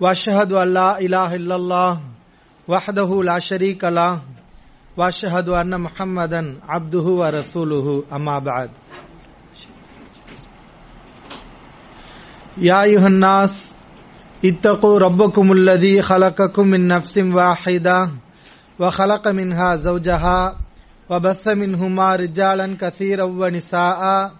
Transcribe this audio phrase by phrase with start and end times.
[0.00, 2.00] وأشهد أن لا إله إلا الله
[2.68, 4.22] وحده لا شريك له
[4.96, 8.04] وأشهد أن محمدا عبده ورسوله.
[8.12, 8.70] أما بعد.
[12.58, 13.74] يا أيها الناس
[14.44, 18.10] اتقوا ربكم الذي خلقكم من نفس واحدة
[18.80, 20.56] وخلق منها زوجها
[21.10, 24.32] وبث منهما رجالا كثيرا ونساء.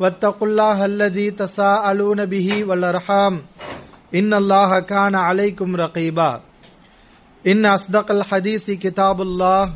[0.00, 3.42] واتقوا الله الذي تساءلون به والأرحام.
[4.15, 6.31] إن الله كان عليكم رقيبا
[7.47, 9.73] إن أصدق الحديث كتاب الله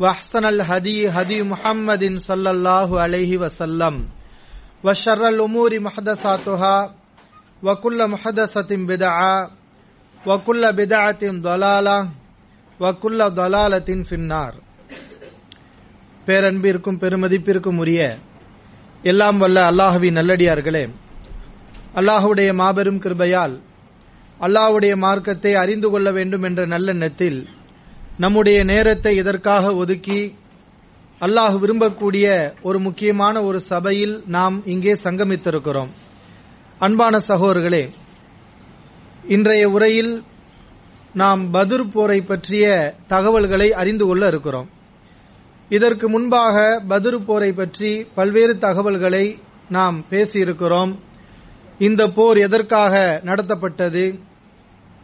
[0.00, 3.94] وأحسن الهدي هدي محمد صلى الله عليه وسلم
[4.84, 6.76] وشر الأمور محدثاتها
[7.62, 9.50] وكل محدثة بدعة
[10.26, 11.98] وكل بدعة ضلالة
[12.80, 14.52] وكل ضلالة في النار
[16.26, 18.00] பேரன்பிற்கும் பெருமதிப்பிற்கும் உரிய
[19.02, 20.82] எல்லாம் வல்ல அல்லாஹுவின் நல்லடியார்களே
[21.97, 23.55] அல்லாஹுடைய மாபெரும் கிருபையால்
[24.39, 27.39] அல்லாஹுடைய மார்க்கத்தை அறிந்து கொள்ள வேண்டும் என்ற நல்லெண்ணத்தில்
[28.17, 30.19] நம்முடைய நேரத்தை இதற்காக ஒதுக்கி
[31.21, 32.25] அல்லாஹ் விரும்பக்கூடிய
[32.61, 35.89] ஒரு முக்கியமான ஒரு சபையில் நாம் இங்கே சங்கமித்திருக்கிறோம்.
[36.79, 37.83] அன்பான சகோதரர்களே
[39.27, 40.13] இன்றைய உரையில்
[41.13, 42.65] நாம் பதுர் போரை பற்றிய
[43.07, 44.69] தகவல்களை அறிந்து கொள்ள இருக்கிறோம்.
[45.69, 49.25] இதற்கு முன்பாக பதுர் போரை பற்றி பல்வேறு தகவல்களை
[49.69, 50.91] நாம் பேசியிருக்கிறோம்.
[51.79, 54.19] இந்த போர் எதற்காக நடத்தப்பட்டது?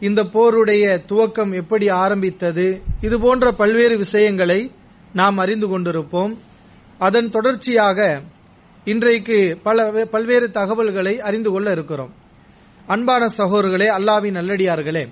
[0.00, 2.82] இந்த போருடைய துவக்கம் எப்படி ஆரம்பித்தது?
[3.00, 4.72] இது போன்ற பல்வேறு விஷயங்களை
[5.12, 6.32] நாம் அறிந்து கொண்டிருப்போம்.
[6.98, 8.22] அதன் தொடர்ச்சியாக
[8.84, 12.12] இன்றைக்கு பல பல்வேறு தகவல்களை அறிந்து கொள்ள இருக்கிறோம்.
[12.86, 15.08] அன்பான சகோதரர்களே அல்லாவின் நல்லடியார்களே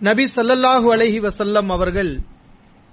[0.00, 2.20] நபி சல்லல்லாஹு அலஹி வசல்லம் அவர்கள்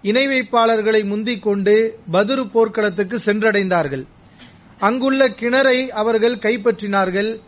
[0.01, 4.05] இணை வைப்பாளர்களை முந்திக் கொண்டு பதுரு போர்க்களத்துக்கு சென்றடைந்தார்கள்.
[4.79, 7.39] அங்குள்ள கிணறை அவர்கள் கைப்பற்றினார்கள்.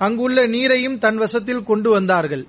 [0.00, 2.46] அங்குள்ள நீரையும் தன் வசத்தில் கொண்டு வந்தார்கள்.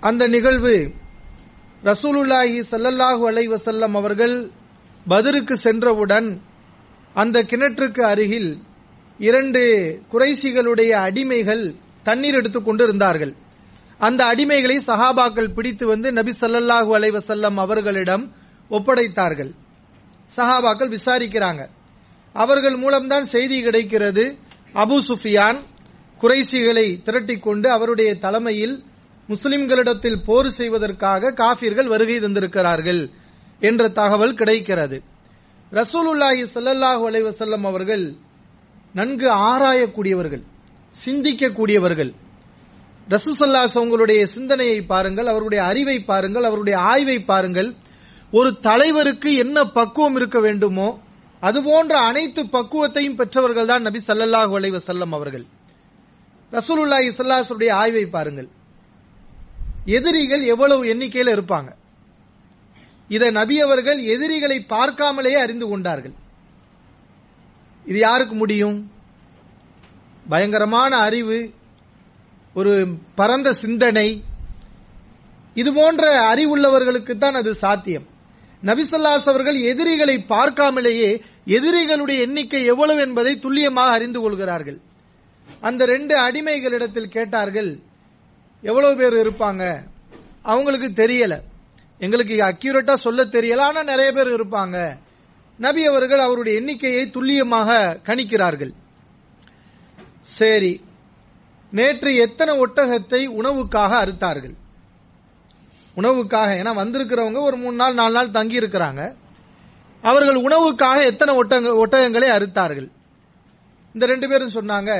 [0.00, 0.90] அந்த நிகழ்வு
[1.84, 4.50] ரசூலுல்லாஹி சல்லல்லாஹு அலைவசல்லம் அவர்கள்
[5.08, 6.40] பதிருக்கு சென்றவுடன்
[7.14, 8.62] அந்த கிணற்றுக்கு அருகில்
[9.18, 9.62] இரண்டு
[10.12, 13.34] குறைசிகளுடைய அடிமைகள் தண்ணீர் எடுத்துக் கொண்டு இருந்தார்கள்
[13.98, 18.32] அந்த அடிமைகளை சஹாபாக்கள் பிடித்து வந்து நபி சல்லல்லாஹு அலைவசல்லம் அவர்களிடம்
[18.70, 19.50] ஒப்படைத்தார்கள்.
[20.36, 21.68] சஹாபாக்கள் விசாரிக்கிறாங்க.
[22.32, 24.38] அவர்கள் மூலம்தான் செய்தி கிடைக்கிறது.
[24.82, 25.58] அபு சுஃபியான்
[26.20, 28.76] குறைசிகளை திரட்டிக்கொண்டு அவருடைய தலைமையில்
[29.28, 33.00] முஸ்லிம்களிடத்தில் போர் செய்வதற்காக காபிர்கள் வருகை தந்திருக்கிறார்கள்
[33.60, 34.98] என்ற தகவல் கிடைக்கிறது.
[35.72, 38.04] ரசூலுல்லாஹி சல்லாஹூ அலைவசல்லம் அவர்கள்
[38.92, 40.44] நன்கு ஆராயக்கூடியவர்கள்
[40.96, 42.12] சிந்திக்கக்கூடியவர்கள்.
[43.08, 47.68] ரசூசல்லாஸ் அவங்களுடைய சிந்தனையை பாருங்கள் அவருடைய அறிவை பாருங்கள் அவருடைய ஆய்வை பாருங்கள்.
[48.32, 50.88] ஒரு தலைவருக்கு என்ன பக்குவம் இருக்க வேண்டுமோ
[51.46, 55.46] அதுபோன்ற அனைத்து பக்குவத்தையும் பெற்றவர்கள் தான் நபி சல்லல்லாஹு அலைவ செல்லம் அவர்கள்.
[56.52, 58.48] ரசூலுல்லாஹி சல்லாசுடைய ஆய்வை பாருங்கள்.
[59.98, 61.70] எதிரிகள் எவ்வளவு எண்ணிக்கையில் இருப்பாங்க?
[63.10, 66.14] இதை நபி அவர்கள் எதிரிகளை பார்க்காமலேயே அறிந்து கொண்டார்கள்.
[67.90, 68.78] இது யாருக்கு முடியும்?
[70.28, 71.38] பயங்கரமான அறிவு
[72.58, 72.72] ஒரு
[73.18, 74.08] பரந்த சிந்தனை.
[75.60, 78.06] இது போன்ற அறிவுள்ளவர்களுக்கு தான் அது சாத்தியம்.
[78.68, 81.10] நபிசல்லாஸ் அவர்கள் எதிரிகளை பார்க்காமலேயே
[81.46, 84.80] எதிரிகளுடைய எண்ணிக்கை எவ்வளவு என்பதை துல்லியமாக அறிந்து கொள்கிறார்கள்.
[85.60, 87.78] அந்த ரெண்டு அடிமைகளிடத்தில் கேட்டார்கள்
[88.62, 89.82] எவ்வளவு பேர் இருப்பாங்க?
[90.42, 91.40] அவங்களுக்கு தெரியல.
[91.98, 93.60] எங்களுக்கு அக்யூரேட்டா சொல்ல தெரியல.
[93.60, 94.96] ஆனா நிறைய பேர் இருப்பாங்க.
[95.58, 98.72] நபி அவர்கள் அவருடைய எண்ணிக்கையை துல்லியமாக கணிக்கிறார்கள்.
[100.22, 100.84] சரி
[101.70, 104.54] நேற்று எத்தனை ஒட்டகத்தை உணவுக்காக அறுத்தார்கள்?
[105.96, 109.14] உணவுக்காக ஏன்னா வந்திருக்கிறவங்க ஒரு மூணு நாள் நாலு நாள் தங்கி இருக்கிறாங்க
[110.02, 112.88] அவர்கள் உணவுக்காக எத்தனை ஒட்டங்க ஒட்டகங்களை அறுத்தார்கள்?
[113.94, 114.92] இந்த ரெண்டு பேரும் சொன்னாங்க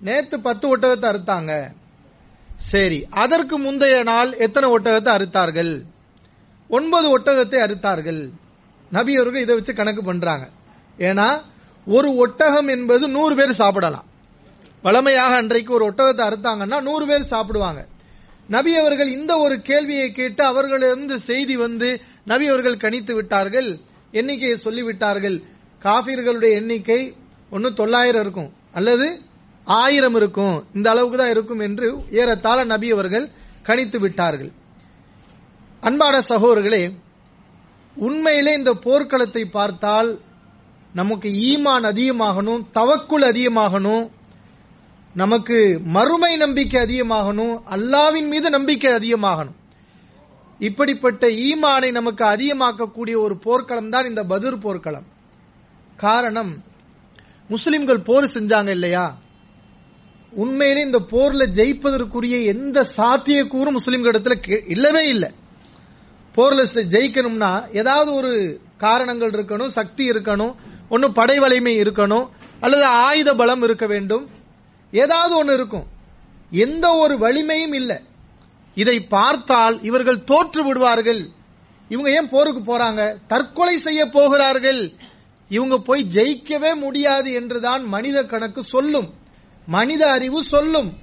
[0.00, 1.52] நேத்து பத்து ஒட்டகத்தை அறுத்தாங்க.
[2.70, 5.72] சரி அதற்கு முந்தைய நாள் எத்தனை ஒட்டகத்தை அறுத்தார்கள்?
[6.70, 8.20] ஒன்பது ஒட்டகத்தை அறுத்தார்கள்.
[8.90, 10.46] நபி அவர்கள் இதை வச்சு கணக்கு பண்றாங்க.
[10.98, 11.28] ஏன்னா
[11.86, 14.08] ஒரு ஒட்டகம் என்பது நூறு பேர் சாப்பிடலாம்.
[14.82, 17.80] வளமையாக அன்றைக்கு ஒரு ஒட்டகத்தை அறுத்தாங்கன்னா நூறு பேர் சாப்பிடுவாங்க.
[18.48, 21.88] நபி அவர்கள் இந்த ஒரு கேள்வியை கேட்டு அவர்களிருந்து செய்தி வந்து
[22.32, 23.70] நபி அவர்கள் கணித்து விட்டார்கள்.
[24.12, 25.36] எண்ணிக்கையை சொல்லிவிட்டார்கள்.
[25.82, 27.00] காபிர்களுடைய எண்ணிக்கை
[27.50, 28.50] ஒன்னு தொள்ளாயிரம் இருக்கும்.
[28.72, 29.06] அல்லது
[29.64, 30.64] ஆயிரம் இருக்கும்.
[30.74, 33.26] இந்த அளவுக்கு தான் இருக்கும் என்று ஏறத்தாழ நபி அவர்கள்
[33.66, 34.52] கணித்து விட்டார்கள்.
[35.80, 36.82] அன்பான சகோதரர்களே
[37.96, 40.10] உண்மையிலே இந்த போர்க்களத்தை பார்த்தால்
[40.94, 44.04] நமக்கு ஈமான் அதிகமாகணும் தவக்குள் அதிகமாகணும்
[45.14, 49.58] நமக்கு மறுமை நம்பிக்கை அதிகமாகணும் அல்லாவின் மீது நம்பிக்கை அதிகமாகணும்.
[50.66, 55.06] இப்படிப்பட்ட ஈமானை நமக்கு அதிகமாக்கக்கூடிய ஒரு போர்க்களம் தான் இந்த பதுர் போர்க்களம்.
[55.96, 56.52] காரணம்
[57.48, 59.18] முஸ்லிம்கள் போர் செஞ்சாங்க இல்லையா?
[60.30, 64.36] உண்மையிலே இந்த போர்ல ஜெயிப்பதற்குரிய எந்த சாத்தியக்கூறும் முஸ்லிம்கள் இடத்துல
[64.70, 65.30] இல்லவே இல்லை.
[66.36, 66.60] போர்ல
[66.94, 70.54] ஜெயிக்கணும்னா ஏதாவது ஒரு காரணங்கள் இருக்கணும் சக்தி இருக்கணும்
[70.88, 72.28] ஒன்னு படை வலிமை இருக்கணும்
[72.60, 74.24] அல்லது ஆயுத பலம் இருக்க வேண்டும்.
[74.92, 75.86] ஏதாவது ஒன்று இருக்கும்.
[76.50, 77.98] எந்த ஒரு வலிமையும் இல்லை.
[78.74, 81.28] இதை பார்த்தால் இவர்கள் தோற்று விடுவார்கள்.
[81.88, 83.16] இவங்க ஏன் போருக்கு போறாங்க?
[83.26, 84.92] தற்கொலை செய்ய போகிறார்கள்.
[85.48, 89.14] இவங்க போய் ஜெயிக்கவே முடியாது என்றுதான் மனித கணக்கு சொல்லும்.
[89.66, 90.96] மனித அறிவு சொல்லும்.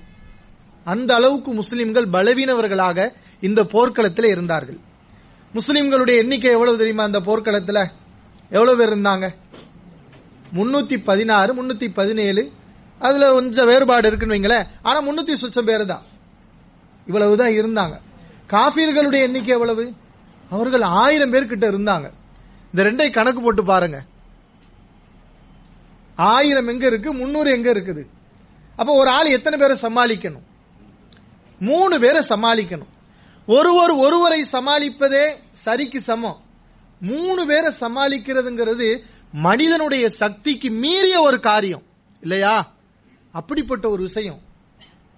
[0.84, 3.12] அந்த அளவுக்கு முஸ்லிம்கள் பலவீனவர்களாக
[3.42, 4.78] இந்த போர்க்களத்தில் இருந்தார்கள்.
[5.54, 7.90] முஸ்லிம்களுடைய எண்ணிக்கை எவ்வளவு தெரியுமா அந்த போர்க்களத்தில்?
[8.50, 9.30] எவ்வளவு பேர் இருந்தாங்க?
[10.54, 12.52] முன்னூத்தி பதினாறு முன்னூத்தி பதினேழு.
[13.00, 14.68] அதுல கொஞ்சம் வேறுபாடு இருக்குன்னு வைங்களேன்.
[14.82, 16.04] ஆனா முன்னூத்தி சுச்சம் பேர் தான்
[17.10, 18.00] இவ்வளவுதான் இருந்தாங்க.
[18.48, 19.94] காபீர்களுடைய எண்ணிக்கை எவ்வளவு?
[20.50, 22.12] அவர்கள் ஆயிரம் பேர் கிட்ட இருந்தாங்க.
[22.74, 24.04] இந்த ரெண்டை கணக்கு போட்டு பாருங்க.
[26.16, 27.14] ஆயிரம் எங்க இருக்கு?
[27.14, 28.06] முன்னூறு எங்க இருக்குது?
[28.76, 30.44] அப்ப ஒரு ஆள் எத்தனை பேரை சமாளிக்கணும்?
[31.60, 32.92] மூணு பேரை சமாளிக்கணும்.
[33.46, 36.42] ஒருவர் ஒருவரை சமாளிப்பதே சரிக்கு சமம்.
[37.02, 39.02] மூணு பேரை சமாளிக்கிறதுங்கிறது
[39.32, 41.84] மனிதனுடைய சக்திக்கு மீறிய ஒரு காரியம்.
[42.22, 42.74] இல்லையா?
[43.32, 44.48] அப்படிப்பட்ட ஒரு விஷயம்.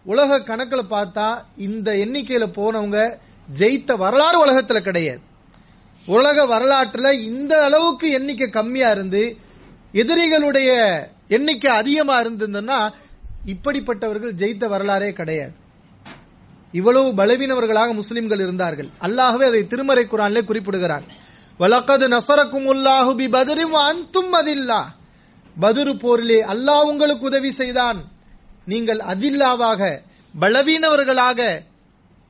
[0.03, 3.17] உலக கணக்கில் பார்த்தா இந்த எண்ணிக்கையில போனவங்க
[3.55, 5.19] ஜெயித்த வரலாறு உலகத்துல கிடையாது.
[6.05, 9.37] உலக வரலாற்றுல இந்த அளவுக்கு எண்ணிக்கை கம்மியா இருந்து
[9.93, 12.93] எதிரிகளுடைய எண்ணிக்கை அதிகமா இருந்ததுன்னா
[13.45, 15.53] இப்படிப்பட்டவர்கள் ஜெயித்த வரலாறே கிடையாது.
[16.71, 18.89] இவ்வளவு பலவீனவர்களாக முஸ்லிம்கள் இருந்தார்கள்.
[19.01, 21.03] அல்லாஹ்வே அதை திருமறை குரானிலே குறிப்பிடுகிறார்.
[21.59, 24.81] வலக்கது நசரக்கும் உல்லாஹு பி அந்தும் அன்தும் அதில்லா.
[25.61, 28.05] பதுரு போரிலே அல்லாஹ் உங்களுக்கு உதவி செய்தான்.
[28.65, 29.99] நீங்கள் அதில்லாவாக
[30.39, 31.61] பலவீனவர்களாக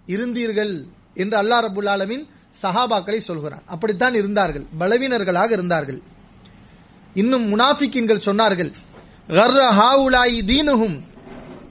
[0.08, 0.84] இருந்தீர்கள்
[1.14, 2.28] என்று அல்லா ரபுல் ஆலமின்
[2.62, 3.64] சஹாபாக்களை சொல்கிறான்.
[3.66, 4.66] அப்படித்தான் இருந்தார்கள்.
[4.80, 6.02] பலவீனர்களாக இருந்தார்கள்.
[7.14, 8.74] இன்னும் முனாஃபிக்கின்கள் சொன்னார்கள்
[9.28, 9.72] கர்ர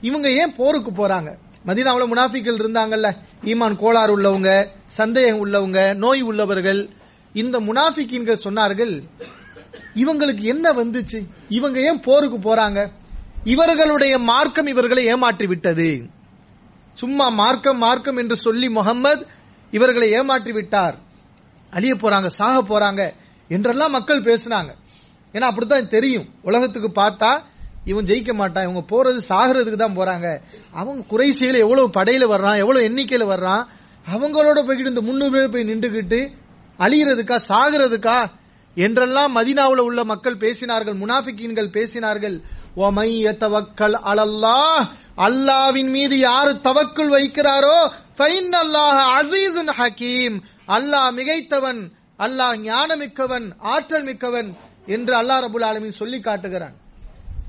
[0.01, 1.37] இவங்க ஏன் போருக்கு போறாங்க?
[1.65, 6.89] மதினாவில் முனாஃபிக்கள் இருந்தாங்கல்ல ஈமான் கோளாறு உள்ளவங்க சந்தேகம் உள்ளவங்க நோய் உள்ளவர்கள்.
[7.33, 9.03] இந்த முனாஃபிக்கின்கள் சொன்னார்கள்
[9.95, 11.27] இவங்களுக்கு என்ன வந்துச்சு?
[11.49, 12.91] இவங்க ஏன் போருக்கு போறாங்க?
[13.45, 16.07] இவர்களுடைய மார்க்கம் இவர்களை ஏமாற்றி விட்டது
[16.97, 19.27] சும்மா மார்க்கம் மார்க்கம் என்று சொல்லி முகம்மது
[19.71, 20.95] இவர்களை ஏமாற்றி விட்டார்
[21.73, 23.13] அழிய போறாங்க சாக போறாங்க
[23.49, 24.71] என்றெல்லாம் மக்கள் பேசினாங்க.
[25.33, 26.27] ஏன்னா அப்படித்தான் தெரியும்.
[26.41, 27.41] உலகத்துக்கு பார்த்தா
[27.85, 30.41] இவன் ஜெயிக்க மாட்டான் இவங்க போறது சாகிறதுக்கு தான் போறாங்க.
[30.71, 33.63] அவங்க குறைசியில எவ்வளவு படையில வர்றான் எவ்வளவு எண்ணிக்கையில வர்றான்
[34.11, 36.31] அவங்களோட போய்கிட்டு இந்த முன்னூறு பேர் போய் நின்றுகிட்டு
[36.79, 38.17] அழியறதுக்கா சாகிறதுக்கா
[38.75, 42.37] என்றெல்லாம் மதினாவில் உள்ள மக்கள் பேசினார்கள் முனாஃபிக்கீன்கள் பேசினார்கள்.
[42.75, 43.09] ஒமை
[43.43, 44.85] தவக்கல் அலல்லாஹ்
[45.27, 47.77] அல்லாவின் மீது யாரு தவக்குள் வைக்கிறாரோ
[48.17, 50.37] ஃபைன் அல்லாஹ் அசீசுன் ஹக்கீம்
[50.67, 51.81] அல்லாஹ் மிகைத்தவன்
[52.19, 54.49] அல்லாஹ் ஞானமிக்கவன் ஆற்றல் மிக்கவன்
[54.85, 56.75] என்று அல்லாஹ் ரபுல் ஆலமின் சொல்லி காட்டுகிறான்.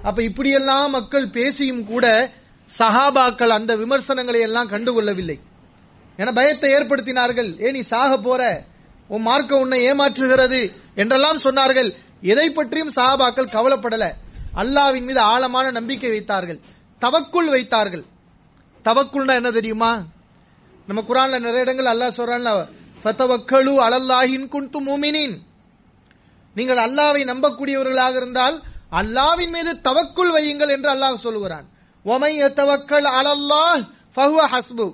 [0.02, 2.06] அப்ப இப்படியெல்லாம் மக்கள் பேசியும் கூட
[2.78, 5.38] சஹாபாக்கள் அந்த விமர்சனங்களை எல்லாம் கண்டுகொள்ளவில்லை.
[6.16, 7.50] என பயத்தை ஏற்படுத்தினார்கள்.
[7.64, 8.64] ஏ நீ சாக போற?
[9.14, 10.60] உன் மார்க்க உன்னை ஏமாற்றுகிறது
[11.00, 11.90] என்றெல்லாம் சொன்னார்கள்.
[12.32, 14.04] எதை பற்றியும் சஹாபாக்கள் கவலைப்படல.
[14.62, 16.58] அல்லாவின் மீது ஆழமான நம்பிக்கை வைத்தார்கள்.
[17.02, 18.04] தவக்குள் வைத்தார்கள்.
[18.84, 19.92] தவக்குள்னா என்ன தெரியுமா?
[20.88, 22.50] நம்ம குரான்ல நிறைய இடங்கள் அல்லாஹ் சொல்றான்ல
[23.02, 25.36] ஃபதவக்கலு அலல்லாஹின் குன்தும் முமினின்.
[26.56, 28.56] நீங்கள் அல்லாவை நம்பக்கூடியவர்களாக இருந்தால்
[29.00, 31.66] அல்லாவின் மீது தவக்குள் வையுங்கள் என்று அல்லாஹ் சொல்லுகிறான்.
[32.04, 33.82] ஒமை தவக்கல் அலல்லாஹ்
[34.16, 34.86] ஃபஹுவ ஹஸ்பு.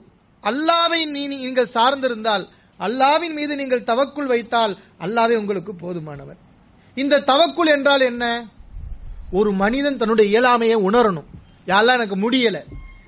[0.44, 2.44] அல்லாவை நீ நீங்கள் சார்ந்திருந்தால்
[2.78, 6.37] அல்லாவின் மீது நீங்கள் தவக்குள் வைத்தால் அல்லாவே உங்களுக்கு போதுமானவர்.
[6.94, 8.49] இந்த தவக்குள் என்றால் என்ன?
[9.32, 11.25] ஒரு மனிதன் தன்னுடைய இயலாமையை உணரணும்.
[11.66, 12.64] யாரெல்லாம் எனக்கு முடியல?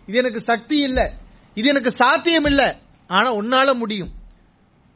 [0.07, 1.13] இது எனக்கு சக்தி இல்ல.
[1.55, 2.79] இது எனக்கு சாத்தியம் இல்ல.
[3.07, 4.11] ஆனா உன்னால முடியும்.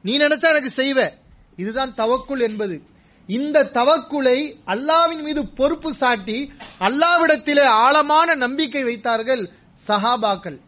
[0.02, 1.11] நீ நினைச்சா எனக்கு செய்வ.
[1.57, 2.83] இதுதான் தவக்குள் என்பது.
[3.26, 9.50] இந்த தவக்குலை அல்லாவின் மீது பொறுப்பு சாட்டி அல்லாவிடத்திலே ஆழமான நம்பிக்கை வைத்தார்கள்
[9.87, 10.61] சஹாபாக்கள்.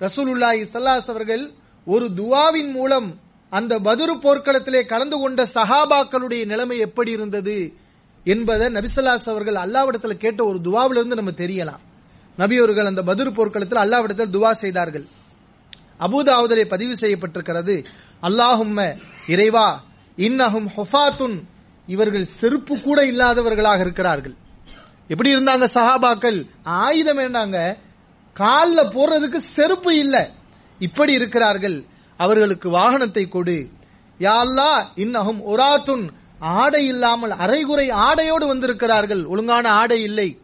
[0.00, 1.52] ரசூலுல்லாஹி சல்லாஸ் அவர்கள்
[1.84, 3.20] ஒரு துவாவின் மூலம்
[3.50, 7.74] அந்த பதுரு போர்க்களத்திலே கலந்து கொண்ட சஹாபாக்களுடைய நிலைமை எப்படி இருந்தது
[8.24, 11.80] என்பதை நபிசல்லாஸ் அவர்கள் அல்லாவிடத்தில் கேட்ட ஒரு துவாவிலிருந்து நம்ம தெரியலாம்.
[12.38, 15.06] நபியவர்கள் அந்த பதுரு போர்க்களத்தில் அல்லாவிடத்தில் துவா செய்தார்கள்.
[16.00, 17.84] அபுதாவுதலை பதிவு செய்யப்பட்டிருக்கிறது
[18.22, 18.96] அல்லாஹும்ம
[19.28, 19.84] இறைவா
[20.16, 21.42] இன்னஹும் ஹொஃபாத்துன்.
[21.86, 24.34] இவர்கள் செருப்பு கூட இல்லாதவர்களாக இருக்கிறார்கள்.
[25.08, 26.44] எப்படி இருந்தாங்க சஹாபாக்கள்?
[26.62, 27.76] ஆயுதம் வேண்டாங்க.
[28.36, 30.40] கால்ல போடுறதுக்கு செருப்பு இல்லை.
[30.82, 31.84] இப்படி இருக்கிறார்கள்.
[32.16, 33.68] அவர்களுக்கு வாகனத்தை கொடு.
[34.18, 36.08] யாழ்லா இன்னகும் ஒராத்துன்
[36.38, 39.24] ஆடை இல்லாமல் அரைகுறை ஆடையோடு வந்திருக்கிறார்கள்.
[39.24, 40.38] ஒழுங்கான ஆடை இல்லை.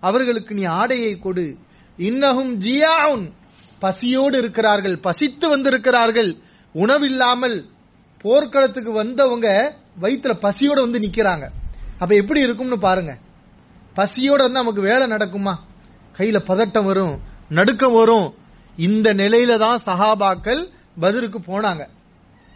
[0.00, 1.56] அவர்களுக்கு நீ ஆடையை கொடு.
[1.98, 3.32] இன்னகும் ஜியாவுன்.
[3.78, 5.00] பசியோடு இருக்கிறார்கள்.
[5.00, 6.36] பசித்து வந்திருக்கிறார்கள்.
[6.72, 7.64] உணவில்லாமல்
[8.18, 11.50] போர்க்களத்துக்கு வந்தவங்க வயிற்றுல பசியோட வந்து நிக்கிறாங்க.
[11.98, 13.18] அப்ப எப்படி இருக்கும்னு பாருங்க.
[13.96, 15.54] பசியோட வந்து நமக்கு வேலை நடக்குமா?
[16.18, 17.20] கையில பதட்டம் வரும்.
[17.48, 18.34] நடுக்கம் வரும்.
[18.76, 21.82] இந்த நிலையில தான் சஹாபாக்கள் பதிலுக்கு போனாங்க.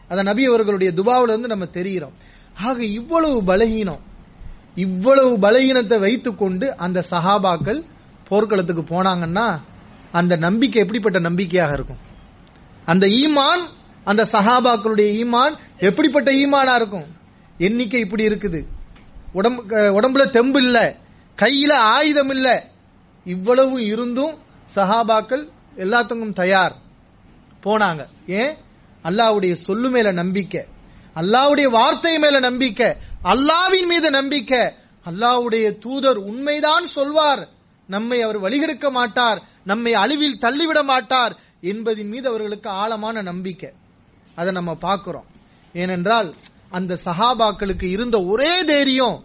[0.09, 2.17] அத நபி அவர்களுடைய துபாவில இருந்து நம்ம தெரிகிறோம்
[2.61, 4.03] ஆக இவ்வளவு பலகீனம்
[4.77, 7.85] இவ்வளவு பலகீனத்தை வைத்துக்கொண்டு அந்த சஹாபாக்கள்
[8.29, 9.61] போர்க்களத்துக்கு போனாங்கன்னா
[10.13, 11.99] அந்த நம்பிக்கை எப்படிப்பட்ட நம்பிக்கையாக இருக்கும்?
[12.87, 13.63] அந்த ஈமான்
[14.05, 17.07] அந்த சஹாபாக்களுடைய ஈமான் எப்படிப்பட்ட ஈமானா இருக்கும்?
[17.59, 18.67] எண்ணிக்கை இப்படி இருக்குது.
[19.33, 19.63] உடம்பு
[19.99, 20.97] உடம்புல தெம்பு இல்ல
[21.39, 22.73] கையில ஆயுதம் இல்ல.
[23.25, 24.35] இவ்வளவு இருந்தும்
[24.75, 26.77] சஹாபாக்கள் எல்லாத்துக்கும் தயார்.
[27.65, 28.07] போனாங்க.
[28.27, 28.57] ஏன்?
[29.05, 30.65] அல்லாவுடைய சொல்லு மேல நம்பிக்கை.
[31.15, 32.97] அல்லாவுடைய வார்த்தை மேல நம்பிக்கை.
[33.25, 34.73] அல்லாவின் மீது நம்பிக்கை.
[35.05, 37.49] அல்லாவுடைய தூதர் உண்மைதான் சொல்வார்.
[37.87, 39.43] நம்மை அவர் வழிகெடுக்க மாட்டார்.
[39.65, 43.71] நம்மை அழிவில் தள்ளிவிட மாட்டார் என்பதின் மீது அவர்களுக்கு ஆழமான நம்பிக்கை.
[44.35, 45.25] அதை நம்ம பார்க்கிறோம்.
[45.73, 46.35] ஏனென்றால்
[46.71, 49.25] அந்த சஹாபாக்களுக்கு இருந்த ஒரே தைரியம்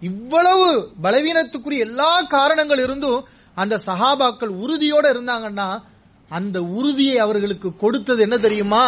[0.00, 3.28] இவ்வளவு பலவீனத்துக்குரிய எல்லா காரணங்கள் இருந்தும்
[3.62, 5.68] அந்த சஹாபாக்கள் உறுதியோட இருந்தாங்கன்னா
[6.30, 8.84] அந்த உறுதியை அவர்களுக்கு கொடுத்தது என்ன தெரியுமா?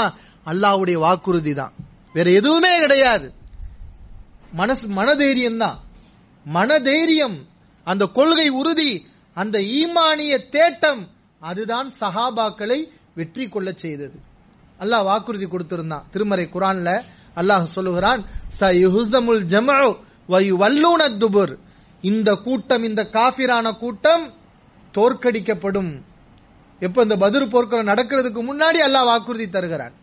[0.47, 1.75] அல்லாவுடைய வாக்குறுதி தான்.
[2.17, 3.27] வேற எதுவுமே கிடையாது.
[4.61, 5.79] மனசு மனதைரியம் தான்
[6.47, 7.37] மனதைரியம்
[7.87, 8.93] அந்த கொள்கை உறுதி
[9.37, 11.03] அந்த ஈமானிய தேட்டம்
[11.41, 12.79] அதுதான் சஹாபாக்களை
[13.19, 14.17] வெற்றி கொள்ள செய்தது.
[14.81, 16.05] அல்லாஹ் வாக்குறுதி கொடுத்திருந்தான்.
[16.13, 16.89] திருமறை குரான்ல
[17.41, 18.21] அல்லாஹ் சொல்லுகிறான்
[18.61, 19.89] சயுஹுசமுல் ஜமஉ
[20.33, 21.55] வயுவல்லூன துபுர்.
[22.11, 24.25] இந்த கூட்டம் இந்த காபிரான கூட்டம்
[24.97, 25.93] தோற்கடிக்கப்படும்.
[26.87, 29.95] எப்ப இந்த பதில் போர்க்களம் நடக்கிறதுக்கு முன்னாடி அல்லாஹ் வாக்குறுதி தருகிறான்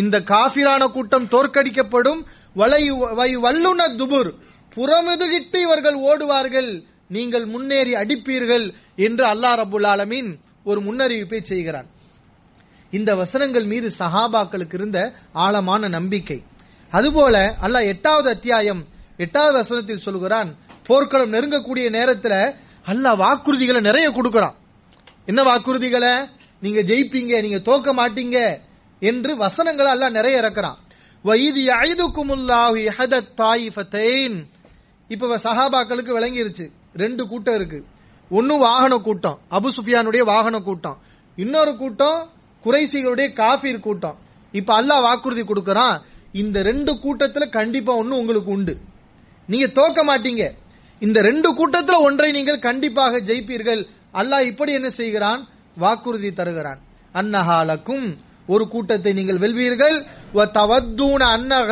[0.00, 2.20] இந்த காஃபிரான கூட்டம் தோற்கடிக்கப்படும்.
[2.54, 4.30] வலை வல்லுன துபுர்.
[4.74, 6.70] புறமுதுகிட்டு இவர்கள் ஓடுவார்கள்.
[7.16, 8.66] நீங்கள் முன்னேறி அடிப்பீர்கள்
[9.06, 10.30] என்று அல்லாஹ் ரபுல் ஆலமீன்
[10.64, 11.88] ஒரு முன்னறிவிப்பை செய்கிறான்.
[12.90, 14.98] இந்த வசனங்கள் மீது சஹாபாக்களுக்கு இருந்த
[15.32, 16.38] ஆழமான நம்பிக்கை.
[16.90, 18.82] அதுபோல அல்லாஹ் எட்டாவது அத்தியாயம்
[19.24, 20.50] எட்டாவது வசனத்தில் சொல்கிறான்
[20.88, 22.54] போர்க்களம் நெருங்கக்கூடிய நேரத்தில்
[22.86, 24.54] அல்லாஹ் வாக்குறுதிகளை நிறைய கொடுக்கறான்.
[25.26, 26.28] என்ன வாக்குறுதிகளை?
[26.60, 28.58] நீங்க ஜெயிப்பீங்க நீங்க தோக்க மாட்டீங்க
[29.00, 30.74] என்று வசனங்களை அல்லாஹ் நிறைய இறக்குறான்.
[31.22, 34.44] வைதி ஐதுக்குமுல்லாஹு இஹதத் தாயிஃபத்தைன்
[35.08, 36.70] இப்ப சஹாபாக்களுக்கு விளங்கிருச்சு.
[36.94, 37.84] ரெண்டு கூட்டம் இருக்கு.
[38.30, 40.98] ஒன்னு வாகன கூட்டம் அபு சுஃபியானுடைய வாகன கூட்டம்.
[41.36, 42.30] இன்னொரு கூட்டம்
[42.64, 44.18] குறைசிகளுடைய காஃபீர் கூட்டம்.
[44.52, 46.00] இப்ப அல்லாஹ் வாக்குறுதி கொடுக்கறான்.
[46.32, 48.78] இந்த ரெண்டு கூட்டத்துல கண்டிப்பா ஒண்ணு உங்களுக்கு உண்டு.
[49.46, 50.59] நீங்க தோக்க மாட்டீங்க.
[51.00, 53.82] இந்த ரெண்டு கூட்டத்துல ஒன்றை நீங்கள் கண்டிப்பாக ஜெயிப்பீர்கள்.
[54.14, 55.48] அல்லாஹ் இப்படி என்ன செய்கிறான்?
[55.76, 56.80] வாக்குறுதி தருகிறான்.
[57.14, 58.16] அன்னஹாலக்கும்
[58.46, 59.96] ஒரு கூட்டத்தை நீங்கள் வெல்வீர்கள்.
[60.34, 60.46] வ
[61.34, 61.62] அன்ன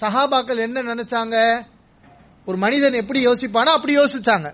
[0.00, 1.36] சஹாபாக்கள் என்ன நினைச்சாங்க?
[2.44, 4.48] ஒரு மனிதன் எப்படி யோசிப்பானோ அப்படி யோசிச்சாங்க.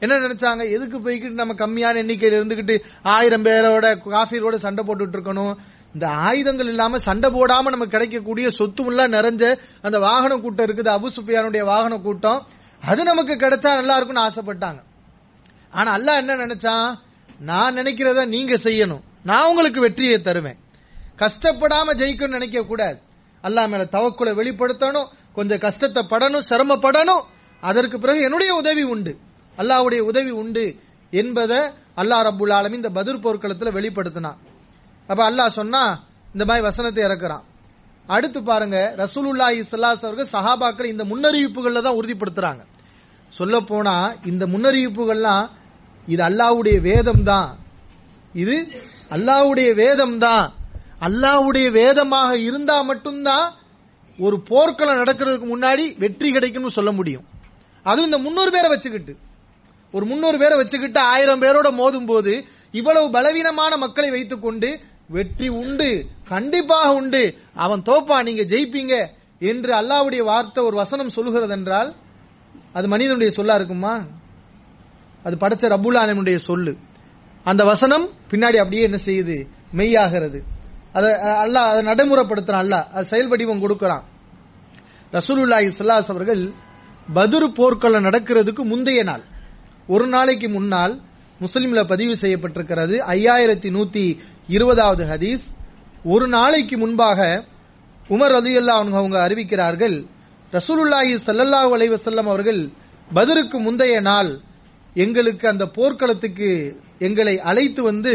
[0.00, 0.62] என்ன நினைச்சாங்க?
[0.70, 5.54] எதுக்கு போய்கிட்டு நம்ம கம்மியான எண்ணிக்கையில் இருந்துகிட்டு ஆயிரம் பேரோட காஃபீரோட சண்டை போட்டுட்டு இருக்கணும்?
[5.94, 9.44] இந்த ஆயுதங்கள் இல்லாம சண்டை போடாம நமக்கு கிடைக்கக்கூடிய சொத்து எல்லாம் நிறைஞ்ச
[9.86, 10.90] அந்த வாகன கூட்டம் இருக்குது.
[10.96, 12.40] அபு சுஃபியானுடைய வாகன கூட்டம்.
[12.90, 14.80] அது நமக்கு கிடைச்சா நல்லா இருக்கும்னு ஆசைப்பட்டாங்க.
[15.70, 16.88] ஆனா அல்லாஹ் என்ன நினைச்சான்
[17.50, 19.02] நான் நினைக்கிறத நீங்க செய்யணும்.
[19.22, 20.58] நான் உங்களுக்கு வெற்றியை தருவேன்.
[21.22, 22.98] கஷ்டப்படாம ஜெயிக்கணும்னு நினைக்க கூடாது.
[23.46, 25.08] அல்லா மேல தவக்குலை வெளிப்படுத்தணும்.
[25.32, 27.22] கொஞ்சம் கஷ்டத்தை படணும் சிரமப்படணும்.
[27.60, 29.18] அதற்கு பிறகு என்னுடைய உதவி உண்டு.
[29.58, 30.64] அல்லாஹ்வுடைய உதவி உண்டு
[31.10, 31.60] என்பதை
[31.96, 34.38] அல்லாஹ் ரபுல் ஆலமி இந்த பதிர் போர்க்களத்தில் வெளிப்படுத்தினான்.
[35.10, 35.82] அப்ப அல்லாஹ் சொன்னா
[36.34, 37.44] இந்த மாதிரி வசனத்தை இறக்குறான்.
[38.14, 42.62] அடுத்து பாருங்க ரசூலுல்லா இஸ்லாஸ் அவர்கள் சஹாபாக்கள் இந்த முன்னறிவிப்புகள்ல தான் உறுதிப்படுத்துறாங்க.
[43.32, 43.96] சொல்ல போனா
[44.30, 45.46] இந்த முன்னறிவிப்புகள்லாம்
[46.12, 47.50] இது அல்லாவுடைய வேதம் தான்
[48.42, 48.56] இது
[49.16, 50.46] அல்லாஹ்வுடைய வேதம் தான்
[51.06, 53.46] அல்லாஹ்வுடைய வேதமாக இருந்தா மட்டும்தான்
[54.18, 57.26] ஒரு போர்க்களம் நடக்கிறதுக்கு முன்னாடி வெற்றி கிடைக்கும்னு சொல்ல முடியும்.
[57.86, 59.12] அதுவும் இந்த முன்னூறு பேரை வச்சுக்கிட்டு.
[59.94, 62.32] ஒரு முன்னூறு பேரை வச்சுக்கிட்டு ஆயிரம் பேரோட மோதும் போது
[62.78, 64.68] இவ்வளவு பலவீனமான மக்களை வைத்துக்கொண்டு
[65.10, 67.22] வெற்றி உண்டு கண்டிப்பாக உண்டு.
[67.54, 68.94] அவன் தோப்பா நீங்க ஜெயிப்பீங்க
[69.38, 71.96] என்று அல்லாவுடைய வார்த்தை ஒரு வசனம் சொல்லுகிறது என்றால்
[72.72, 73.94] அது மனிதனுடைய சொல்லா இருக்குமா?
[75.22, 76.72] அது படைச்ச ரபுல்லானுடைய சொல்லு.
[77.44, 79.36] அந்த வசனம் பின்னாடி அப்படியே என்ன செய்யுது?
[79.76, 80.40] மெய்யாகிறது.
[80.92, 81.10] அதை
[81.44, 82.86] அல்லாஹ் அதை நடைமுறைப்படுத்துறான் அல்லாஹ்.
[82.88, 83.62] அது செயல் வடிவம்
[85.12, 86.42] ரசூலுல்லாஹி சல்லாஸ் அவர்கள்
[87.14, 89.24] பதுரு போர்க்களம் நடக்கிறதுக்கு முந்தைய நாள்.
[89.86, 91.02] ஒரு நாளைக்கு முன்னால்
[91.40, 94.18] முஸ்லீம்ல பதிவு செய்யப்பட்டிருக்கிறது ஐயாயிரத்தி நூத்தி
[94.54, 95.44] இருபதாவது ஹதீஸ்.
[96.04, 97.20] ஒரு நாளைக்கு முன்பாக
[98.08, 99.96] உமர் ரலியல்லா அவங்க அறிவிக்கிறார்கள்
[100.52, 102.60] ரசூலுல்லாஹி சல்லல்லாஹ் அலைஹி வஸல்லம் அவர்கள்
[103.14, 104.30] பதிருக்கு முந்தைய நாள்
[104.94, 106.48] எங்களுக்கு அந்த போர்க்களத்துக்கு
[106.98, 108.14] எங்களை அழைத்து வந்து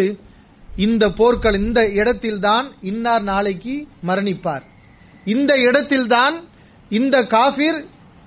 [0.77, 3.75] இந்த போர்கள் இந்த இடத்தில்தான் இன்னார் நாளைக்கு
[4.07, 4.63] மரணிப்பார்.
[5.25, 6.35] இந்த இடத்தில்தான்
[6.89, 7.79] இந்த காஃபிர்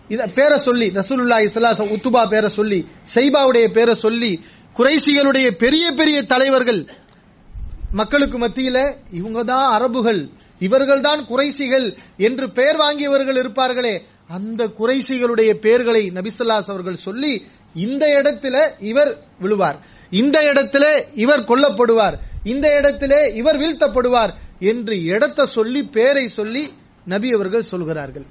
[0.09, 2.81] இத பேரை சொல்லி ரசூலுல்லா இஸ்லாஸ் உத்துபா பேரை சொல்லி
[3.15, 4.33] ஷைபாவுடைய பேரை சொல்லி
[4.77, 6.81] குறைசிகளுடைய பெரிய பெரிய தலைவர்கள்
[7.93, 10.29] மக்களுக்கு மத்தியில இவங்க தான் அரபுகள்
[10.59, 18.73] இவர்கள் தான் குறைசிகள் என்று பெயர் வாங்கியவர்கள் இருப்பார்களே அந்த குறைசிகளுடைய பெயர்களை நபிசல்லாஸ் அவர்கள் சொல்லி இந்த இடத்துல
[18.79, 19.79] இவர் விழுவார்
[20.11, 26.73] இந்த இடத்துல இவர் கொல்லப்படுவார் இந்த இடத்திலே இவர் வீழ்த்தப்படுவார் என்று இடத்தை சொல்லி பேரை சொல்லி
[27.05, 28.27] நபி அவர்கள் சொல்கிறார்கள்.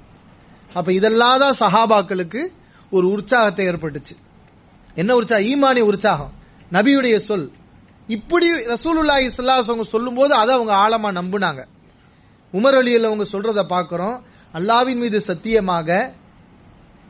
[0.74, 2.46] அப்ப இதெல்லாம் தான் சஹாபாக்களுக்கு
[2.90, 4.14] ஒரு உற்சாகத்தை ஏற்பட்டுச்சு.
[4.94, 5.44] என்ன உற்சாகம்?
[5.44, 6.32] ஈமானிய உற்சாகம்.
[6.72, 7.52] நபியுடைய சொல்.
[8.16, 11.62] இப்படி ரசூலுல்லாஹி ஸல்லல்லாஹு அவங்க சொல்லும் சொல்லும்போது அதை அவங்க ஆழமா நம்புனாங்க.
[12.52, 14.16] உமர் அலியில் அவங்க சொல்றத பாக்குறோம்
[14.54, 15.88] அல்லாவின் மீது சத்தியமாக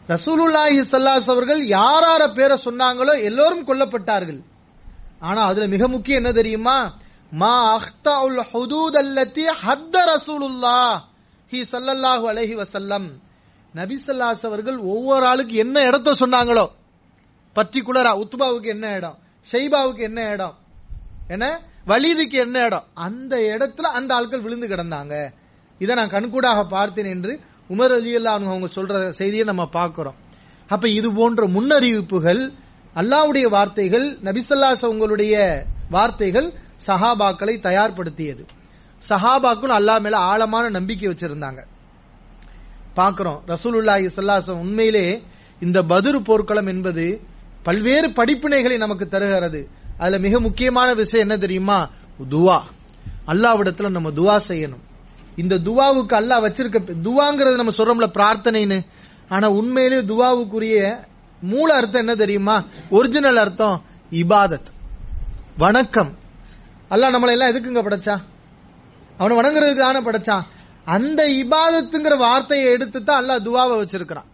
[0.09, 4.40] ரசூலுல்லாஹி ஸல்லல்லாஹு அவர்கள் யாரார பேரை சொன்னாங்களோ எல்லோரும் கொல்லப்பட்டார்கள்.
[5.28, 6.76] ஆனா அதுல மிக முக்கியம் என்ன தெரியுமா?
[7.33, 10.95] மா அஹ்தா உல் ஹுதூத் அல்லத்தி ஹத்த ரசூலுல்லாஹ்
[11.52, 13.09] ஹி சல்லல்லாஹு அலைஹி வசல்லம்
[13.75, 13.97] நபி
[14.49, 16.67] அவர்கள் ஒவ்வொரு ஆளுக்கு என்ன இடத்த சொன்னாங்களோ
[17.57, 20.57] பர்டிகுலரா உத்பாவுக்கு என்ன இடம் ஷைபாவுக்கு என்ன இடம்
[21.28, 21.61] என்ன?
[21.87, 22.85] வலிதுக்கு என்ன இடம்?
[22.94, 25.32] அந்த இடத்துல அந்த ஆட்கள் விழுந்து கிடந்தாங்க.
[25.78, 30.14] இதை நான் கண்கூடாக பார்த்தேன் என்று உமர் அலி அவங்க சொல்ற செய்தியை நம்ம பார்க்கிறோம்.
[30.68, 32.52] அப்ப இது போன்ற முன்னறிவிப்புகள்
[32.94, 36.52] அல்லாவுடைய வார்த்தைகள் நபிசல்லாஸ் உங்களுடைய வார்த்தைகள்
[36.87, 38.47] சஹாபாக்களை தயார்படுத்தியது.
[39.08, 41.64] சஹாபாக்கள் அல்லாஹ் மேல ஆழமான நம்பிக்கை வச்சிருந்தாங்க.
[42.94, 43.42] பார்க்கிறோம்.
[43.47, 45.23] ரசூலுல்லாஹி சல்லாசம் உண்மையிலே
[45.61, 47.20] இந்த பதுரு போர்க்களம் என்பது
[47.62, 49.68] பல்வேறு படிப்பினைகளை நமக்கு தருகிறது.
[49.99, 51.88] அதுல மிக முக்கியமான விஷயம் என்ன தெரியுமா?
[52.31, 52.61] துவா.
[53.26, 54.87] அல்லாவிடத்துல நம்ம துவா செய்யணும்.
[55.37, 58.87] இந்த துவாவுக்கு அல்லாஹ் வச்சிருக்க துவாங்கிறது நம்ம சொல்றோம்ல பிரார்த்தனைன்னு.
[59.28, 61.05] ஆனா உண்மையிலே துவாவுக்குரிய
[61.40, 62.64] மூல அர்த்தம் என்ன தெரியுமா?
[62.90, 64.67] ஒரிஜினல் அர்த்தம் இபாதத்.
[65.57, 66.17] வணக்கம்.
[66.90, 68.19] அல்லாஹ் நம்மளை எல்லாம் எதுக்குங்க படைச்சா?
[69.19, 70.43] அவனை வணங்குறதுக்கு தானே படைச்சான்
[70.85, 74.25] அந்த இபாதத்துங்கிற வார்த்தையை எடுத்து தான் அல்லாஹ் துவாவை வச்சிருக்கிறான்.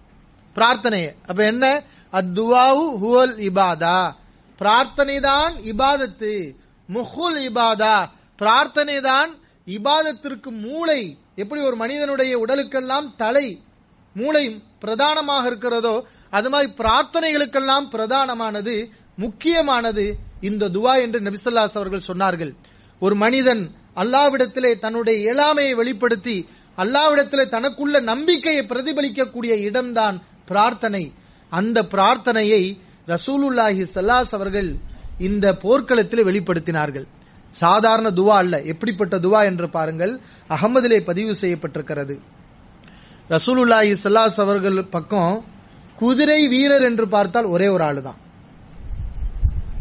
[0.55, 1.15] பிரார்த்தனையை.
[1.27, 1.83] அப்ப என்ன?
[2.13, 4.13] அத்துவாவு ஹுவல் இபாதா.
[4.57, 6.55] பிரார்த்தனை தான் இபாதத்து.
[6.89, 8.07] முஹுல் இபாதா.
[8.37, 9.31] பிரார்த்தனை தான்
[9.67, 11.19] இபாதத்திற்கு மூளை.
[11.37, 13.63] எப்படி ஒரு மனிதனுடைய உடலுக்கெல்லாம் தலை
[14.15, 22.53] மூளை பிரதானமாக இருக்கிறதோ அது மாதிரி பிரார்த்தனைகளுக்கெல்லாம் பிரதானமானது முக்கியமானது இந்த துவா என்று நபிசல்லாஸ் அவர்கள் சொன்னார்கள்.
[23.01, 31.13] ஒரு மனிதன் அல்லாவிடத்திலே தன்னுடைய இயலாமையை வெளிப்படுத்தி அல்லாவிடத்திலே தனக்குள்ள நம்பிக்கையை பிரதிபலிக்கக்கூடிய இடம்தான் பிரார்த்தனை.
[31.49, 32.63] அந்த பிரார்த்தனையை
[33.13, 34.71] ரசூலுல்லாஹி சல்லாஸ் அவர்கள்
[35.29, 37.07] இந்த போர்க்களத்தில் வெளிப்படுத்தினார்கள்.
[37.55, 40.13] சாதாரண துவா அல்ல எப்படிப்பட்ட துவா என்று பாருங்கள்.
[40.55, 42.15] அகமதிலே பதிவு செய்யப்பட்டிருக்கிறது.
[43.35, 45.35] ரசூலுல்லாஹி சல்லாஸ் அவர்கள் பக்கம்
[46.01, 48.21] குதிரை வீரர் என்று பார்த்தால் ஒரே ஒரு ஆளு தான்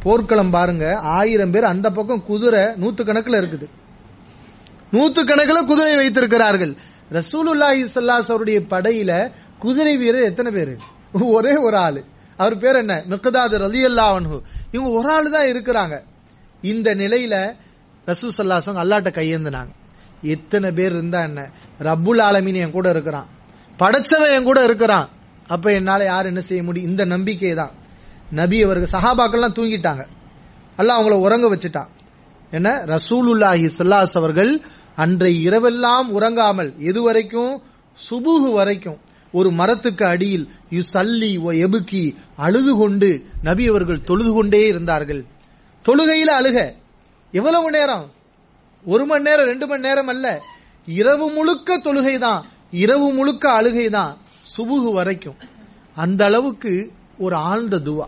[0.04, 0.86] போர்க்களம் பாருங்க
[1.20, 3.68] ஆயிரம் பேர் அந்த பக்கம் குதிரை நூத்து கணக்கில் இருக்குது.
[4.96, 6.74] நூத்து கணக்கில் குதிரை வைத்திருக்கிறார்கள்.
[7.18, 9.12] ரசூலுல்லாஹி சல்லாஸ் அவருடைய படையில
[9.64, 10.74] குதிரை வீரர் எத்தனை பேர்?
[11.38, 12.02] ஒரே ஒரு ஆளு.
[12.44, 12.94] அவர் பேர் என்ன?
[13.12, 14.38] மிக்கதாது அலி அல்லாஹு
[14.72, 15.96] இவங்க ஒரு ஆளு தான் இருக்கிறாங்க.
[16.72, 17.36] இந்த நிலையில
[18.06, 19.72] ரசூ சல்லாசம் அல்லாட்ட கையேந்தினாங்க.
[20.36, 21.42] எத்தனை பேர் இருந்தா என்ன?
[21.88, 23.28] ரப்புல் ஆலமின் என் கூட இருக்கிறான்.
[23.80, 25.08] படைச்சவன் என் கூட இருக்கிறான்.
[25.48, 26.90] அப்ப என்னால யார் என்ன செய்ய முடியும்?
[26.90, 27.74] இந்த நம்பிக்கை தான்.
[28.40, 30.04] நபி அவர்கள் சஹாபாக்கள்லாம் தூங்கிட்டாங்க.
[30.80, 31.90] அல்லாஹ் அவங்கள உறங்க வச்சுட்டான்.
[32.52, 32.70] என்ன?
[32.94, 34.52] ரசூலுல்லாஹி சல்லாஸ் அவர்கள்
[34.96, 37.54] அன்றைய இரவெல்லாம் உறங்காமல் எது வரைக்கும்
[38.00, 39.00] சுபுகு வரைக்கும்
[39.34, 45.26] ஒரு மரத்துக்கு அடியில் யு சல்லி ஓ எபுக்கி அழுது கொண்டு நபி அவர்கள் தொழுது கொண்டே இருந்தார்கள்.
[45.86, 46.74] தொழுகையில அழுக.
[47.32, 48.12] எவ்வளவு நேரம்?
[48.86, 50.42] ஒரு மணி நேரம் ரெண்டு மணி நேரம் அல்ல.
[50.86, 54.18] இரவு முழுக்க தொழுகை தான் இரவு முழுக்க அழுகை தான்
[54.58, 55.36] சுபுகு வரைக்கும்.
[55.96, 58.08] அந்த அளவுக்கு ஒரு ஆழ்ந்த துவா.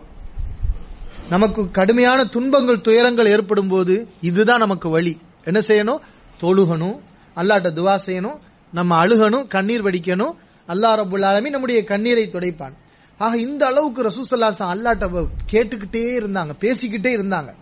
[1.28, 5.20] நமக்கு கடுமையான துன்பங்கள் துயரங்கள் ஏற்படும் போது இதுதான் நமக்கு வழி.
[5.44, 5.98] என்ன செய்யணும்?
[6.40, 6.98] தொழுகணும்.
[7.36, 8.38] அல்லாட்ட துவா செய்யணும்.
[8.72, 10.44] நம்ம அழுகணும் கண்ணீர் வடிக்கணும்.
[10.68, 12.72] அல்லா ரபுல் ஆலமி நம்முடைய கண்ணீரை துடைப்பான்.
[13.18, 17.54] ஆக இந்த அளவுக்கு ரசூசல்லாசன் அல்லாட்ட கேட்டுக்கிட்டே இருந்தாங்க பேசிக்கிட்டே இருந்தாங்க.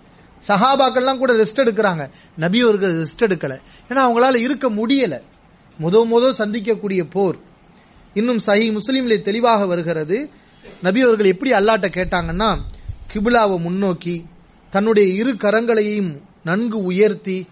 [0.49, 2.11] சஹாபாக்கள்லாம் கூட ரெஸ்ட் எடுக்கிறாங்க.
[2.39, 3.59] நபியவர்கள் ரெஸ்ட் எடுக்கல.
[3.89, 5.21] ஏன்னா அவங்களால இருக்க முடியல.
[5.81, 7.37] முத முத சந்திக்கக்கூடிய போர்.
[8.15, 10.31] இன்னும் சஹி முஸ்லீம்ல தெளிவாக வருகிறது.
[10.83, 12.59] நபியவர்கள் எப்படி அல்லாட்ட கேட்டாங்கன்னா
[13.13, 14.25] கிபிலாவை முன்னோக்கி
[14.71, 17.47] தன்னுடைய இரு கரங்களையும் நன்கு உயர்த்தி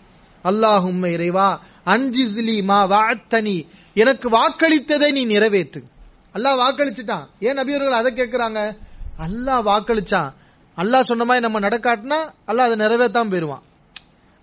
[0.44, 1.48] அல்லாஹும் இறைவா
[1.86, 3.56] அன்ஜிஸ்லி மா வாத்தனி
[3.94, 5.80] எனக்கு வாக்களித்ததை நீ நிறைவேற்று.
[6.34, 7.26] அல்லாஹ் வாக்களிச்சுட்டான்.
[7.40, 8.60] ஏன் நபியவர்கள் அதை கேட்கிறாங்க?
[9.18, 10.30] அல்லாஹ் வாக்களிச்சான்.
[10.76, 13.64] அல்லாஹ் சொன்ன மாதிரி நம்ம நடக்காட்டினா அல்லாஹ் அதை நிறைவேற்றாம போயிருவான்.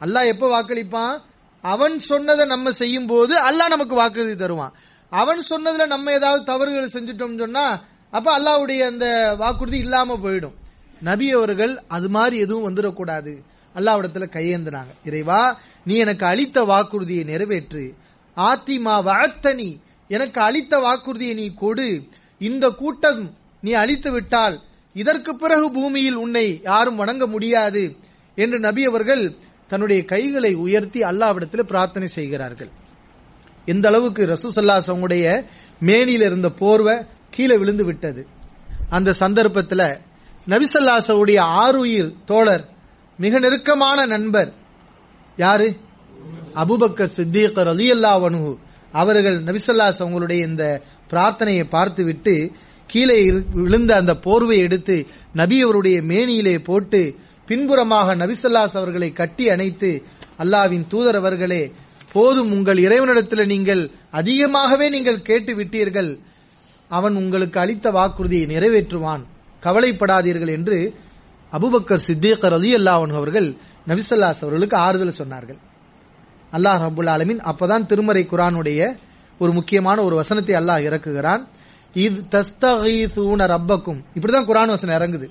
[0.01, 1.15] அல்லாஹ் எப்ப வாக்களிப்பான்?
[1.62, 4.73] அவன் சொன்னதை நம்ம செய்யும் போது அல்லாஹ் நமக்கு வாக்குறுதி தருவான்.
[5.09, 7.81] அவன் சொன்னதுல நம்ம ஏதாவது தவறுகள் செஞ்சிட்டோம் சொன்னா
[8.12, 10.55] அப்ப அல்லாவுடைய அந்த வாக்குறுதி இல்லாம போயிடும்.
[11.01, 13.33] நபி அவர்கள் அது மாதிரி எதுவும் வந்துடக்கூடாது.
[13.75, 14.93] அல்லாவிடத்துல கையேந்தினாங்க.
[15.05, 17.93] இறைவா நீ எனக்கு அளித்த வாக்குறுதியை நிறைவேற்று.
[18.36, 22.03] ஆத்திமா வாழ்த்தனி எனக்கு அளித்த வாக்குறுதியை நீ கொடு.
[22.39, 24.62] இந்த கூட்டம் நீ அளித்து விட்டால்
[24.93, 27.95] இதற்கு பிறகு பூமியில் உன்னை யாரும் வணங்க முடியாது
[28.36, 29.36] என்று நபி அவர்கள்
[29.67, 32.69] தன்னுடைய கைகளை உயர்த்தி அல்லாவிடத்தில் பிரார்த்தனை செய்கிறார்கள்.
[33.65, 35.45] எந்த அளவுக்கு ரசூசல்லாஸ் அவங்களுடைய
[35.79, 38.27] மேனியில் இருந்த போர்வை கீழே விழுந்து விட்டது.
[38.89, 39.99] அந்த சந்தர்ப்பத்தில்
[40.47, 42.69] நபிசல்லாசவுடைய ஆறுயிர் தோழர்
[43.19, 44.53] மிக நெருக்கமான நண்பர்.
[45.38, 45.75] யாரு?
[46.55, 48.58] அபுபக்கர் சித்திக் அலி அல்லாவனு
[48.91, 52.51] அவர்கள் நபிசல்லாஸ் அவங்களுடைய இந்த பிரார்த்தனையை பார்த்துவிட்டு
[52.88, 60.03] கீழே இரு- விழுந்த அந்த போர்வை எடுத்து நபி அவருடைய மேனியிலே போட்டு பின்புறமாக நபிசல்லாஸ் அவர்களை கட்டி அணைத்து
[60.38, 61.71] அல்லாவின் தூதர் அவர்களே
[62.12, 66.19] போதும் உங்கள் இறைவனிடத்தில் நீங்கள் அதிகமாகவே நீங்கள் கேட்டு விட்டீர்கள்.
[66.88, 69.23] அவன் உங்களுக்கு அளித்த வாக்குறுதியை நிறைவேற்றுவான்.
[69.63, 70.93] கவலைப்படாதீர்கள் என்று
[71.53, 73.57] அபுபக்கர் சித்திக் அலி அல்லாஹன் அவர்கள்
[73.88, 75.59] நபிசல்லாஸ் அவர்களுக்கு ஆறுதல் சொன்னார்கள்.
[76.53, 78.97] அல்லாஹ் ரபுல் ஆலமின் அப்பதான் திருமறை குரானுடைய
[79.39, 81.47] ஒரு முக்கியமான ஒரு வசனத்தை அல்லாஹ் இறக்குகிறான்.
[81.93, 84.03] இது தஸ்தகீசூன ரப்பக்கும்.
[84.15, 85.29] இப்படிதான் குரான் வசனம் இறங்குது.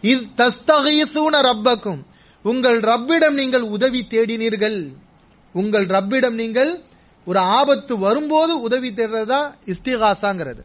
[0.00, 2.04] இது தஸ்தகீசூன ரப்பக்கும்.
[2.42, 4.92] உங்கள் ரப்பிடம் நீங்கள் உதவி தேடினீர்கள்.
[5.52, 6.82] உங்கள் ரப்பிடம் நீங்கள்
[7.24, 10.62] ஒரு ஆபத்து வரும்போது உதவி தேடுறதா இஸ்திகாசாங்கிறது.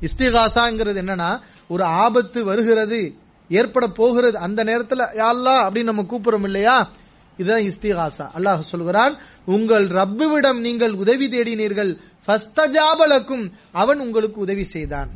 [0.00, 6.90] இஸ்திகாசாங்கிறது என்னன்னா ஒரு ஆபத்து வருகிறது ஏற்பட போகிறது அந்த நேரத்தில் யாழ்லா அப்படின்னு நம்ம கூப்பிடுறோம் இல்லையா?
[7.36, 8.26] இதுதான் இஸ்திகாசா.
[8.36, 11.96] அல்லாஹ் சொல்கிறான் உங்கள் ரப்புவிடம் நீங்கள் உதவி தேடினீர்கள்.
[12.26, 13.52] ஃபஸ்தஜாபலக்கும்.
[13.72, 15.10] அவன் உங்களுக்கு உதவி செய்தான்.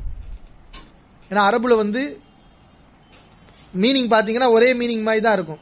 [1.31, 2.21] ஏன்னா அரபுல வந்து
[3.75, 5.59] மீனிங் பாத்தீங்கன்னா ஒரே மீனிங் மாதிரி தான் இருக்கும்.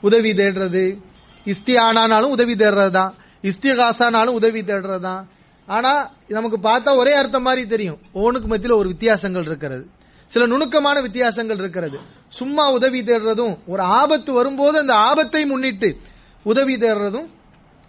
[0.00, 0.98] உதவி தேடுறது.
[1.44, 5.28] இஸ்தியானானாலும் உதவி தேடுறது தான் இஸ்திகாசானாலும் உதவி தேடுறது தான்
[5.66, 7.98] ஆனா நமக்கு பார்த்தா ஒரே அர்த்தம் மாதிரி தெரியும்.
[8.14, 9.90] ஓனுக்கு மத்தியில் ஒரு வித்தியாசங்கள் இருக்கிறது.
[10.28, 11.98] சில நுணுக்கமான வித்தியாசங்கள் இருக்கிறது.
[12.28, 15.88] சும்மா உதவி தேடுறதும் ஒரு ஆபத்து வரும்போது அந்த ஆபத்தை முன்னிட்டு
[16.42, 17.28] உதவி தேடுறதும்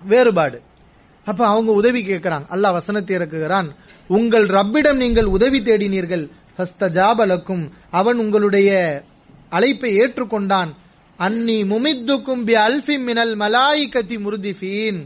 [0.02, 0.62] வேறுபாடு.
[1.26, 2.46] அப்ப அவங்க உதவி கேட்கிறாங்க.
[2.56, 3.70] அல்லாஹ் வசனத்தை இறக்குகிறான்.
[4.08, 6.26] உங்கள் ரப்பிடம் நீங்கள் உதவி தேடினீர்கள்.
[6.56, 8.70] ஃபஸ்தஜாபலக்கும் அவன் உங்களுடைய
[9.50, 10.72] அழைப்பை ஏற்றுக்கொண்டான்.
[11.18, 15.00] அன்னி முமித்துக்கும் பி அல்ஃபி மினல் மலாயிகத்தி முருதிஃபீன்.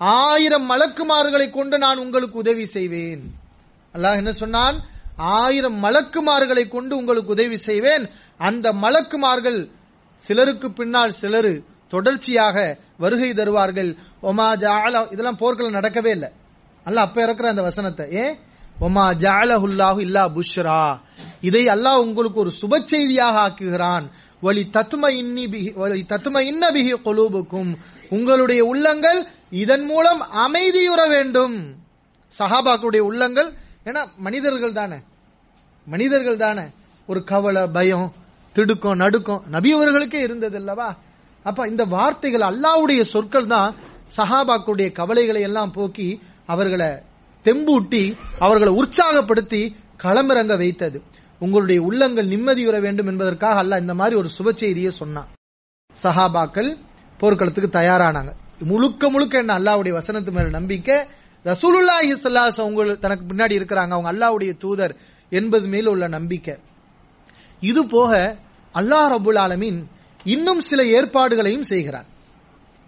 [0.00, 3.22] ஆயிரம் மலக்குமார்களை கொண்டு நான் உங்களுக்கு உதவி செய்வேன்.
[3.94, 4.76] அல்லாஹ் என்ன சொன்னான்?
[5.20, 8.10] ஆயிரம் மலக்குமார்களை கொண்டு உங்களுக்கு உதவி செய்வேன்.
[8.38, 9.70] அந்த மலக்குமார்கள்
[10.16, 13.96] சிலருக்கு பின்னால் சிலரு தொடர்ச்சியாக வருகை தருவார்கள்.
[14.22, 16.28] ஒமா ஜால இதெல்லாம் போர்கள் நடக்கவே இல்லை.
[16.84, 18.06] அல்ல அப்ப இருக்கிற அந்த வசனத்தை.
[18.10, 18.38] ஏன்
[18.80, 21.00] ஒமா ஜாலஹுல்லாஹு இல்லா புஷ்ரா.
[21.40, 24.06] இதை அல்லாஹ் உங்களுக்கு ஒரு சுப செய்தியாக ஆக்குகிறான்.
[24.40, 27.72] வலி தத்தும இன்னி பிஹி வலி தத்தும இன்ன பிஹி கொலூபுக்கும்.
[28.10, 31.56] உங்களுடைய உள்ளங்கள் இதன் மூலம் அமைதியுற வேண்டும்.
[32.38, 33.52] சஹாபாக்களுடைய உள்ளங்கள்
[33.84, 34.98] ஏன்னா மனிதர்கள் தானே.
[35.86, 36.62] மனிதர்கள் தானே
[37.06, 38.12] ஒரு கவலை பயம்
[38.52, 39.42] திடுக்கம் நடுக்கம்.
[39.50, 40.96] நபி அவர்களுக்கே இருந்தது அல்லவா
[41.42, 43.74] அப்ப இந்த வார்த்தைகள் அல்லாவுடைய சொற்கள் தான்
[44.16, 46.86] சஹாபாக்களுடைய கவலைகளை எல்லாம் போக்கி அவர்களை
[47.44, 51.02] தெம்பூட்டி அவர்களை உற்சாகப்படுத்தி களமிறங்க வைத்தது.
[51.38, 55.28] உங்களுடைய உள்ளங்கள் நிம்மதியுற வேண்டும் என்பதற்காக அல்லாஹ் இந்த மாதிரி ஒரு சுப செய்தியை சொன்னான்.
[56.02, 56.76] சஹாபாக்கள்
[57.18, 58.32] போர்க்களத்துக்கு தயாரானாங்க.
[58.58, 60.96] முழுக்க முழுக்க என்ன அல்லாவுடைய வசனத்து மேல நம்பிக்கை?
[61.44, 63.88] ரசூலுல்லாஹி சல்லாஸ் அவங்க தனக்கு பின்னாடி இருக்கிறாங்க.
[63.88, 64.96] அவங்க அல்லாவுடைய தூதர்.
[65.30, 66.56] என்பது மேல் உள்ள நம்பிக்கை.
[67.60, 68.36] இது போக
[68.74, 69.84] அல்லாஹ் ரபுல் ஆலமீன்
[70.24, 72.06] இன்னும் சில ஏற்பாடுகளையும் செய்கிறான்.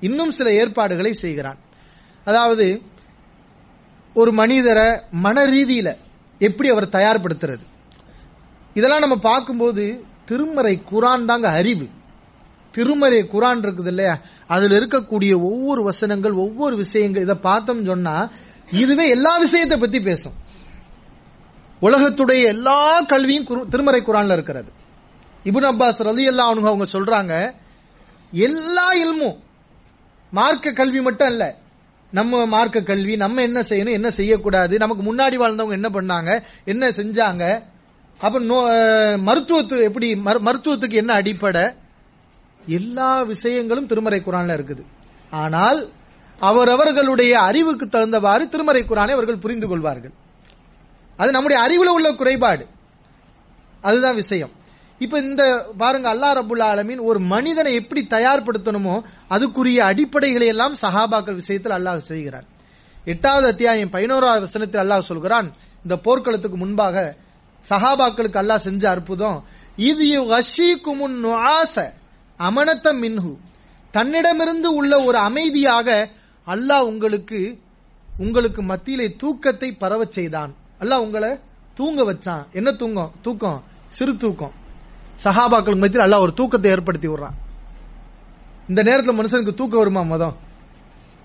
[0.00, 1.58] இன்னும் சில ஏற்பாடுகளை செய்கிறான்.
[2.24, 2.82] அதாவது
[4.14, 5.96] ஒரு மனிதரை மன ரீதியில
[6.38, 7.66] எப்படி அவர் தயார்படுத்துறது?
[8.74, 11.88] இதெல்லாம் நம்ம பார்க்கும்போது திருமறை குரான் தாங்க அறிவு.
[12.70, 14.20] திருமறை குரான் இருக்குது இல்லையா?
[14.46, 18.30] அதுல இருக்கக்கூடிய ஒவ்வொரு வசனங்கள் ஒவ்வொரு விஷயங்கள் இதை பார்த்தோம் சொன்னா
[18.70, 20.41] இதுவே எல்லா விஷயத்தை பத்தி பேசும்.
[21.82, 24.72] உலகத்துடைய எல்லா கல்வியும் குரு- திருமறை குரான்ல இருக்கிறது.
[25.44, 27.52] இபுன் அப்பாஸ் ரலி அல்லா அவங்க சொல்றாங்க
[28.30, 29.42] எல்லா இல்மும்
[30.30, 31.56] மார்க்க கல்வி மட்டும் அல்ல.
[32.10, 37.62] நம்ம மார்க்க கல்வி நம்ம என்ன செய்யணும் என்ன செய்யக்கூடாது நமக்கு முன்னாடி வாழ்ந்தவங்க என்ன பண்ணாங்க என்ன செஞ்சாங்க
[38.18, 41.62] அப்ப நோ- மருத்துவத்து எப்படி மரு- மருத்துவத்துக்கு என்ன அடிப்படை?
[42.66, 44.82] எல்லா விஷயங்களும் திருமறை குரான்ல இருக்குது.
[45.30, 45.90] ஆனால்
[46.40, 50.12] அவரவர்களுடைய அறிவுக்கு தகுந்தவாறு திருமறை குரானை அவர்கள் புரிந்து கொள்வார்கள்.
[51.22, 52.64] அது நம்முடைய அறிவுல உள்ள குறைபாடு.
[53.82, 54.52] அதுதான் விஷயம்.
[55.00, 55.42] இப்ப இந்த
[55.76, 58.94] பாருங்க அல்லாஹ் ரபுல்லா ஆலமீன் ஒரு மனிதனை எப்படி தயார்படுத்தணுமோ
[59.30, 62.46] அதுக்குரிய அடிப்படைகளை எல்லாம் சஹாபாக்கள் விஷயத்தில் அல்லாஹ் செய்கிறான்
[63.06, 65.48] எட்டாவது அத்தியாயம் பதினோராவது வசனத்தில் அல்லாஹ் சொல்கிறான்
[65.84, 66.96] இந்த போர்க்களத்துக்கு முன்பாக
[67.70, 69.38] சஹாபாக்களுக்கு அல்லாஹ் செஞ்ச அற்புதம்
[69.88, 71.76] இது வஷீக்குமுன் நுஆச
[72.40, 73.32] அமனத்த மின்ஹு.
[73.94, 75.88] தன்னிடமிருந்து உள்ள ஒரு அமைதியாக
[76.46, 77.40] அல்லாஹ் உங்களுக்கு
[78.08, 80.52] உங்களுக்கு மத்தியிலே தூக்கத்தை பரவச் செய்தான்.
[80.82, 81.38] அல்லாஹ் உங்களை
[81.74, 82.46] தூங்க வச்சான்.
[82.52, 83.12] என்ன தூங்கம்?
[83.22, 83.62] தூக்கம்.
[83.88, 84.52] சிறு தூக்கம்.
[85.24, 87.34] சஹாபாக்களுக்கு மத்தியில் அல்லாஹ் ஒரு தூக்கத்தை ஏற்படுத்தி விடுறான்.
[88.68, 90.36] இந்த நேரத்தில் மனுஷனுக்கு தூக்கம் வருமா மொதம்?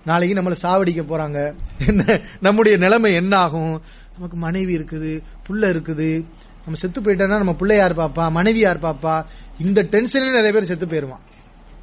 [0.05, 1.55] நாளைக்கு நம்மளை சாவடிக்க போறாங்க.
[1.87, 2.19] என்ன?
[2.41, 3.81] நம்முடைய நிலைமை என்ன ஆகும்
[4.13, 6.25] நமக்கு மனைவி இருக்குது புள்ள இருக்குது.
[6.63, 8.31] நம்ம செத்து போயிட்டோம்னா நம்ம பிள்ளை யார் பாப்பா?
[8.31, 9.25] மனைவி யார் பாப்பா?
[9.59, 11.23] இந்த டென்ஷன்ல நிறைய பேர் செத்து போயிருவான்.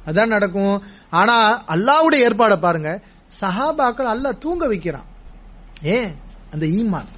[0.05, 0.81] அதான் நடக்கும்.
[1.09, 3.01] ஆனா அல்லாவுடைய ஏற்பாடை பாருங்க.
[3.41, 5.05] சஹாபாக்கள் அல்லா தூங்க வைக்கிறான்.
[5.81, 6.15] ஏன்?
[6.51, 7.14] அந்த ஈமான்.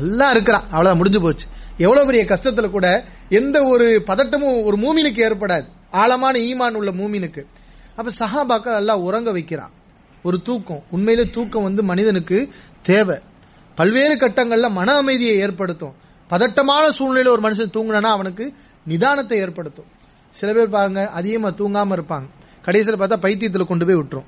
[0.00, 0.62] அல்லா இருக்கிறான்.
[0.62, 1.46] அவ்வளவுதான் முடிஞ்சு போச்சு.
[1.78, 5.66] எவ்வளவு பெரிய கஷ்டத்துல கூட எந்த ஒரு பதட்டமும் ஒரு மூமினுக்கு ஏற்படாது.
[5.90, 7.46] ஆழமான ஈமான் உள்ள மூமினுக்கு.
[7.96, 9.70] அப்ப சஹாபாக்கள் எல்லாம் உறங்க வைக்கிறான்.
[10.22, 10.82] ஒரு தூக்கம்.
[10.90, 12.48] உண்மையிலே தூக்கம் வந்து மனிதனுக்கு
[12.82, 13.18] தேவை.
[13.74, 15.94] பல்வேறு கட்டங்கள்ல மன அமைதியை ஏற்படுத்தும்.
[16.28, 18.52] பதட்டமான சூழ்நிலையில ஒரு மனுஷன் தூங்கினா அவனுக்கு
[18.88, 19.84] நிதானத்தை ஏற்படுத்தும்.
[20.30, 22.28] சில பேர் பாருங்க அதிகமா தூங்காம இருப்பாங்க.
[22.62, 24.24] கடைசியில் பார்த்தா பைத்தியத்துல கொண்டு போய் விட்டுரும்.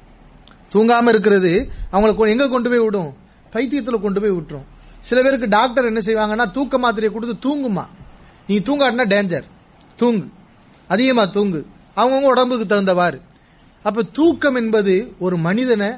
[0.74, 3.14] தூங்காம இருக்கிறது அவங்களுக்கு எங்க கொண்டு போய் விடும்?
[3.52, 4.64] பைத்தியத்துல கொண்டு போய் விட்டுரும்.
[5.08, 7.84] சில பேருக்கு டாக்டர் என்ன செய்வாங்கன்னா தூக்க மாத்திரையை கொடுத்து தூங்குமா.
[8.46, 9.46] நீ தூங்காட்டினா டேஞ்சர்
[9.96, 10.26] தூங்கு.
[10.88, 11.66] அதிகமா தூங்கு.
[11.96, 13.20] அவங்கவுங்க உடம்புக்கு தகுந்தவாறு.
[13.82, 15.88] அப்ப தூக்கம் என்பது ஒரு மனிதனை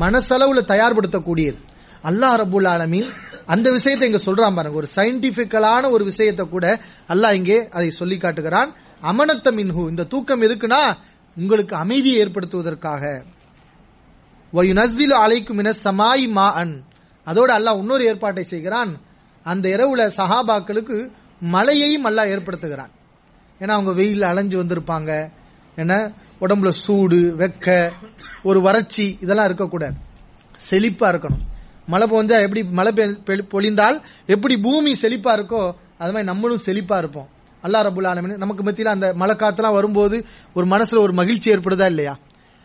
[0.00, 1.58] மனசளவுல தயார்படுத்தக்கூடியது.
[2.04, 3.08] அல்லாஹ் ரபுல் ஆலமீன்
[3.46, 4.76] அந்த விஷயத்தை இங்க சொல்றான் பாருங்க.
[4.76, 8.74] ஒரு சயின்டிபிக்கலான ஒரு விஷயத்தை கூட அல்லாஹ் இங்கே அதை சொல்லி காட்டுகிறான்.
[9.02, 10.82] அமனத்த மின்ஹு இந்த தூக்கம் எதுக்குன்னா
[11.36, 13.02] உங்களுக்கு அமைதியை ஏற்படுத்துவதற்காக.
[14.52, 16.76] வயுனஸ்திலு அலைக்கும் என சமாய் மா அன்
[17.28, 19.00] அதோடு அல்லாஹ் இன்னொரு ஏற்பாட்டை செய்கிறான்.
[19.42, 22.90] அந்த இரவுல சஹாபாக்களுக்கு மழையையும் அல்லாஹ் ஏற்படுத்துகிறான்.
[23.60, 25.30] ஏன்னா அவங்க வெயில் அலைஞ்சு வந்திருப்பாங்க.
[25.76, 26.12] என்ன?
[26.40, 27.90] உடம்புல சூடு வெக்க
[28.42, 29.94] ஒரு வறட்சி இதெல்லாம் இருக்கக்கூடாது.
[30.70, 31.40] செழிப்பா இருக்கணும்.
[31.86, 37.28] மழை பொஞ்சா எப்படி மழை பெ- பொழிந்தால் எப்படி பூமி செழிப்பா இருக்கோ அது மாதிரி நம்மளும் செழிப்பா இருப்போம்.
[37.62, 42.18] அல்லா ரபுல் நமக்கு மத்தியில் அந்த மழை காத்துலாம் வரும்போது ஒரு மனசுல ஒரு மகிழ்ச்சி ஏற்படுதா இல்லையா?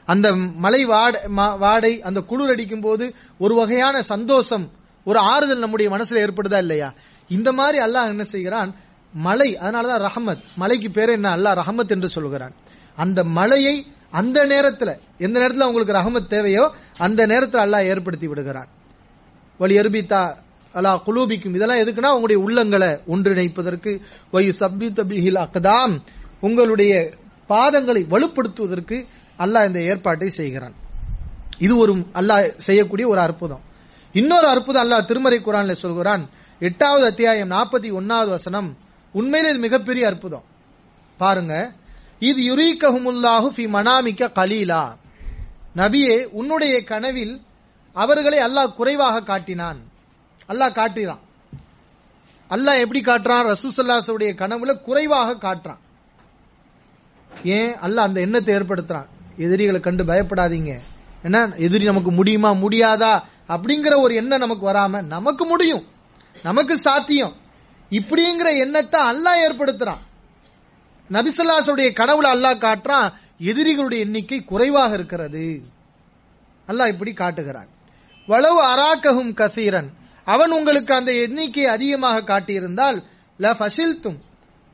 [0.05, 1.21] அந்த மலை வாடை
[1.57, 4.71] வாடை அந்த குளிர் அடிக்கும் போது ஒரு வகையான சந்தோஷம்
[5.03, 6.93] ஒரு ஆறுதல் நம்முடைய மனசுல ஏற்படுதா இல்லையா?
[7.27, 8.75] இந்த மாதிரி அல்லாஹ் என்ன செய்கிறான்?
[9.13, 10.43] மலை அதனாலதான் ரஹமத்.
[10.55, 11.37] மலைக்கு பேர் என்ன?
[11.37, 12.53] அல்லாஹ் ரஹமத் என்று சொல்கிறான்.
[12.95, 18.67] அந்த மலையை அந்த நேரத்துல எந்த நேரத்துல உங்களுக்கு ரஹமத் தேவையோ அந்த நேரத்துல அல்லாஹ் ஏற்படுத்தி விடுகிறான்.
[19.57, 20.35] வலி எருபித்தா
[20.73, 21.55] அலா குலூபிக்கும்.
[21.55, 24.01] இதெல்லாம் எதுக்குன்னா உங்களுடைய உள்ளங்களை ஒன்றிணைப்பதற்கு.
[24.33, 26.01] வயு சப்பி தபிஹில் அக்கதாம்
[26.41, 27.11] உங்களுடைய
[27.49, 29.05] பாதங்களை வலுப்படுத்துவதற்கு
[29.43, 30.75] அல்லாஹ் இந்த ஏற்பாட்டை செய்கிறான்.
[31.59, 33.63] இது ஒரு அல்லாஹ் செய்யக்கூடிய ஒரு அற்புதம்.
[34.13, 36.23] இன்னொரு அற்புதம் அல்லாஹ் திருமறை குரான்ல சொல்கிறான்
[36.59, 38.77] எட்டாவது அத்தியாயம் நாற்பத்தி ஒன்னாவது வசனம்
[39.11, 40.43] உண்மையிலே இது மிகப்பெரிய அற்புதம்.
[41.17, 41.53] பாருங்க
[42.19, 44.83] இது யுரீக்கஹுமுல்லாஹு ஃபி மனாமிக்க கலீலா.
[45.75, 47.41] நபியே உன்னுடைய கனவில்
[47.93, 49.79] அவர்களை அல்லாஹ் குறைவாக காட்டினான்.
[50.49, 51.23] அல்லாஹ் காட்டுகிறான்.
[52.49, 53.45] அல்லாஹ் எப்படி காட்டுறான்?
[53.51, 55.81] ரசூசல்லாசுடைய கனவுல குறைவாக காட்டுறான்.
[57.43, 57.73] ஏன்?
[57.73, 59.09] அல்லாஹ் அந்த எண்ணத்தை ஏற்படுத்துறான்.
[59.37, 60.79] எதிரிகளை கண்டு பயப்படாதீங்க.
[61.23, 63.21] என்ன எதிரி நமக்கு முடியுமா முடியாதா?
[63.47, 65.87] அப்படிங்கிற ஒரு எண்ணம் நமக்கு வராம நமக்கு முடியும்.
[66.43, 67.35] நமக்கு சாத்தியம்.
[67.89, 69.97] இப்படிங்கிற எண்ணத்தை அல்லாஹ் ஏற்படுத்துறான்.
[71.11, 75.63] நபிசல்லாசுடைய கடவுளை அல்லாஹ் காட்டுறான் எதிரிகளுடைய எண்ணிக்கை குறைவாக இருக்கிறது.
[76.67, 77.67] அல்லாஹ் இப்படி காட்டுகிறான்.
[78.27, 79.89] வளவு அராக்கஹும் கசீரன்.
[80.25, 83.03] அவன் உங்களுக்கு அந்த எண்ணிக்கை அதிகமாக காட்டியிருந்தால்
[83.39, 84.19] ல ஃபசில்தும்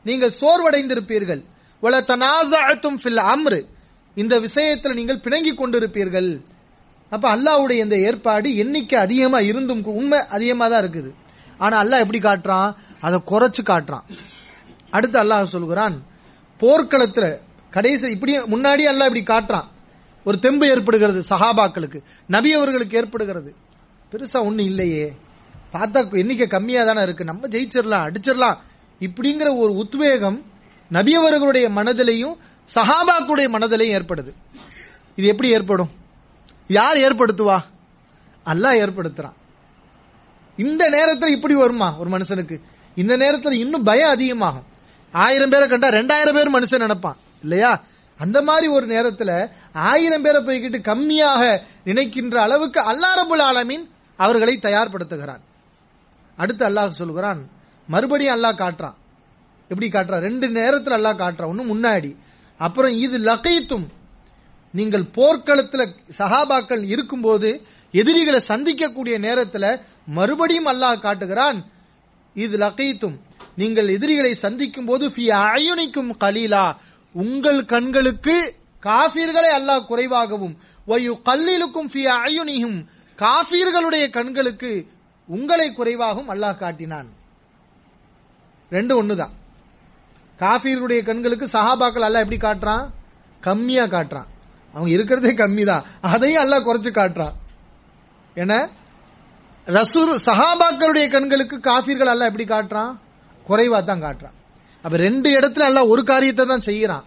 [0.03, 1.43] நீங்கள் சோர்வடைந்திருப்பீர்கள்.
[1.81, 3.65] வல தனாசஅத்தும் ஃபில் அம்ரு.
[4.15, 6.41] இந்த விஷயத்தில் நீங்கள் பிணங்கிக் கொண்டிருப்பீர்கள்.
[7.09, 11.13] அப்ப அல்லாவுடைய இந்த ஏற்பாடு எண்ணிக்கை அதிகமா இருந்தும் உண்மை அதிகமா தான் இருக்குது.
[11.57, 12.75] ஆனா அல்லாஹ் எப்படி காட்டுறான்?
[13.01, 14.01] அதை குறைச்சு காட்டுறான்.
[14.89, 16.03] அடுத்து அல்லாஹ் சொல்கிறான்
[16.59, 17.37] போர்க்களத்துல
[17.69, 19.67] கடைசி இப்படி முன்னாடி அல்லாஹ் இப்படி காட்டுறான்.
[20.23, 23.55] ஒரு தெம்பு ஏற்படுகிறது சஹாபாக்களுக்கு நபி அவர்களுக்கு ஏற்படுகிறது.
[24.11, 25.13] பெருசா ஒண்ணு இல்லையே.
[25.73, 27.23] பார்த்தா எண்ணிக்கை கம்மியா தானே இருக்கு.
[27.23, 28.57] நம்ம ஜெயிச்சிடலாம் அடிச்சிடலாம்.
[28.99, 30.45] இப்படிங்கிற ஒரு உத்வேகம்
[30.91, 32.35] நபியவர்களுடைய மனதிலையும்
[32.75, 34.33] சஹாபாக்குடைய மனதிலையும் ஏற்படுது.
[35.15, 35.89] இது எப்படி ஏற்படும்?
[36.67, 37.61] யார் ஏற்படுத்துவா?
[38.45, 39.33] அல்லாஹ் ஏற்படுத்துறான்.
[40.57, 42.61] இந்த நேரத்தில் இப்படி வருமா ஒரு மனுஷனுக்கு?
[42.95, 44.63] இந்த நேரத்தில் இன்னும் பயம் அதிகமாகும்.
[45.11, 47.17] ஆயிரம் பேரை கண்டா ரெண்டாயிரம் பேர் மனுஷன் நினைப்பான்.
[47.41, 47.81] இல்லையா?
[48.17, 55.39] அந்த மாதிரி ஒரு நேரத்தில் ஆயிரம் பேரை போய்கிட்டு கம்மியாக நினைக்கின்ற அளவுக்கு அல்லாஹ் ரபுல் ஆலமீன் அவர்களை தயார்படுத்துகிறான்.
[56.35, 57.49] அடுத்து அல்லாஹ் சொல்கிறான்
[57.87, 58.93] மறுபடியும் அல்லாஹ் காட்டுறான்.
[59.69, 60.19] எப்படி காட்டுறான்?
[60.19, 61.47] ரெண்டு நேரத்தில் அல்லாஹ் காட்டுறான்.
[61.47, 62.15] ஒன்னும் முன்னாடி.
[62.65, 63.87] அப்புறம் இது லகைத்தும்.
[64.77, 65.83] நீங்கள் போர்க்களத்துல
[66.17, 67.49] சஹாபாக்கள் இருக்கும்போது
[67.91, 69.71] எதிரிகளை சந்திக்கக்கூடிய நேரத்தில்
[70.17, 71.59] மறுபடியும் அல்லாஹ் காட்டுகிறான்.
[72.43, 73.17] இது லகைத்தும்.
[73.61, 75.05] நீங்கள் எதிரிகளை சந்திக்கும் போது
[75.53, 76.65] அயுனிக்கும் கலீலா.
[77.25, 78.35] உங்கள் கண்களுக்கு
[78.87, 80.55] காபீர்களை அல்லாஹ் குறைவாகவும்
[80.87, 81.89] வயு கல்லிலுக்கும்
[82.25, 82.77] அயுனியும்
[83.23, 84.71] காபீர்களுடைய கண்களுக்கு
[85.27, 87.09] உங்களை குறைவாகவும் அல்லாஹ் காட்டினான்.
[88.77, 89.33] ரெண்டு ஒண்ணுதான்.
[90.39, 92.89] காஃபீர்களுடைய கண்களுக்கு சஹாபாக்கள் அல்ல எப்படி காட்டுறான்?
[93.41, 94.25] கம்மியா காட்டுறான்.
[94.73, 97.31] அவங்க இருக்கிறதே கம்மி தான் அதையும் அல்ல குறைச்சு காட்டுறான்.
[98.33, 98.69] என
[99.65, 102.97] ரசூர் சஹாபாக்களுடைய கண்களுக்கு காஃபீர்கள் அல்ல எப்படி காட்டுறான்?
[103.49, 104.33] குறைவா தான் காட்டுறான்.
[104.81, 107.03] அப்ப ரெண்டு இடத்துல அல்ல ஒரு காரியத்தை தான் செய்யறான்.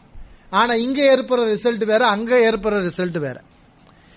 [0.51, 3.41] ஆனா இங்க ஏற்படுற ரிசல்ட் வேற அங்க ஏற்படுற ரிசல்ட் வேற.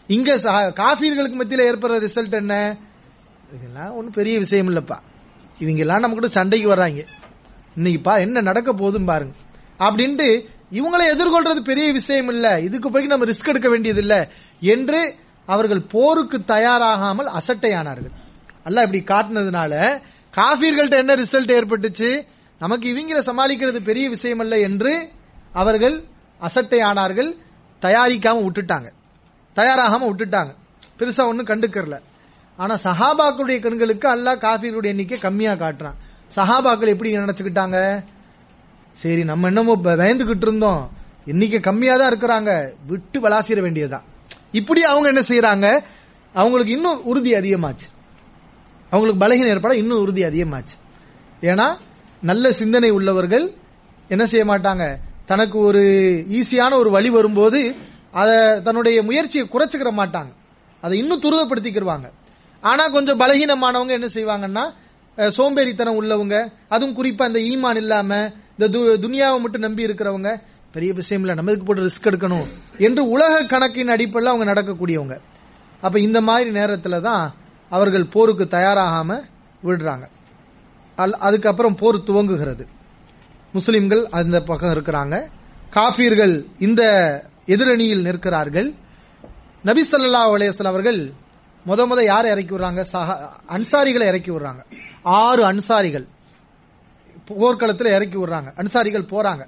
[0.07, 2.77] இங்க சஹா- மத்தியில் ஏற்படுற ரிசல்ட் என்ன?
[3.53, 4.99] இதெல்லாம் ஒன்றும் பெரிய விஷயம் இல்லப்பா.
[5.59, 7.05] இவங்க எல்லாம் நம்ம கூட சண்டைக்கு வர்றாங்க.
[7.75, 9.35] இன்னைக்குப்பா என்ன நடக்க போதும் பாருங்க.
[9.79, 12.59] அப்படின்ட்டு இவங்களை எதிர்கொள்றது பெரிய விஷயம் இல்ல.
[12.59, 14.29] இதுக்கு போய் நம்ம ரிஸ்க் எடுக்க வேண்டியது இல்ல.
[14.59, 18.11] என்று அவர்கள் போருக்கு தயாராகாமல் அசட்டையானார்கள்.
[18.63, 20.01] அல்ல இப்படி காட்டினதுனால
[20.37, 22.25] காபீர்கள்ட்ட என்ன ரிசல்ட் ஏற்பட்டுச்சு?
[22.59, 25.11] நமக்கு இவங்களை சமாளிக்கிறது பெரிய விஷயம் அல்ல என்று
[25.53, 26.03] அவர்கள்
[26.41, 27.37] அசட்டையானார்கள்.
[27.81, 28.91] தயாரிக்காம விட்டுட்டாங்க.
[29.55, 30.55] தயாராகாம விட்டுட்டாங்க.
[30.99, 31.99] பெருசா ஒன்னும் கண்டுக்கறல.
[32.57, 35.95] ஆனா சஹாபாக்களுடைய கண்களுக்கு அல்லாஹ் காஃபிர்களுடைய எண்ணிக்கை கம்மியா காட்டுறான்.
[36.35, 38.03] சஹாபாக்கள் எப்படி நினைச்சுக்கிட்டாங்க?
[38.91, 40.91] சரி நம்ம என்னமோ ப- பயந்துகிட்டு இருந்தோம்.
[41.25, 42.71] இன்னைக்கு கம்மியா தான் இருக்கிறாங்க.
[42.87, 44.03] விட்டு விளாசிட வேண்டியதுதான்.
[44.51, 45.83] இப்படி அவங்க என்ன செய்யறாங்க
[46.33, 47.87] அவங்களுக்கு இன்னும் உறுதி அதிகமாச்சு.
[48.89, 50.75] அவங்களுக்கு பலகீனம் ஏற்பட இன்னும் உறுதி அதிகமாச்சு.
[51.41, 51.77] ஏன்னா
[52.21, 53.53] நல்ல சிந்தனை உள்ளவர்கள்
[54.07, 54.97] என்ன செய்ய மாட்டாங்க?
[55.25, 55.79] தனக்கு ஒரு
[56.29, 57.75] ஈஸியான ஒரு வழி வரும்போது
[58.11, 60.33] அதை தன்னுடைய முயற்சியை குறைச்சிக்கிற மாட்டாங்க.
[60.81, 62.11] அதை இன்னும் துரிதப்படுத்திக்கிடுவாங்க
[62.61, 64.73] ஆனா கொஞ்சம் பலகீனமானவங்க என்ன செய்வாங்கன்னா
[65.17, 71.23] சோம்பேறித்தனம் உள்ளவங்க அதுவும் குறிப்பா இந்த ஈமான் இல்லாம இந்த து- துனியாவை மட்டும் நம்பி இருக்கிறவங்க பெரிய விஷயம்
[71.23, 72.45] இல்ல நம்ம இதுக்கு போட்டு ரிஸ்க் எடுக்கணும்
[72.77, 75.19] என்று உலக கணக்கின் அடிப்படையில் அவங்க நடக்கக்கூடியவங்க.
[75.81, 77.33] அப்ப இந்த மாதிரி நேரத்தில் தான்
[77.69, 79.21] அவர்கள் போருக்கு தயாராகாம
[79.63, 80.07] விடுறாங்க.
[80.97, 82.67] அல்- அதுக்கப்புறம் போர் துவங்குகிறது.
[83.53, 85.29] முஸ்லிம்கள் அந்த பக்கம் இருக்கிறாங்க.
[85.73, 86.83] காபீர்கள் இந்த
[87.45, 88.73] எதிரணியில் நிற்கிறார்கள்.
[89.63, 91.13] நபி ஸல்லல்லாஹு அவர்கள்
[91.67, 92.83] முத முத யாரை இறக்கி விடுறாங்க?
[93.49, 94.65] அன்சாரிகளை இறக்கி விடுறாங்க.
[95.05, 96.07] ஆறு அன்சாரிகள்.
[97.25, 98.53] போர்க்களத்தில் இறக்கி விடுறாங்க.
[98.55, 99.47] அன்சாரிகள் போறாங்க.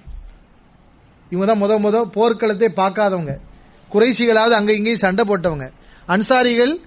[1.29, 3.37] இவங்க தான் முத முத போர்க்களத்தை பார்க்காதவங்க.
[3.91, 5.71] குறைசிகளாவது அங்க இங்கேயும் சண்டை போட்டவங்க.
[6.07, 6.79] அன்சாரிகள்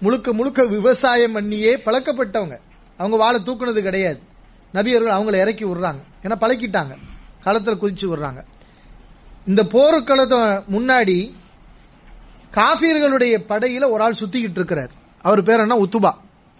[0.00, 2.58] முழுக்க முழுக்க விவசாயம் பண்ணியே பழக்கப்பட்டவங்க.
[2.96, 4.20] அவங்க வாழை தூக்குனது கிடையாது.
[4.74, 5.98] நபியர்கள் அவங்கள இறக்கி விடுறாங்க.
[6.22, 6.96] ஏன்னா பழக்கிட்டாங்க.
[7.42, 8.44] களத்தில் குதிச்சு விடுறாங்க.
[9.46, 11.32] இந்த போர்க்களத்தை முன்னாடி
[12.52, 14.90] காஃபியர்களுடைய படையில ஒரு ஆள் சுத்திக்கிட்டு இருக்கிறார்.
[15.22, 15.76] அவர் பேர் என்ன?
[15.76, 16.12] உத்துபா.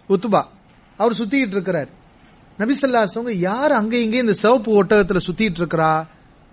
[0.08, 0.54] உத்துபா.
[0.96, 1.88] அவர் சுத்திக்கிட்டு இருக்கிறார்.
[2.58, 6.06] நபிசல்லாசவங்க யார் அங்க இங்கே இந்த சிவப்பு ஒட்டகத்துல சுத்திட்டு இருக்கிறா?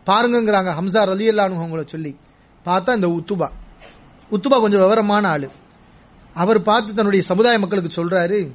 [0.05, 2.17] பாருங்கிறாங்க ஹம்சா அலி அவங்கள சொல்லி.
[2.65, 3.49] பார்த்தா இந்த உத்துபா.
[4.31, 5.49] உத்துபா கொஞ்சம் விவரமான ஆளு.
[6.33, 8.51] அவர் பார்த்து தன்னுடைய சமுதாய மக்களுக்கு சொல்றாரு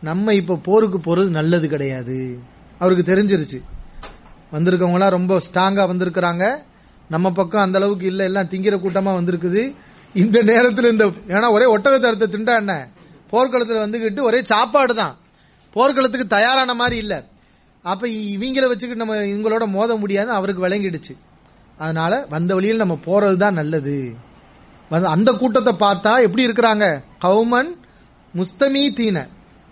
[0.00, 2.38] நம்ம இப்ப போருக்கு போறது நல்லது கிடையாது.
[2.78, 3.62] அவருக்கு தெரிஞ்சிருச்சு.
[4.52, 6.56] வந்திருக்கவங்களாம் ரொம்ப ஸ்ட்ராங்கா வந்திருக்கிறாங்க.
[7.08, 9.74] நம்ம பக்கம் அந்த அளவுக்கு இல்ல எல்லாம் திங்கிற கூட்டமா வந்திருக்குது.
[10.14, 12.88] இந்த நேரத்தில் இந்த ஏன்னா ஒரே ஒட்டகத்தை அறுத்த திண்டா என்ன?
[13.34, 15.14] போர்க்களத்துல வந்துகிட்டு ஒரே சாப்பாடு தான்
[15.76, 17.14] போர்க்களத்துக்கு தயாரான மாதிரி இல்ல.
[17.84, 21.14] அப்ப இவங்கள வச்சுக்கிட்டு நம்ம இவங்களோட மோத முடியாது அவருக்கு விளங்கிடுச்சு.
[21.84, 23.96] அதனால வந்த வழியில் நம்ம போறது தான் நல்லது
[25.14, 26.86] அந்த கூட்டத்தை பார்த்தா எப்படி இருக்கிறாங்க?
[27.24, 27.70] கவுமன்
[28.34, 29.18] முஸ்தமி தீன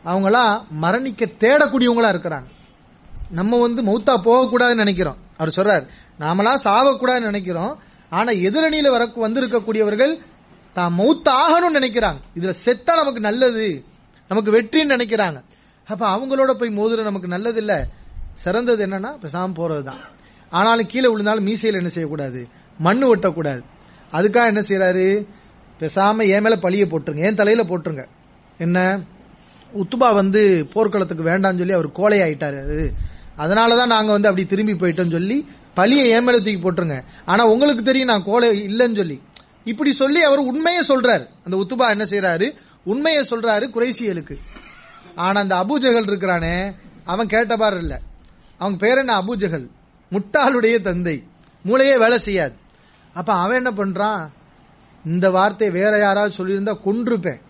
[0.05, 2.49] அவங்களாம் மரணிக்க தேடக்கூடியவங்களா இருக்கிறாங்க.
[3.39, 5.19] நம்ம வந்து மௌத்தா போகக்கூடாதுன்னு நினைக்கிறோம்.
[5.41, 5.85] அவர் சொல்றார்
[6.23, 7.73] நாமளா சாவக்கூடாதுன்னு நினைக்கிறோம்.
[8.19, 10.13] ஆனா எதிரணியில வர வந்திருக்கக்கூடியவர்கள்
[10.75, 12.21] தான் மௌத்த ஆகணும்னு நினைக்கிறாங்க.
[12.35, 13.85] இதுல செத்தா நமக்கு நல்லது.
[14.29, 15.43] நமக்கு வெற்றின்னு நினைக்கிறாங்க.
[15.87, 17.89] அப்ப அவங்களோட போய் மோதுற நமக்கு நல்லது இல்ல
[18.35, 20.03] சிறந்தது என்னன்னா பேசாம போறதுதான்.
[20.51, 22.49] ஆனாலும் கீழே விழுந்தாலும் மீசையில் என்ன செய்யக்கூடாது?
[22.79, 23.63] மண்ணு ஒட்டக்கூடாது
[24.13, 25.27] அதுக்காக என்ன செய்யறாரு?
[25.81, 27.25] பேசாம என் மேல பழிய போட்டுருங்க.
[27.25, 28.07] என் தலையில போட்டுருங்க.
[28.59, 29.01] என்ன?
[29.75, 32.91] உத்துபா வந்து போர்க்களத்துக்கு வேண்டாம்னு சொல்லி அவர் கோலை ஆயிட்டாரு
[33.39, 37.05] அதனாலதான் நாங்க வந்து அப்படி திரும்பி போயிட்டோம்னு சொல்லி பழியை ஏன் மேல தூக்கி போட்டுருங்க.
[37.25, 39.23] ஆனா உங்களுக்கு தெரியும் நான் கோலை இல்லைன்னு சொல்லி.
[39.65, 41.27] இப்படி சொல்லி அவர் உண்மையை சொல்றாரு.
[41.45, 44.39] அந்த உத்துபா என்ன செய்யறாரு உண்மையை சொல்றாரு குறைசியலுக்கு
[45.15, 48.01] ஆனா அந்த அபூஜகல் இருக்கிறானே அவன் கேட்டபார் இல்ல.
[48.59, 49.21] அவன் பேர் என்ன?
[49.21, 49.69] அபூஜகல்
[50.11, 51.25] முட்டாளுடைய தந்தை.
[51.65, 52.55] மூளையே வேலை செய்யாது.
[53.15, 54.29] அப்ப அவன் என்ன பண்றான்?
[55.05, 57.41] இந்த வார்த்தை வேற யாராவது சொல்லியிருந்தா கொன்றுப்பேன்.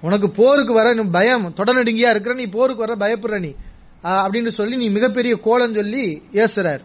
[0.00, 1.54] உனக்கு போருக்கு வர பயம்.
[1.54, 3.54] தொடநடுங்கியா இருக்கிற நீ போருக்கு வர பயப்படுற நீ.
[4.02, 6.80] அப்படின்னு சொல்லி நீ மிகப்பெரிய கோலம் சொல்லி ஏசுறார்.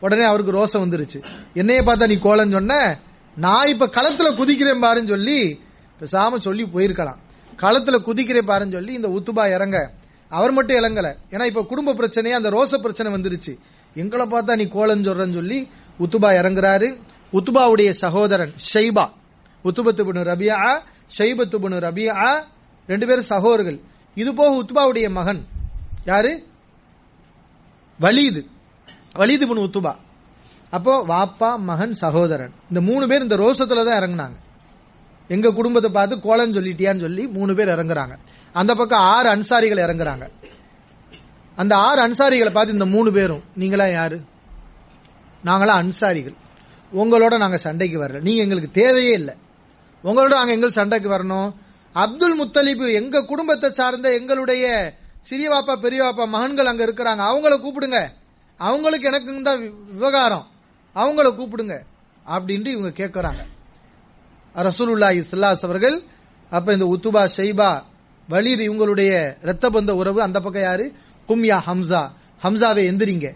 [0.00, 1.24] உடனே அவருக்கு ரோசம் வந்துருச்சு.
[1.54, 3.00] என்னைய பார்த்தா நீ கோலம் சொன்ன
[3.36, 5.60] நான் இப்ப களத்துல குதிக்கிறேன் பாருன்னு சொல்லி
[6.00, 7.16] பேசாம சொல்லி போயிருக்கலாம்.
[7.56, 9.92] களத்துல குதிக்கிறேன் பாருன்னு சொல்லி இந்த உத்துபா இறங்க.
[10.28, 11.16] அவர் மட்டும் இறங்கல.
[11.30, 13.58] ஏன்னா இப்ப குடும்ப பிரச்சனையா அந்த ரோச பிரச்சனை வந்துருச்சு.
[13.94, 15.68] எங்களை பார்த்தா நீ கோலம் சொல்றன்னு சொல்லி
[16.00, 17.00] உத்துபா இறங்குறாரு.
[17.32, 19.10] உத்துபாவுடைய சகோதரன் ஷைபா.
[19.64, 20.80] உத்துபத்து பின் ரபியா
[21.18, 22.42] ஷைபத்து பின் ரபியா
[22.86, 23.80] ரெண்டு பேரும் சகோதரர்கள்.
[24.14, 25.46] இது போக உத்துபாவுடைய மகன்.
[26.04, 26.46] யாரு?
[28.00, 28.46] வலீது.
[29.14, 29.96] வலீது பின் உத்துபா.
[30.76, 32.52] அப்போ வாப்பா மகன் சகோதரன்.
[32.68, 34.36] இந்த மூணு பேர் இந்த ரோசத்துல தான் இறங்குனாங்க.
[35.28, 38.18] எங்க குடும்பத்தை பார்த்து கோலம் சொல்லிட்டியான்னு சொல்லி மூணு பேர் இறங்குறாங்க.
[38.52, 40.30] அந்த பக்கம் ஆறு அன்சாரிகள் இறங்குறாங்க.
[41.56, 44.20] அந்த ஆறு அன்சாரிகளை பார்த்து இந்த மூணு பேரும் நீங்களா யாரு?
[45.44, 46.34] நாங்களா அன்சாரிகள்.
[46.94, 48.20] உங்களோட நாங்க சண்டைக்கு வரல.
[48.20, 49.34] நீங்க எங்களுக்கு தேவையே இல்லை.
[50.04, 51.52] உங்களோட நாங்க எங்கள் சண்டைக்கு வரணும்.
[51.92, 57.20] அப்துல் முத்தலிபு எங்க குடும்பத்தை சார்ந்த எங்களுடைய சிறிய வாப்பா பெரிய மகன்கள் அங்க இருக்கிறாங்க.
[57.20, 58.08] அவங்கள கூப்பிடுங்க.
[58.56, 60.46] அவங்களுக்கு எனக்கு தான் வி- விவகாரம்.
[60.96, 61.80] அவங்கள கூப்பிடுங்க
[62.26, 63.44] அப்படின்ட்டு இவங்க கேட்கறாங்க
[64.54, 66.02] ரசூலுல்லா இஸ்லாஸ் அவர்கள்
[66.50, 67.82] அப்ப இந்த உத்துபா ஷைபா
[68.28, 70.92] வலிது இவங்களுடைய ரத்த பந்த உறவு அந்த பக்கம் யாரு?
[71.28, 72.10] கும்யா ஹம்சா.
[72.42, 73.34] ஹம்சாவை எந்திரிங்க.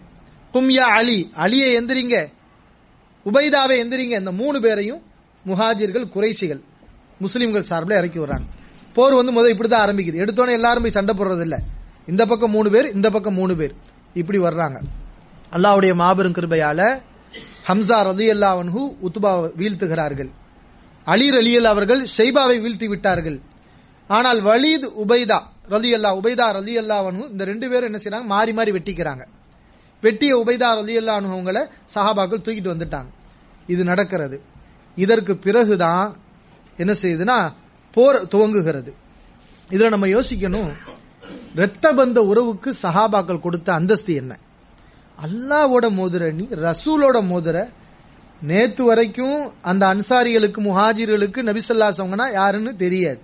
[0.53, 1.31] கும்யா அலி.
[1.35, 2.31] அலியை எந்திரிங்க.
[3.25, 4.17] உபைதாவை எந்திரிங்க.
[4.17, 5.01] இந்த மூணு பேரையும்
[5.47, 6.63] முஹாஜிர்கள் குறைஷிகள்
[7.21, 8.45] முஸ்லீம்கள் சார்பில் இறக்கி வர்றாங்க
[8.93, 10.19] போர் வந்து முதல் இப்படிதான் ஆரம்பிக்குது.
[10.23, 11.61] எடுத்தோன்னே எல்லாரும் போய் சண்டை போடுறது இல்ல
[12.07, 13.75] இந்த பக்கம் மூணு பேர் இந்த பக்கம் மூணு பேர்.
[14.13, 14.81] இப்படி வர்றாங்க.
[15.51, 17.01] அல்லாவுடைய மாபெரும் கிருபையால
[17.67, 20.29] ஹம்சா ரதி அல்லாவன்ஹு உத்துபாவை வீழ்த்துகிறார்கள்.
[21.07, 23.41] அலீர் அலியல் அவர்கள் ஷைபாவை வீழ்த்தி விட்டார்கள்.
[24.07, 28.71] ஆனால் வலீத் உபைதா ரலி அல்லா உபைதா ரலி அல்லாவனு இந்த ரெண்டு பேரும் என்ன செய்யறாங்க மாறி மாறி
[28.71, 29.23] வெட்டிக்கிறாங்க.
[30.01, 33.09] வெட்டிய உபைதா ரலி அல்லானு சஹாபாக்கள் தூக்கிட்டு வந்துட்டாங்க.
[33.67, 34.41] இது நடக்கிறது.
[34.95, 36.15] இதற்கு பிறகுதான்
[36.77, 37.53] என்ன செய்யுதுன்னா
[37.91, 38.91] போர் துவங்குகிறது.
[39.69, 40.71] இதுல நம்ம யோசிக்கணும்
[41.55, 44.37] இரத்த பந்த உறவுக்கு சஹாபாக்கள் கொடுத்த அந்தஸ்து என்ன?
[45.23, 47.69] அல்லாவோட மோதிர நீ ரசூலோட மோதிர.
[48.41, 53.21] நேத்து வரைக்கும் அந்த அன்சாரிகளுக்கு முஹாஜிர்களுக்கு நபிசல்லாசவங்கன்னா யாருன்னு தெரியாது.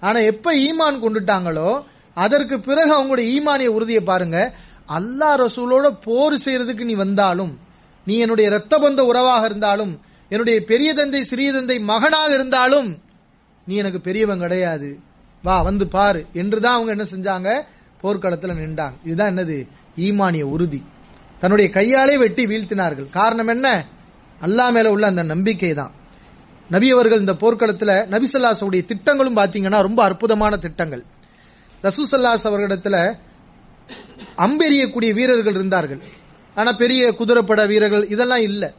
[0.00, 1.82] ஆனா எப்ப ஈமான் கொண்டுட்டாங்களோ
[2.14, 4.54] அதற்கு பிறகு அவங்களோட ஈமானிய உறுதியை பாருங்க.
[4.98, 7.58] அல்லாஹ் ரசூலோட போர் செய்யறதுக்கு நீ வந்தாலும்
[8.04, 12.98] நீ என்னுடைய ரத்த பந்த உறவாக இருந்தாலும் என்னுடைய பெரிய தந்தை சிறிய தந்தை மகனாக இருந்தாலும்
[13.66, 14.98] நீ எனக்கு பெரியவன் கிடையாது.
[15.42, 16.26] வா வந்து பாரு.
[16.32, 17.62] என்றுதான் அவங்க என்ன செஞ்சாங்க?
[18.02, 18.92] போர்க்களத்துல நின்றாங்க.
[19.04, 19.68] இதுதான் என்னது?
[19.96, 20.82] ஈமானிய உறுதி.
[21.42, 23.08] தன்னுடைய கையாலே வெட்டி வீழ்த்தினார்கள்.
[23.10, 23.68] காரணம் என்ன?
[24.40, 25.94] அல்லா மேல உள்ள அந்த நம்பிக்கை தான்
[26.68, 31.04] நபி அவர்கள் இந்த போர்க்களத்தில் நபிசல்லாசவுடைய திட்டங்களும் பார்த்தீங்கன்னா ரொம்ப அற்புதமான திட்டங்கள்.
[31.82, 32.96] ரசூசல்லாஸ் அவர்களிடத்துல
[34.36, 36.00] அம்பெறியக்கூடிய வீரர்கள் இருந்தார்கள்.
[36.54, 38.70] ஆனா பெரிய குதிரைப்பட வீரர்கள் இதெல்லாம் இல்லை.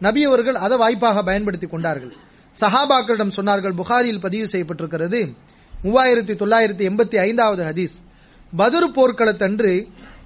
[0.00, 2.12] நபி அவர்கள் அதை வாய்ப்பாக பயன்படுத்தி கொண்டார்கள்.
[2.60, 5.20] சஹாபாக்களிடம் சொன்னார்கள் புகாரியில் பதிவு செய்யப்பட்டிருக்கிறது.
[5.84, 7.96] மூவாயிரத்தி தொள்ளாயிரத்தி எண்பத்தி ஐந்தாவது ஹதீஸ்.
[8.56, 9.72] பதுரு போர்க்களத்தன்று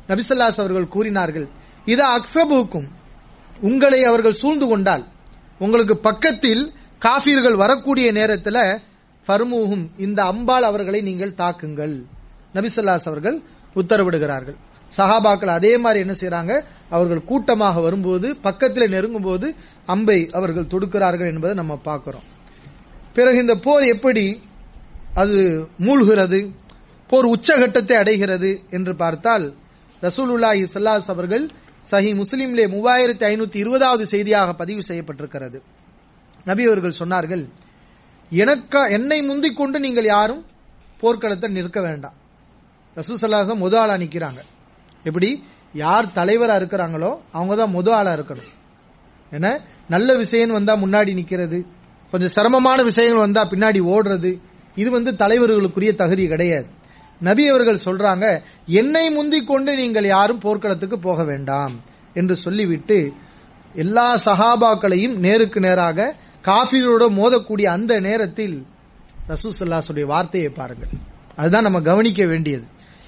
[0.08, 1.48] நபிசல்லாஸ் அவர்கள் கூறினார்கள்
[1.92, 2.88] இது அக்சபுக்கும்
[3.68, 5.04] உங்களை அவர்கள் சூழ்ந்து கொண்டால்
[5.64, 6.62] உங்களுக்கு பக்கத்தில்
[7.06, 8.62] காஃபீர்கள் வரக்கூடிய நேரத்தில்
[9.26, 11.94] ஃபர்மூஹும் இந்த அம்பால் அவர்களை நீங்கள் தாக்குங்கள்.
[12.56, 13.36] நபிசல்லாஸ் அவர்கள்
[13.80, 14.56] உத்தரவிடுகிறார்கள்.
[14.92, 16.52] சஹாபாக்கள் அதே மாதிரி என்ன செய்யறாங்க
[16.94, 19.46] அவர்கள் கூட்டமாக வரும்போது பக்கத்தில் நெருங்கும் போது
[19.94, 22.26] அம்பை அவர்கள் தொடுக்கிறார்கள் என்பதை நம்ம பார்க்கிறோம்.
[23.16, 24.24] பிறகு இந்த போர் எப்படி
[25.22, 25.38] அது
[25.86, 26.40] மூழ்கிறது?
[27.10, 29.46] போர் உச்சகட்டத்தை அடைகிறது என்று பார்த்தால்
[30.02, 31.44] ரசூலுல்லாஹி ஸல்லல்லாஹு அவர்கள்
[31.90, 35.60] சஹி முஸ்லிம்லே மூவாயிரத்தி ஐநூத்தி இருபதாவது செய்தியாக பதிவு செய்யப்பட்டிருக்கிறது.
[36.44, 37.44] நபி அவர்கள் சொன்னார்கள்
[38.30, 40.44] எனக்கா என்னை முந்திக் கொண்டு நீங்கள் யாரும்
[41.02, 42.16] போர்க்களத்தை நிற்க வேண்டாம்.
[42.96, 44.40] ரசூசல்லாசம் முத ஆளா நிற்கிறாங்க
[45.04, 45.44] எப்படி?
[45.72, 48.50] யார் தலைவரா இருக்கிறாங்களோ அவங்க தான் முத ஆளா இருக்கணும்.
[49.32, 49.58] ஏன்னா
[49.88, 51.66] நல்ல விஷயம் வந்தா முன்னாடி நிக்கிறது.
[52.10, 54.38] கொஞ்சம் சிரமமான விஷயங்கள் வந்தா பின்னாடி ஓடுறது.
[54.74, 56.68] இது வந்து தலைவர்களுக்குரிய தகுதி கிடையாது.
[57.20, 61.80] நபி அவர்கள் சொல்றாங்க என்னை முந்திக் கொண்டு நீங்கள் யாரும் போர்க்களத்துக்கு போக வேண்டாம்
[62.14, 63.12] என்று சொல்லிவிட்டு
[63.74, 68.66] எல்லா சஹாபாக்களையும் நேருக்கு நேராக காஃபிரோட மோதக்கூடிய அந்த நேரத்தில்
[69.28, 70.88] ரசூசல்லாசுடைய வார்த்தையை பாருங்கள்.
[71.36, 72.64] அதுதான் நம்ம கவனிக்க வேண்டியது.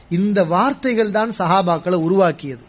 [0.08, 2.62] இந்த வார்த்தைகள் தான் சஹாபாக்களை உருவாக்கியது.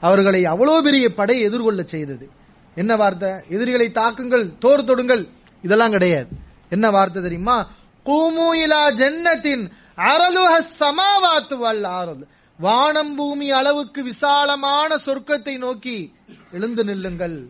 [0.00, 2.30] அவர்களை அவ்வளோ பெரிய படை எதிர்கொள்ள செய்தது.
[2.74, 3.30] என்ன வார்த்தை?
[3.48, 5.28] எதிரிகளை தாக்குங்கள் தோர் தொடுங்கள்.
[5.62, 6.28] இதெல்லாம் கிடையாது.
[6.68, 7.70] என்ன வார்த்தை தெரியுமா?
[8.06, 12.26] கூமு இலா ஜன்னத்தின் அரலுஹ சமாவாத்து வல் ஆரல்
[12.58, 16.14] வானம் பூமி அளவுக்கு விசாலமான சொர்க்கத்தை நோக்கி
[16.52, 17.48] எழுந்து நில்லுங்கள்.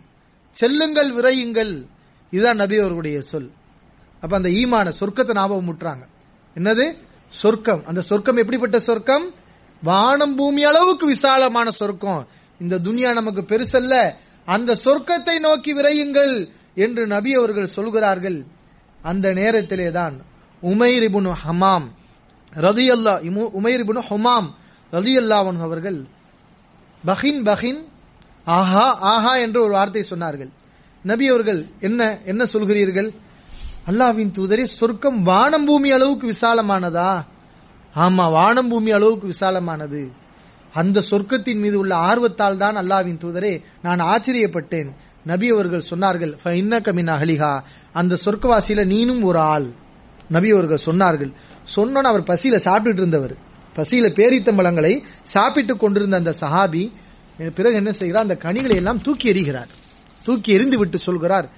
[0.51, 1.87] செல்லுங்கள் விரையுங்கள்.
[2.31, 3.51] இதுதான் நபி அவர்களுடைய சொல்.
[4.21, 6.07] அப்ப அந்த ஈமான சொர்க்கத்தை ஞாபகம் முட்டுறாங்க.
[6.55, 6.99] என்னது?
[7.29, 7.85] சொர்க்கம்.
[7.87, 9.35] அந்த சொர்க்கம் எப்படிப்பட்ட சொர்க்கம்?
[9.83, 12.27] வானம் பூமி அளவுக்கு விசாலமான சொர்க்கம்.
[12.61, 14.15] இந்த துனியா நமக்கு பெருசல்ல.
[14.45, 18.45] அந்த சொர்க்கத்தை நோக்கி விரையுங்கள் என்று நபி அவர்கள் சொல்கிறார்கள்.
[19.03, 20.25] அந்த நேரத்திலே தான்
[20.63, 21.89] உமைர் ஹமாம்
[22.55, 23.15] ஹமாம் ரதியல்லா
[23.59, 24.03] உமைர் இபுனு
[24.93, 25.99] ரதி அல்லாவன் அவர்கள்
[27.05, 27.81] பஹின் பஹின்
[28.47, 30.51] ஆஹா ஆஹா என்று ஒரு வார்த்தை சொன்னார்கள்.
[31.05, 33.09] நபி அவர்கள் என்ன என்ன சொல்கிறீர்கள்?
[33.91, 37.11] அல்லாவின் தூதரே சொர்க்கம் வானம் பூமி அளவுக்கு விசாலமானதா?
[37.95, 40.03] ஆமா வானம் பூமி அளவுக்கு விசாலமானது.
[40.75, 44.91] அந்த சொர்க்கத்தின் மீது உள்ள ஆர்வத்தால் தான் அல்லாவின் தூதரே நான் ஆச்சரியப்பட்டேன்.
[45.25, 46.33] நபி அவர்கள் சொன்னார்கள்
[47.17, 47.53] அகலிகா
[47.93, 49.69] அந்த சொர்க்கவாசியில நீனும் ஒரு ஆள்.
[50.29, 51.33] நபி அவர்கள் சொன்னார்கள்
[51.77, 53.37] சொன்னோன்னு அவர் பசியில சாப்பிட்டுட்டு இருந்தவர்.
[53.77, 56.93] பசியில பேரித்தம்பழங்களை சாப்பிட்டுக் கொண்டிருந்த அந்த சஹாபி
[57.55, 58.23] பிறகு என்ன செய்கிறார்?
[58.23, 59.69] அந்த கனிகளை எல்லாம் தூக்கி எறிகிறார்.
[60.25, 61.51] தூக்கி எறிந்து விட்டு சொல்கிறார்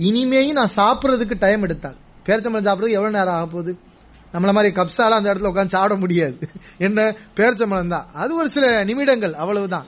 [0.00, 1.96] இனிமேயும் நான் சாப்பிட்றதுக்கு டைம் எடுத்தால்.
[2.26, 3.78] பேரிச்சம்பழம் சாப்பிடுறது எவ்வளவு நேரம் ஆக போகுது?
[4.32, 6.38] நம்மள மாதிரி கப்சால அந்த இடத்துல உட்காந்து சாப்பிட முடியாது.
[6.78, 7.16] என்ன?
[7.36, 8.10] பேரிச்சம்பழம் தான்.
[8.12, 9.84] அது ஒரு சில நிமிடங்கள் அவ்வளவுதான்.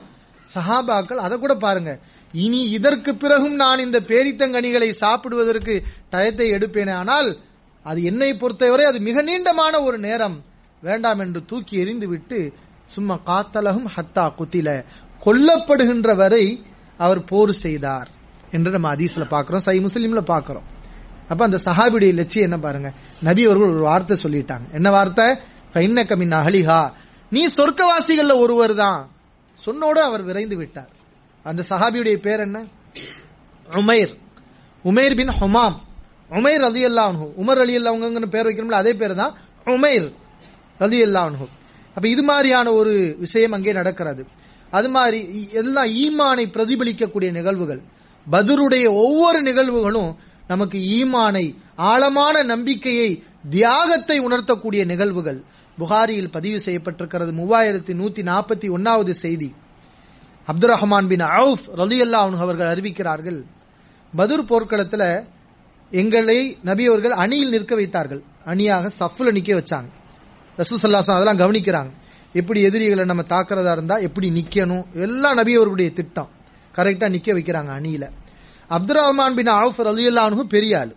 [0.53, 1.99] சஹாபாக்கள் அதை கூட பாருங்க.
[2.31, 6.93] இனி இதற்கு பிறகும் நான் இந்த பேரித்தங்கனிகளை சாப்பிடுவதற்கு டயத்தை எடுப்பேனே.
[6.93, 7.37] ஆனால்
[7.83, 10.43] அது என்னை பொறுத்தவரை அது மிக நீண்டமான ஒரு நேரம்.
[10.81, 12.53] வேண்டாம் என்று தூக்கி எறிந்துவிட்டு
[12.85, 14.85] சும்மா காத்தலகும் ஹத்தா குத்தில.
[15.25, 16.65] கொல்லப்படுகின்ற வரை
[16.97, 18.09] அவர் போர் செய்தார்
[18.51, 20.67] என்று நம்ம அதீஸ்ல பாக்குறோம் சை முஸ்லீம்ல பாக்குறோம்
[21.29, 22.93] அப்ப அந்த சஹாபிடைய லட்சியம் என்ன பாருங்க?
[23.21, 24.71] நபி அவர்கள் ஒரு வார்த்தை சொல்லிட்டாங்க.
[24.73, 25.25] என்ன வார்த்தை?
[25.73, 26.91] ஃபைன்ன கமின் அகலிஹா
[27.29, 29.09] நீ சொர்க்கவாசிகள்ல ஒருவர் தான்.
[29.65, 30.89] சொன்னோடு அவர் விரைந்து விட்டார்.
[31.43, 32.63] அந்த சஹாபியுடைய பேர் என்ன?
[33.71, 34.17] உமேர்.
[34.83, 35.77] உமேர் பின் ஹுமாம்.
[36.39, 39.33] உமைர் ரதி அல்லாஹு உமர் அலி அல்லாஹுங்கிற பேர் வைக்கணும்ல அதே பேர் தான்
[39.75, 40.07] உமைர்
[40.85, 41.47] அலி அல்லாஹு
[41.95, 44.21] அப்ப இது மாதிரியான ஒரு விஷயம் அங்கே நடக்கிறது.
[44.77, 45.19] அது மாதிரி
[45.61, 47.81] எல்லாம் ஈமானை பிரதிபலிக்கக்கூடிய நிகழ்வுகள்.
[48.27, 50.11] பதருடைய ஒவ்வொரு நிகழ்வுகளும்
[50.51, 51.45] நமக்கு ஈமானை
[51.89, 53.09] ஆழமான நம்பிக்கையை
[53.55, 55.39] தியாகத்தை உணர்த்தக்கூடிய நிகழ்வுகள்.
[55.77, 59.49] புகாரியில் பதிவு செய்யப்பட்டிருக்கிறது மூவாயிரத்தி நூத்தி நாற்பத்தி ஒன்னாவது செய்தி.
[60.47, 63.39] அப்துல் ரஹ்மான் பின் அவுஃப் ரலியல்லா அவர்கள் அறிவிக்கிறார்கள்
[64.13, 65.07] பதுர் போர்க்களத்தில்
[65.91, 68.23] எங்களை நபி அவர்கள் அணியில் நிற்க வைத்தார்கள்.
[68.45, 69.89] அணியாக சஃப்ல நிக்க வச்சாங்க.
[70.57, 71.91] ரசூசல்லாசம் அதெல்லாம் கவனிக்கிறாங்க.
[72.33, 74.85] எப்படி எதிரிகளை நம்ம தாக்குறதா இருந்தா எப்படி நிக்கணும்?
[74.93, 76.29] எல்லாம் நபி அவர்களுடைய திட்டம்.
[76.75, 78.09] கரெக்டா நிக்க வைக்கிறாங்க அணியில.
[78.67, 80.95] அப்துல் ரஹ்மான் பின் அவுஃப் அலியுல்லானு பெரிய ஆளு.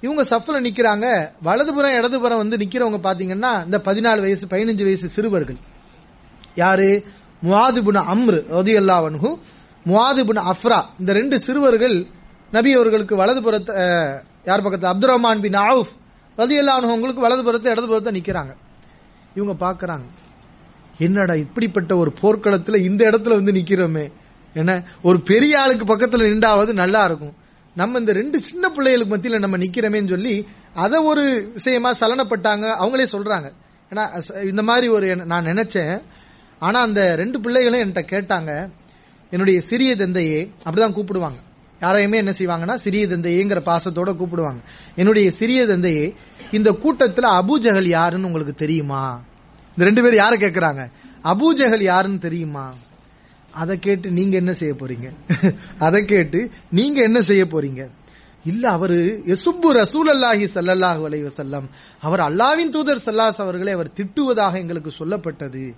[0.00, 1.30] இவங்க சஃப்ல நிக்கிறாங்க.
[1.42, 5.56] வலதுபுறம் இடதுபுறம் வந்து நிக்கிறவங்க பாத்தீங்கன்னா இந்த பதினாலு வயசு பதினஞ்சு வயசு சிறுவர்கள்.
[6.54, 7.04] யாரு?
[7.42, 9.38] முவாதுபுன அம்ரு ரதியல்லாஹு அன்ஹு.
[9.86, 10.84] முவாதுபுன அஃப்ரா.
[10.98, 12.06] இந்த ரெண்டு சிறுவர்கள்
[12.52, 13.76] நபி அவர்களுக்கு வலது புறத்தை
[14.48, 14.90] யார் பக்கத்தில்?
[14.92, 15.92] அப்துல் ரஹ்மான் பின் அவுஃப்
[16.38, 18.52] ரதியல்லாஹு வலது புறத்தை இடது புறத்தை நிக்கிறாங்க.
[19.34, 20.06] இவங்க பாக்குறாங்க.
[20.98, 24.06] என்னடா இப்படிப்பட்ட ஒரு போர்க்களத்துல இந்த இடத்துல வந்து நிக்கிறோமே?
[24.54, 24.72] என்ன?
[25.02, 27.34] ஒரு பெரிய ஆளுக்கு பக்கத்துல நின்றாவது நல்லா இருக்கும்.
[27.76, 30.34] நம்ம இந்த ரெண்டு சின்ன பிள்ளைகளுக்கு மத்தியில நம்ம நிற்கிறோமேன்னு சொல்லி
[30.74, 33.48] அதை ஒரு விஷயமா சலனப்பட்டாங்க அவங்களே சொல்றாங்க.
[33.90, 34.04] ஏன்னா
[34.48, 35.94] இந்த மாதிரி ஒரு நான் நினைச்சேன்.
[36.58, 38.52] ஆனா அந்த ரெண்டு பிள்ளைகளும் என்கிட்ட கேட்டாங்க
[39.30, 41.40] என்னுடைய சிறிய தந்தையே அப்படிதான் கூப்பிடுவாங்க.
[41.80, 44.60] யாரையுமே என்ன செய்வாங்கன்னா சிறிய தந்தையேங்கிற பாசத்தோட கூப்பிடுவாங்க.
[44.96, 46.14] என்னுடைய சிறிய தந்தையே
[46.52, 49.20] இந்த கூட்டத்துல அபூஜகல் யாருன்னு உங்களுக்கு தெரியுமா?
[49.68, 50.90] இந்த ரெண்டு பேரும் யாரை கேட்கறாங்க
[51.24, 52.74] அபூஜகல் யாருன்னு தெரியுமா?
[53.52, 55.08] அதை கேட்டு நீங்க என்ன செய்ய போறீங்க?
[55.78, 57.90] அதை கேட்டு நீங்க என்ன செய்ய போறீங்க?
[58.44, 61.66] இல்ல அவரு எசுப்பு ரசூல் அல்லாஹி சல்லல்லாஹு வலைவ செல்லம்
[62.00, 65.74] அவர் அல்லாவின் தூதர் சல்லாஸ் அவர்களை அவர் திட்டுவதாக எங்களுக்கு சொல்லப்பட்டது.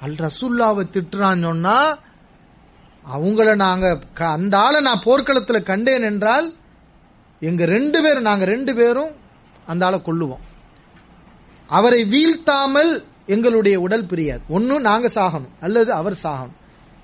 [0.00, 1.98] அல் ரசூல்லாவை திட்டுறான்னு சொன்னா
[3.12, 6.54] அவங்கள நாங்க க- அந்த ஆளை நான் போர்க்களத்துல கண்டேன் என்றால்
[7.40, 9.10] எங்க ரெண்டு பேரும் நாங்க ரெண்டு பேரும்
[9.66, 10.42] அந்த ஆளை கொள்ளுவோம்
[11.66, 14.40] அவரை வீழ்த்தாமல் எங்களுடைய உடல் பிரியாது.
[14.48, 16.56] ஒன்னும் நாங்க சாகணும் அல்லது அவர் சாகணும்.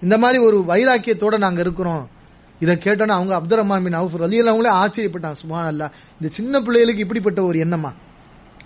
[0.02, 2.08] இந்த மாதிரி ஒரு வைராக்கியத்தோட நாங்க இருக்கிறோம்.
[2.60, 7.02] இதை கேட்டோன்னா அவங்க அப்துல் ரஹ்மான் பின் அவுஃப் அலி அவங்களே ஆச்சரியப்பட்டான் சுமான் அல்லா இந்த சின்ன பிள்ளைகளுக்கு
[7.02, 7.92] இப்படிப்பட்ட ஒரு எண்ணமா?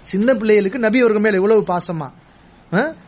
[0.01, 2.11] சின்ன பிள்ளைகளுக்கு நபி அவர்கள் மேல இவ்வளவு பாசமா?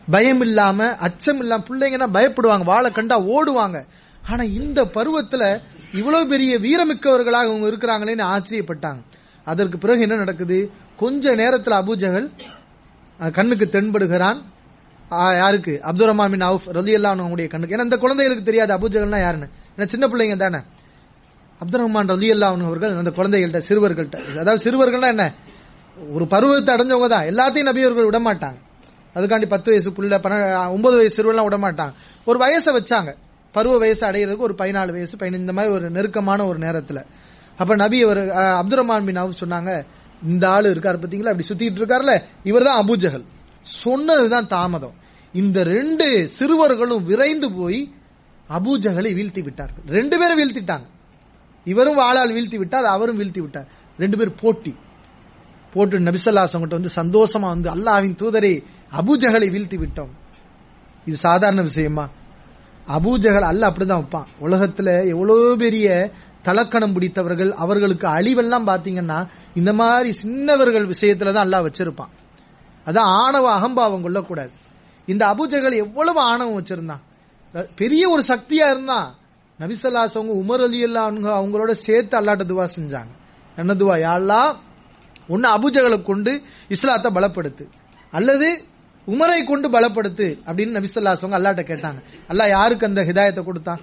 [0.09, 2.63] பயம் இல்லாம அச்சம் இல்லாம பிள்ளைங்கன்னா பயப்படுவாங்க.
[2.63, 3.87] வாழை கண்டா ஓடுவாங்க.
[4.29, 5.61] ஆனா இந்த பருவத்துல
[5.93, 9.01] இவ்வளவு பெரிய வீரமிக்கவர்களாக அவங்க இருக்கிறாங்களேன்னு ஆச்சரியப்பட்டாங்க.
[9.45, 10.71] அதற்கு பிறகு என்ன நடக்குது?
[10.97, 12.31] கொஞ்ச நேரத்தில் அபுஜகல்
[13.31, 14.41] கண்ணுக்கு தென்படுகிறான்.
[15.09, 15.79] யாருக்கு?
[15.83, 17.77] அப்துல் ரஹ்மான் பின் அவுஃப் ரலி அவங்களுடைய கண்ணுக்கு.
[17.77, 19.49] ஏன்னா இந்த குழந்தைகளுக்கு தெரியாது அபுஜகல்னா யாருன்னு.
[19.77, 20.57] ஏன்னா சின்ன பிள்ளைங்க தானே.
[21.59, 25.33] அப்துல் ரஹ்மான் ரலி அவர்கள் அந்த குழந்தைகள்கிட்ட சிறுவர்கள்ட்ட அதாவது சிறுவர்கள்னா என்ன?
[26.13, 27.25] ஒரு பருவத்தை அடைஞ்சவங்க தான்.
[27.25, 28.55] எல்லாத்தையும் நபியவர்கள் விட மாட்டாங்க
[29.15, 31.91] அதுக்காண்டி பத்து வயசு புள்ள பன்ன- ஒன்பது வயசு சிறுவெல்லாம் விட மாட்டாங்க
[32.25, 33.15] ஒரு வயசை வச்சாங்க.
[33.57, 36.99] பருவ வயசு அடையிறதுக்கு ஒரு பதினாலு வயசு பதினஞ்சு இந்த மாதிரி ஒரு நெருக்கமான ஒரு நேரத்துல.
[37.57, 38.19] அப்ப நபி அவர்
[38.59, 39.71] அப்துல் ரஹ்மான் பின் அவுஃப் சொன்னாங்க
[40.23, 41.31] இந்த ஆளு இருக்காரு பாத்தீங்களா?
[41.33, 42.13] அப்படி சுத்திட்டு இருக்காருல்ல?
[42.43, 43.25] இவர் தான் அபுஜகல்
[43.61, 44.95] சொன்னதுதான் தாமதம்.
[45.33, 47.79] இந்த ரெண்டு சிறுவர்களும் விரைந்து போய்
[48.49, 49.83] அபூஜகலை வீழ்த்தி விட்டார்கள்.
[49.87, 50.87] ரெண்டு பேரும் வீழ்த்திட்டாங்க.
[51.65, 53.67] இவரும் வாழால் வீழ்த்தி விட்டார் அவரும் வீழ்த்தி விட்டார்.
[53.97, 54.73] ரெண்டு பேரும் போட்டி.
[55.73, 58.53] போட்டு நபிசல்லாசம் கிட்ட வந்து சந்தோஷமா வந்து அல்லாஹ்வின் தூதரே
[58.99, 60.13] அபூஜகலை வீழ்த்தி விட்டோம்.
[61.05, 62.05] இது சாதாரண விஷயமா?
[62.87, 64.25] அபூஜகல் அல்ல அப்படிதான் வைப்பான்.
[64.41, 66.11] உலகத்துல எவ்வளவு பெரிய
[66.43, 72.13] தலக்கணம் பிடித்தவர்கள் அவர்களுக்கு அழிவெல்லாம் பாத்தீங்கன்னா இந்த மாதிரி சின்னவர்கள் விஷயத்துலதான் தான் அல்லாஹ் வச்சிருப்பான்.
[72.85, 74.51] அதான் ஆணவ அகம்பாவம் கொள்ளக்கூடாது.
[75.05, 76.99] இந்த அபூஜகல் எவ்வளவு ஆணவம் வச்சிருந்தான்.
[77.75, 79.15] பெரிய ஒரு சக்தியா இருந்தான்.
[79.59, 83.13] நபிசல்லாஸ் அவங்க உமர் அலி அல்லாங்க அவங்களோட சேர்த்து அல்லாட்ட துவா செஞ்சாங்க.
[83.55, 83.95] என்ன துவா?
[84.01, 84.57] யாழ்லா
[85.27, 87.67] ஒன்னு அபூஜகலை கொண்டு இஸ்லாத்தை பலப்படுத்து.
[88.11, 88.65] அல்லது
[89.07, 92.03] உமரை கொண்டு பலப்படுத்து அப்படின்னு நபிசல்லாஸ் அவங்க அல்லாட்ட கேட்டாங்க.
[92.29, 93.79] அல்லா யாருக்கு அந்த ஹிதாயத்தை கொடுத்தான்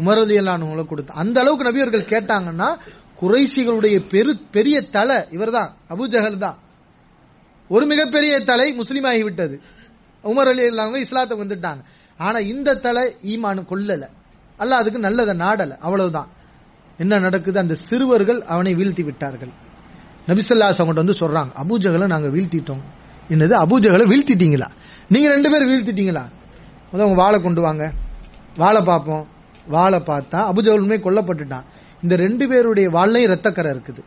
[0.00, 2.76] உமரதி அல்லானவங்களை கொடுத்தான் அந்த அளவுக்கு நபியவர்கள் கேட்டாங்கன்னா
[3.20, 6.58] குறைசிகளுடைய பெரு பெரிய தலை இவர்தான் அபூஜகல் தான்.
[7.68, 9.58] ஒரு மிகப்பெரிய தலை முஸ்லீம் ஆகிவிட்டது
[10.24, 11.82] உமர் அலி அவங்க இஸ்லாத்தை வந்துட்டாங்க.
[12.18, 14.08] ஆனா இந்த தலை ஈமானு கொல்லல.
[14.56, 15.78] அல்ல அதுக்கு நல்லதை நாடல.
[15.78, 16.28] அவ்வளவுதான்.
[16.98, 17.58] என்ன நடக்குது?
[17.58, 19.48] அந்த சிறுவர்கள் அவனை வீழ்த்தி விட்டார்கள்.
[20.26, 21.48] நபிசல்லாஸ் அவங்கள்ட்ட வந்து சொல்றாங்க.
[21.64, 22.80] அபூஜகளை நாங்க வீழ்த்திட்டோம்.
[23.34, 24.68] என்னது அபூஜகளை வீழ்த்திட்டீங்களா?
[25.12, 26.24] நீங்க ரெண்டு பேரும் வீழ்த்திட்டீங்களா?
[26.90, 27.84] முதல்ல உங்க வாழை கொண்டு வாங்க.
[28.62, 29.24] வாழை பார்ப்போம்.
[29.76, 31.66] வாளை பார்த்தா அபூஜகல் உண்மை கொல்லப்பட்டுட்டான்.
[32.02, 34.02] இந்த ரெண்டு பேருடைய வாழையும் ரத்தக்கரை இருக்குது.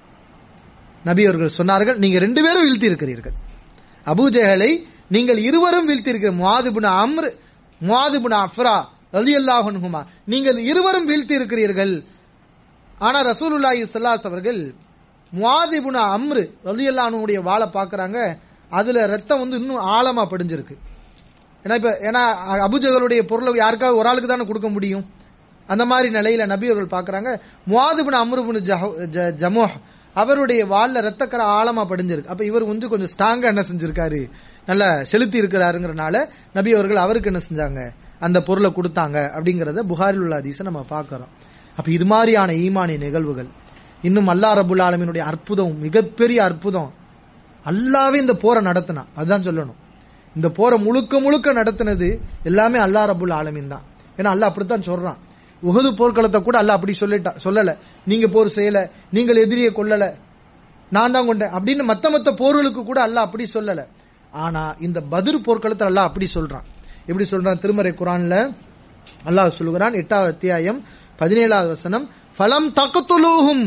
[1.07, 3.36] நபி அவர்கள் சொன்னார்கள் நீங்க ரெண்டு பேரும் வீழ்த்தி இருக்கிறீர்கள்
[4.11, 4.72] அபூஜஹலை
[5.15, 7.28] நீங்கள் இருவரும் வீழ்த்திருக்கிற முவாதுபுன அம்ர்
[7.82, 8.76] முவாதுபுன அஃப்ரா
[9.17, 10.01] ரலியல்லாஹு அல்லாஹுமா
[10.32, 11.93] நீங்கள் இருவரும் வீழ்த்தி இருக்கிறீர்கள்
[13.07, 14.61] ஆனா ரசூலுல்லாஹி சல்லாஸ் அவர்கள்
[15.34, 18.20] முவாதிபுன அம்ரு ரலியல்லாஹுடைய வாழை பார்க்கறாங்க.
[18.70, 20.76] அதுல ரத்தம் வந்து இன்னும் ஆழமா படிஞ்சிருக்கு.
[21.63, 22.22] ஏன்னா இப்ப ஏன்னா
[22.65, 25.05] அபுஜகளுடைய பொருளை யாருக்காவது ஒரு ஆளுக்கு தானே கொடுக்க முடியும்?
[25.70, 27.30] அந்த மாதிரி நிலையில நபி அவர்கள் பாக்குறாங்க.
[27.72, 28.61] முவாதுபின் அம்ருபின்
[29.41, 29.76] ஜமோஹ்
[30.15, 32.32] அவருடைய வால்ல ரத்தக்கரை ஆழமா படிஞ்சிருக்கு.
[32.34, 34.22] அப்ப இவர் வந்து கொஞ்சம் ஸ்ட்ராங்கா என்ன செஞ்சிருக்காரு?
[34.65, 36.15] நல்லா செலுத்தி இருக்கிறாருங்கிறனால
[36.53, 37.82] நபி அவர்கள் அவருக்கு என்ன செஞ்சாங்க?
[38.20, 41.34] அந்த பொருளை கொடுத்தாங்க அப்படிங்கறத புகாரில் உள்ள அதிச நம்ம பார்க்கிறோம்
[41.78, 43.49] அப்ப இது மாதிரியான ஈமானிய நிகழ்வுகள்.
[44.07, 46.89] இன்னும் அல்லா ரபுல் ஆலமினுடைய அற்புதம் மிகப்பெரிய அற்புதம்.
[47.70, 49.80] அல்லாவே இந்த போரை நடத்தினான் அதுதான் சொல்லணும்.
[50.38, 52.07] இந்த போரை முழுக்க முழுக்க நடத்தினது
[52.49, 53.86] எல்லாமே அல்லா ரபுல் ஆலமின் தான்.
[54.20, 55.20] ஏன்னா அல்லா அப்படித்தான் சொல்றான்.
[55.63, 57.72] உகது போர்க்களத்தை கூட அல்லா அப்படி சொல்லிட்டா சொல்லல.
[58.09, 58.80] நீங்க போர் செய்யல
[59.15, 60.05] நீங்கள் எதிரியை கொல்லல
[60.95, 63.82] நான் தான் கொண்டேன் அப்படின்னு மத்த மத்த போர்களுக்கு கூட அல்லாஹ் அப்படி சொல்லல.
[64.43, 66.65] ஆனா இந்த பதிர் போர்க்களத்தை அல்லா அப்படி சொல்றான்.
[67.09, 68.36] எப்படி சொல்றான் திருமறை குரான்ல?
[69.30, 70.80] அல்லாஹ் சொல்லுகிறான் எட்டாவது அத்தியாயம்
[71.22, 72.05] பதினேழாவது வசனம்
[72.39, 73.65] பலம் தகத்துலூஹும்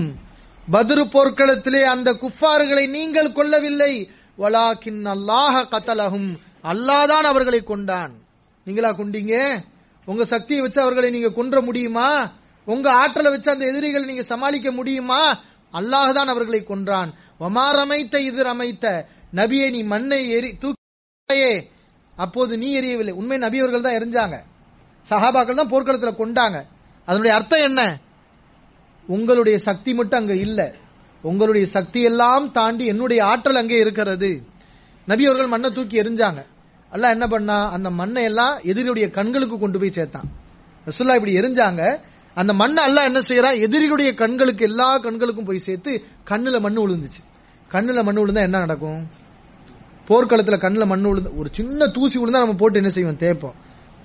[0.70, 4.08] பதிரு போர்க்களத்திலே அந்த குஃபார்களை நீங்கள் கொல்லவில்லை.
[4.38, 8.12] வலாக்கின் அல்லாஹ கத்தலகும் அல்லாதான் அவர்களை கொண்டான்.
[8.64, 9.64] நீங்களா கொண்டீங்க?
[10.04, 12.32] உங்க சக்தியை வச்சு அவர்களை நீங்க கொன்ற முடியுமா?
[12.64, 15.38] உங்க ஆற்றலை வச்சு அந்த எதிரிகளை நீங்க சமாளிக்க முடியுமா?
[15.72, 17.12] அல்லாஹ் தான் அவர்களை கொன்றான்.
[17.40, 19.06] ஒமா ரமைத்த இது ரமைத்த.
[19.34, 21.70] நபியை நீ மண்ணை எரி தூக்கியே.
[22.16, 23.10] அப்போது நீ எரியவில்லை.
[23.10, 24.42] உண்மை நபி அவர்கள் தான் எரிஞ்சாங்க.
[25.10, 26.64] சஹாபாக்கள் தான் போர்க்களத்தில் கொண்டாங்க.
[27.04, 27.98] அதனுடைய அர்த்தம் என்ன?
[29.06, 30.74] உங்களுடைய சக்தி மட்டும் அங்க இல்ல.
[31.22, 34.42] உங்களுடைய சக்தி எல்லாம் தாண்டி என்னுடைய ஆற்றல் அங்கே இருக்கிறது.
[35.06, 36.46] நபி அவர்கள் மண்ணை தூக்கி எரிஞ்சாங்க
[36.92, 37.70] அல்லாஹ் என்ன பண்ணா?
[37.70, 40.28] அந்த மண்ணை எல்லாம் எதிரியுடைய கண்களுக்கு கொண்டு போய் சேர்த்தான்.
[40.86, 42.02] ரசுல்லா இப்படி எரிஞ்சாங்க.
[42.34, 47.20] அந்த மண்ணை அல்லாஹ் என்ன செய்யறான் எதிரியுடைய கண்களுக்கு எல்லா கண்களுக்கும் போய் சேர்த்து கண்ணுல மண்ணு விழுந்துச்சு
[47.70, 49.10] கண்ணுல மண்ணு விழுந்தா என்ன நடக்கும்?
[50.08, 53.16] போர்க்களத்துல கண்ணுல மண்ணு விழுந்து ஒரு சின்ன தூசி விழுந்தா நம்ம போட்டு என்ன செய்வோம்?
[53.16, 53.54] தேய்ப்போம்.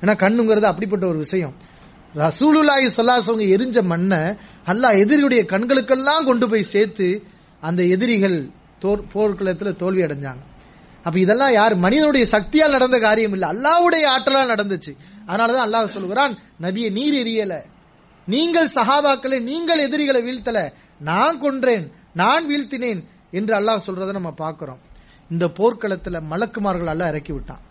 [0.01, 1.53] ஏன்னா கண்ணுங்கிறது அப்படிப்பட்ட ஒரு விஷயம்.
[2.23, 4.21] ரசூலுல்லாஹி சல்லாசவங்க எரிஞ்ச மண்ணை
[4.71, 7.07] அல்லாஹ் எதிரியுடைய கண்களுக்கெல்லாம் கொண்டு போய் சேர்த்து
[7.59, 8.37] அந்த எதிரிகள்
[9.13, 10.43] போர்க்களத்தில் தோல்வி அடைஞ்சாங்க.
[11.03, 11.75] அப்ப இதெல்லாம் யார்?
[11.75, 13.45] மனிதனுடைய சக்தியால் நடந்த காரியம் இல்ல.
[13.53, 14.91] அல்லாவுடைய ஆற்றலால் நடந்துச்சு.
[15.27, 17.53] அதனாலதான் அல்லாஹ் சொல்லுகிறான் நபியை நீர் எரியல.
[18.25, 20.59] நீங்கள் சஹாபாக்களை நீங்கள் எதிரிகளை வீழ்த்தல.
[20.99, 23.01] நான் கொன்றேன் நான் வீழ்த்தினேன்
[23.31, 24.81] என்று அல்லாஹ் சொல்றதை நம்ம பார்க்கிறோம்.
[25.29, 27.63] இந்த போர்க்களத்துல மலக்குமார்கள் அல்லாஹ் இறக்கி விட்டான்.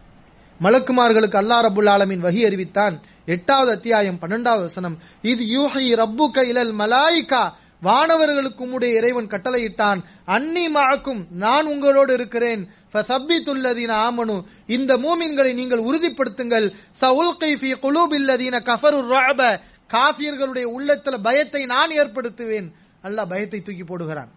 [0.61, 3.01] மலக்குமார்களுக்கு அல்லா ரபுல் ஆலமின் வகி அறிவித்தான்.
[3.27, 4.99] எட்டாவது அத்தியாயம் பன்னெண்டாவது வசனம்.
[5.23, 7.53] இது யூஹி ரப்பு கைலல் மலாய்கா.
[7.83, 9.99] வானவர்களுக்கு உம்முடைய இறைவன் கட்டளையிட்டான்.
[10.25, 12.69] அன்னி மாக்கும் நான் உங்களோடு இருக்கிறேன்.
[12.93, 14.45] ஃபசப்பித்துல்லதீன ஆமனு.
[14.67, 16.73] இந்த மூமின்களை நீங்கள் உறுதிப்படுத்துங்கள்.
[16.91, 22.73] சவுல் கைஃபி குலூபில்லதீன கஃபரு ராப காஃபியர்களுடைய உள்ளத்துல பயத்தை நான் ஏற்படுத்துவேன்.
[23.03, 24.29] அல்லாஹ் பயத்தை தூக்கி போடுகிறான்.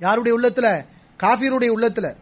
[0.00, 0.84] யாருடைய உள்ளத்துல?
[1.22, 2.14] காஃபியருடைய உள்ளத்துல.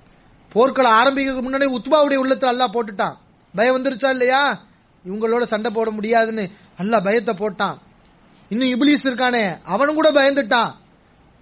[0.52, 3.16] போர்க்களம் ஆரம்பிக்கிறதுக்கு முன்னாடி உத்பாவுடைய உள்ளத்துல அல்லா போட்டுட்டான்.
[3.54, 4.60] பயம் வந்துருச்சா இல்லையா?
[5.04, 7.76] இவங்களோட சண்டை போட முடியாதுன்னு அல்லா பயத்தை போட்டான்.
[8.48, 10.72] இன்னும் இபிலிஸ் இருக்கானே அவனும் கூட பயந்துட்டான்.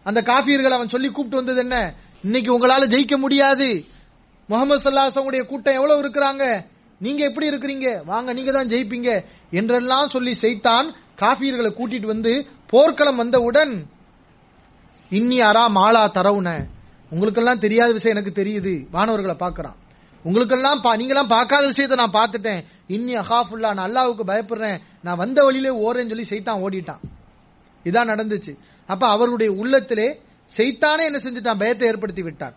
[0.02, 1.94] அந்த காஃபியர்கள் அவன் சொல்லி கூப்பிட்டு வந்தது என்ன?
[2.22, 3.84] இன்னைக்கு உங்களால ஜெயிக்க முடியாது.
[4.46, 6.64] முகமது சல்லாசவங்களுடைய கூட்டம் எவ்வளவு இருக்கிறாங்க?
[6.98, 8.04] நீங்க எப்படி இருக்கிறீங்க?
[8.04, 13.86] வாங்க நீங்க தான் ஜெயிப்பீங்க என்றெல்லாம் சொல்லி செய்தான் காஃபியர்களை கூட்டிட்டு வந்து போர்க்களம் வந்தவுடன்
[15.11, 16.66] இன்னி அரா மாலா தரவுன.
[17.12, 18.72] உங்களுக்கெல்லாம் தெரியாத விஷயம் எனக்கு தெரியுது.
[18.96, 19.76] வானவர்களை பாக்குறான்
[20.24, 22.62] உங்களுக்கெல்லாம் நீங்களாம் பார்க்காத விஷயத்த நான் பார்த்துட்டேன்.
[22.94, 24.78] இன்னி அஹாஃபுல்லா நான் அல்லாவுக்கு பயப்படுறேன்.
[25.06, 27.02] நான் வந்த வழியிலே ஓரேன்னு சொல்லி செய்தான் ஓடிட்டான்.
[27.84, 28.52] இதான் நடந்துச்சு.
[28.88, 30.09] அப்ப அவருடைய உள்ளத்திலே
[30.52, 31.61] செய்தானே என்ன செஞ்சுட்டான்?
[31.62, 32.56] பயத்தை ஏற்படுத்தி விட்டான்.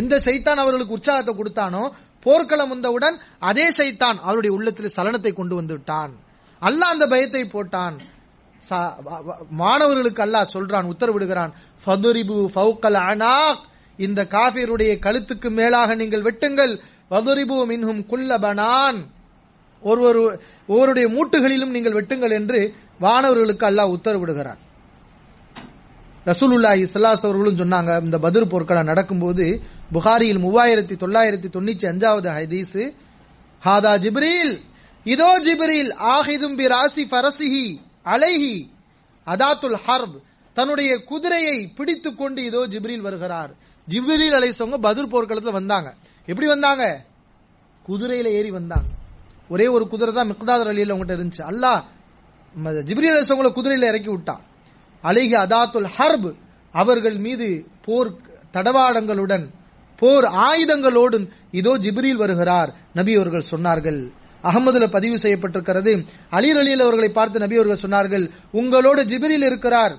[0.00, 1.82] எந்த சைத்தான் அவர்களுக்கு உற்சாகத்தை கொடுத்தானோ
[2.26, 3.16] போர்க்களம் வந்தவுடன்
[3.50, 6.12] அதே சைத்தான் அவருடைய உள்ளத்தில் சலனத்தை கொண்டு வந்து விட்டான்.
[6.92, 7.96] அந்த பயத்தை போட்டான்.
[9.62, 11.52] மாணவர்களுக்கு அல்லாஹ் சொல்றான் உத்தரவிடுகிறான்.
[11.84, 13.62] ஃபதுரிபு ஃபவுக்கல் அனாக்.
[14.06, 16.74] இந்த காஃபியருடைய கழுத்துக்கு மேலாக நீங்கள் வெட்டுங்கள்.
[17.12, 18.98] வதுரிபு மின்ஹும் குல்ல பனான்.
[19.82, 20.02] ஒரு
[20.70, 22.58] ஒவ்வொருடைய மூட்டுகளிலும் நீங்கள் வெட்டுங்கள் என்று
[23.04, 24.60] வானவர்களுக்கு அல்லாஹ் உத்தரவிடுகிறான்.
[26.28, 29.44] ரசூலுல்லா இஸ்லாஸ் அவர்களும் சொன்னாங்க இந்த பதிர் போர்க்களம் நடக்கும்போது
[29.94, 32.82] புகாரியில் மூவாயிரத்தி தொள்ளாயிரத்தி தொண்ணூற்றி அஞ்சாவது ஹதீஸ்
[33.66, 34.54] ஹாதா ஜிப்ரீல்.
[35.06, 37.66] இதோ ஜிப்ரீல் ஆஹிதும் பி ராசி ஃபரசிஹி
[38.06, 38.54] அலைஹி
[39.26, 40.16] அதாத்துல் ஹர்ப்
[40.52, 43.50] தன்னுடைய குதிரையை பிடித்து கொண்டு இதோ ஜிப்ரீல் வருகிறார்.
[43.88, 45.94] ஜிப்ரீல் அலைசவங்க பதில் போர்க்களத்தில் வந்தாங்க.
[46.26, 47.04] எப்படி வந்தாங்க?
[47.88, 48.88] குதிரையில ஏறி வந்தாங்க.
[49.48, 51.44] ஒரே ஒரு குதிரை தான் மிக்தாதர் அலியில் அவங்ககிட்ட இருந்துச்சு.
[51.50, 51.80] அல்லாஹ்
[52.88, 54.42] ஜிப்ரீல் அலைசவங்களை குதிரையில இறக்கி விட்டான்.
[55.04, 56.34] அலிஹி அதாத்துல் ஹர்ப்
[56.72, 58.12] அவர்கள் மீது போர்
[58.52, 59.46] தடவாடங்களுடன்
[59.96, 62.74] போர் ஆயுதங்களோடு இதோ ஜிப்ரீல் வருகிறார்.
[62.94, 64.00] நபி அவர்கள் சொன்னார்கள்.
[64.44, 66.06] அகமதுல பதிவு செய்யப்பட்டிருக்கிறது.
[66.30, 69.98] அலி அலியில் அவர்களை பார்த்து நபி அவர்கள் சொன்னார்கள் உங்களோடு ஜிபிரில் இருக்கிறார்.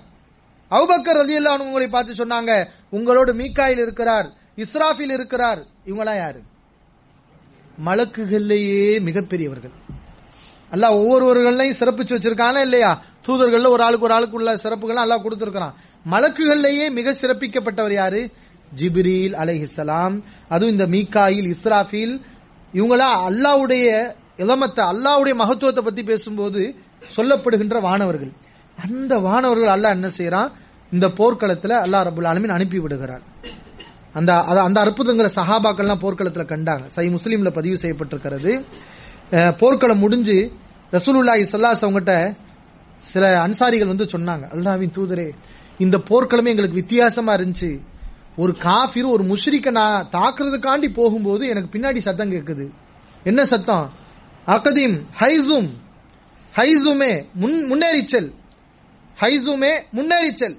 [0.71, 5.65] அவுபக்கர் ரதி அல்லாஹ் உங்களை பார்த்து சொன்னாங்க உங்களோடு மீக்காயில் இருக்கிறார் இஸ்ராஃபில் இருக்கிறார்.
[5.85, 6.41] இவங்களா யாரு?
[7.85, 9.71] மலக்குகள்லேயே மிகப்பெரியவர்கள்.
[10.71, 13.01] அல்லாஹ் ஒவ்வொருவர்களையும் சிறப்பிச்சு வச்சிருக்கானா இல்லையா?
[13.21, 15.73] தூதர்கள் ஒரு ஆளுக்கு ஒரு ஆளுக்கு உள்ள சிறப்புகள் அல்லாஹ் கொடுத்திருக்கிறான்.
[16.09, 18.31] மலக்குகள்லேயே மிக சிறப்பிக்கப்பட்டவர் யாரு?
[18.75, 20.21] ஜிப்ரீல் அலைஹிஸ்ஸலாம்.
[20.49, 22.21] அதுவும் இந்த மீகாயில் இஸ்ராஃபில்
[22.73, 26.61] இவங்களா அல்லாஹ்வுடைய இளமத்தை அல்லாஹ்வுடைய மகத்துவத்தை பத்தி பேசும்போது
[27.15, 28.31] சொல்லப்படுகின்ற வானவர்கள்.
[28.77, 30.49] அந்த வானவர்கள் அல்லாஹ் என்ன செய்யறான்
[30.91, 33.23] இந்த போர்க்களத்துல அல்லாஹ் ரபுல் ஆலமீன் அனுப்பி விடுகிறார்.
[34.19, 34.31] அந்த
[34.67, 36.85] அந்த அற்புதங்களை சஹாபாக்கள்லாம் போர்க்களத்துல கண்டாங்க.
[36.95, 38.51] சை முஸ்லீம்ல பதிவு செய்யப்பட்டிருக்கிறது.
[39.61, 40.37] போர்க்களம் முடிஞ்சு
[40.95, 42.15] ரசூலுல்லாஹி சல்லாஸ் அவங்ககிட்ட
[43.11, 44.45] சில அன்சாரிகள் வந்து சொன்னாங்க.
[44.55, 45.27] அல்லாவின் தூதரே
[45.85, 47.71] இந்த போர்க்களமே எங்களுக்கு வித்தியாசமா இருந்துச்சு.
[48.41, 52.65] ஒரு காஃபிர் ஒரு முஷ்ரிக்க நான் தாக்குறதுக்காண்டி போகும்போது எனக்கு பின்னாடி சத்தம் கேட்குது
[53.29, 53.85] என்ன சத்தம்?
[54.47, 55.69] அகதீம் ஹைசூம்
[56.55, 58.33] ஹைசூமே முன் முன்னேறிச்சல்.
[59.19, 60.57] ஹைசூமே முன்னேறிச்சல்.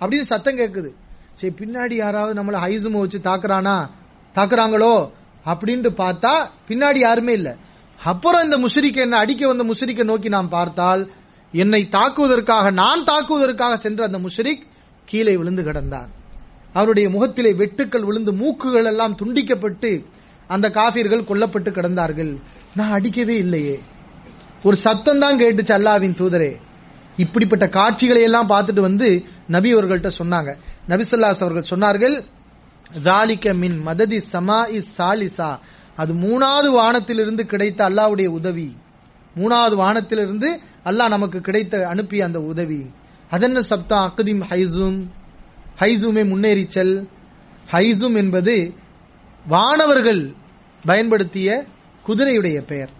[0.00, 0.90] அப்படின்னு சத்தம் கேட்குது
[1.34, 3.90] சரி பின்னாடி யாராவது நம்மளை ஹைசும வச்சு தாக்குறானா?
[4.34, 5.10] தாக்குறாங்களோ?
[5.44, 7.52] அப்படின்ட்டு பார்த்தா பின்னாடி யாருமே இல்லை.
[8.04, 11.12] அப்புறம் இந்த முஷரிக்க என்ன அடிக்க வந்த முஷரிக்க நோக்கி நாம் பார்த்தால்
[11.52, 14.66] என்னை தாக்குவதற்காக நான் தாக்குவதற்காக சென்ற அந்த முஷரிக்
[15.04, 16.08] கீழே விழுந்து கிடந்தான்.
[16.72, 20.04] அவருடைய முகத்திலே வெட்டுக்கள் விழுந்து மூக்குகள் எல்லாம் துண்டிக்கப்பட்டு
[20.50, 22.32] அந்த காஃபியர்கள் கொல்லப்பட்டு கிடந்தார்கள்.
[22.74, 23.76] நான் அடிக்கவே இல்லையே.
[24.62, 26.52] ஒரு சத்தம் தான் கேட்டுச்சு அல்லாவின் தூதரே.
[27.16, 29.08] இப்படிப்பட்ட காட்சிகளை எல்லாம் பார்த்துட்டு வந்து
[29.46, 30.50] நபி அவர்கள்ட்ட சொன்னாங்க.
[30.88, 32.16] நபிசல்லாஸ் அவர்கள் சொன்னார்கள்
[33.04, 35.58] ராலிக்க மின் மததி சமா இஸ் சாலிசா
[35.96, 38.76] அது மூணாவது வானத்திலிருந்து கிடைத்த அல்லாவுடைய உதவி.
[39.36, 42.82] மூணாவது வானத்திலிருந்து அல்லாஹ் நமக்கு கிடைத்த அனுப்பிய அந்த உதவி.
[43.30, 44.04] அதென்ன சப்தம்?
[44.06, 44.98] அக்குதிம் ஹைசூம்
[45.80, 46.94] ஹைசூமே முன்னேறிச்சல்
[47.72, 48.74] ஹைசூம் என்பது
[49.46, 50.22] வானவர்கள்
[50.86, 51.64] பயன்படுத்திய
[52.06, 52.90] குதிரையுடைய பெயர்.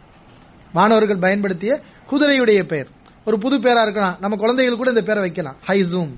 [0.73, 2.89] மாணவர்கள் பயன்படுத்திய குதிரையுடைய பெயர்.
[3.25, 4.17] ஒரு புது பேரா இருக்கலாம்.
[4.21, 5.57] நம்ம குழந்தைகள் கூட இந்த பேரை வைக்கலாம்.
[5.67, 6.11] ஹைசூம்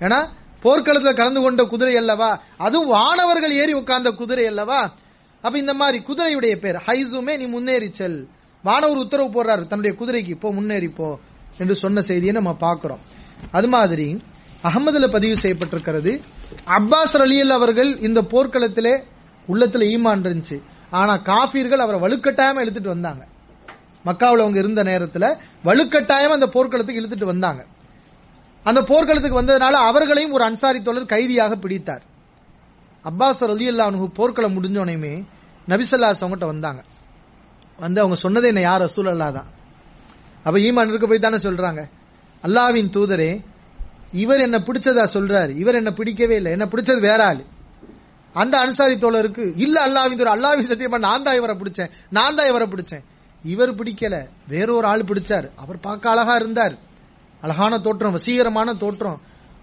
[0.00, 0.28] ஏன்னா
[0.60, 2.42] போர்க்களத்தில் கலந்து கொண்ட குதிரை அல்லவா?
[2.56, 4.94] அதுவும் வானவர்கள் ஏறி உட்கார்ந்த குதிரை அல்லவா?
[5.42, 8.28] அப்ப இந்த மாதிரி குதிரையுடைய பேர் ஹைசூமே நீ முன்னேறி செல்.
[8.62, 9.66] வானவர் உத்தரவு போடுறாரு.
[9.66, 11.18] தன்னுடைய குதிரைக்கு போ முன்னேறி போ
[11.58, 13.00] என்று சொன்ன செய்தியை நம்ம பார்க்கிறோம்.
[13.50, 14.22] அது மாதிரி
[14.62, 16.20] அகமதுல பதிவு செய்யப்பட்டிருக்கிறது.
[16.66, 19.02] அப்பாஸ் அலியல் அவர்கள் இந்த போர்க்களத்திலே
[19.48, 20.62] உள்ளத்துல ஈமான் இருந்துச்சு.
[20.96, 23.22] ஆனா காபீர்கள் அவரை வலுக்கட்டாயமா இழுத்துட்டு வந்தாங்க.
[24.04, 25.28] மக்காவில் அவங்க இருந்த நேரத்தில்
[25.64, 27.62] வலுக்கட்டாயம் அந்த போர்க்களத்துக்கு இழுத்துட்டு வந்தாங்க.
[28.64, 32.04] அந்த போர்க்களத்துக்கு வந்ததுனால அவர்களையும் ஒரு அன்சாரி தோழர் கைதியாக பிடித்தார்.
[33.04, 35.14] அப்பாஸ் அலி அல்லாஹு போர்க்களம் முடிஞ்சோனையுமே
[35.68, 36.80] நபிசல்லாஸ் அவங்ககிட்ட வந்தாங்க.
[37.78, 38.60] வந்து அவங்க சொன்னதே என்ன?
[38.60, 39.48] யார் ரசூல் அல்லா தான்.
[40.44, 41.82] அப்ப ஈமான் இருக்க போய் தானே சொல்றாங்க.
[42.44, 43.30] அல்லாவின் தூதரே
[44.12, 45.52] இவர் என்ன பிடிச்சதா சொல்றாரு.
[45.56, 46.50] இவர் என்ன பிடிக்கவே இல்லை.
[46.52, 47.44] என்ன பிடிச்சது வேற ஆளு.
[48.42, 52.66] அந்த அன்சாரி தோழருக்கு இல்ல அல்லாவின் தோழர் அல்லாவின் சத்தியமா நான் தான் இவரை பிடிச்சேன் நான் தான் இவரை
[52.72, 53.04] பிடிச்சேன்.
[53.44, 55.46] இவர் பிடிக்கல வேறொரு ஆள் பிடிச்சார்.
[55.56, 56.74] அவர் பார்க்க அழகா இருந்தார்.
[57.42, 59.18] அழகான தோற்றம் வசீகரமான தோற்றம்.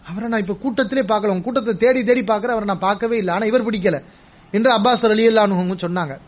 [0.10, 1.28] அவரை நான் இப்ப கூட்டத்திலே பார்க்கல.
[1.28, 3.34] உங்க கூட்டத்தை தேடி தேடி பார்க்கற அவரை நான் பார்க்கவே இல்லை.
[3.36, 4.04] ஆனா இவர் பிடிக்கல.
[4.52, 6.20] என்று அப்பாஸ் அலி அல்லான்னு சொன்னாங்க.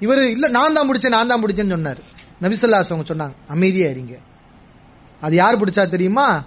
[0.00, 2.00] இவர் இல்ல நான் தான் பிடிச்சேன் நான் தான் பிடிச்சேன்னு சொன்னார்.
[2.42, 3.34] நபிசல்லாஸ் அவங்க சொன்னாங்க.
[3.48, 4.14] அமைதியா இருங்க.
[5.20, 6.44] அது யார் பிடிச்சா தெரியுமா?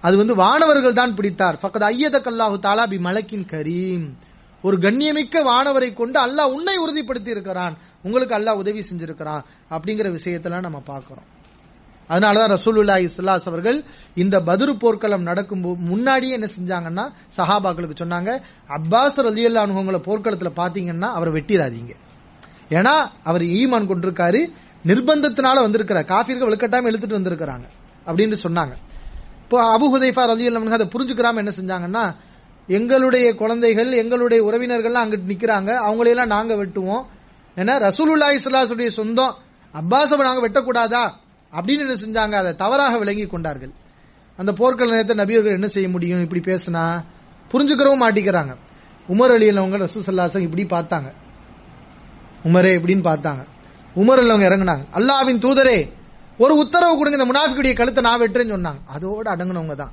[0.00, 1.58] அது வந்து வானவர்கள் தான் பிடித்தார்.
[1.62, 4.06] ஃபக்கத் ஐயதக்கல்லாஹு தாலா பி மலக்கின் கரீம்.
[4.64, 7.74] ஒரு கண்ணியமிக்க வானவரை கொண்டு அல்லாஹ் உன்னை உறுதிப்படுத்தி இருக்கிறான்
[8.06, 9.42] உங்களுக்கு அல்லாஹ் உதவி செஞ்சிருக்கிறான்
[9.74, 11.26] அப்படிங்கிற விஷயத்தெல்லாம் நம்ம பார்க்கிறோம்.
[12.10, 13.78] அதனாலதான் ரசூலுல்லா இஸ்லாஸ் அவர்கள்
[14.22, 17.04] இந்த பதிரு போர்க்களம் நடக்கும் முன்னாடியே என்ன செஞ்சாங்கன்னா
[17.38, 18.30] சஹாபாக்களுக்கு சொன்னாங்க
[18.76, 21.92] அப்பாஸ் ரலியல்லாஹு அன்ஹு உங்களை போர்க்களத்துல பாத்தீங்கன்னா அவரை வெட்டிடாதீங்க
[22.78, 22.94] ஏன்னா
[23.30, 24.40] அவர் ஈமான் கொண்டிருக்காரு
[24.84, 26.06] நிர்பந்தத்தினால வந்திருக்கிறார்.
[26.14, 27.66] காஃபிர்கள் வலுக்கட்டாம எழுத்துட்டு வந்திருக்கிறாங்க
[28.06, 28.74] அப்படின்னு சொன்னாங்க.
[29.44, 32.04] இப்போ அபு ஹுதைஃபா ரலியல்லாஹு அதை புரிஞ்சுக்கிறாம என்ன செஞ்சாங்கன்னா
[32.68, 35.70] எங்களுடைய குழந்தைகள் எங்களுடைய உறவினர்கள்லாம் அங்கிட்டு நிக்கிறாங்க.
[35.88, 37.04] அவங்களையெல்லாம் நாங்க வெட்டுவோம்.
[37.56, 39.34] ஏன்னா ரசூலுல்லா இஸ்லாசுடைய சொந்தம்.
[39.72, 41.10] அப்பாஸை நாங்க வெட்டக்கூடாதா?
[41.56, 42.32] அப்படின்னு என்ன செஞ்சாங்க.
[42.32, 43.70] அதை தவறாக விளங்கி கொண்டார்கள்.
[44.36, 46.20] அந்த போர்க்கள நேரத்தை நபியர்கள் என்ன செய்ய முடியும்?
[46.20, 47.04] இப்படி பேசினா
[47.52, 48.56] புரிஞ்சுக்கிறவும் மாட்டிக்கிறாங்க.
[49.08, 51.12] உமர் அலியில் அவங்க ரசூ சல்லாசம் இப்படி பார்த்தாங்க.
[52.44, 53.44] உமரே இப்படின்னு பார்த்தாங்க.
[53.96, 54.84] உமர் அவங்க இறங்குனாங்க.
[54.92, 55.92] அல்லாவின் தூதரே
[56.38, 57.22] ஒரு உத்தரவு கொடுங்க.
[57.22, 58.80] இந்த முனாஃபிக்குடைய கழுத்தை நான் வெட்டுறேன்னு சொன்னாங்க.
[58.98, 59.92] அதோட அடங்குனவங்க தான்.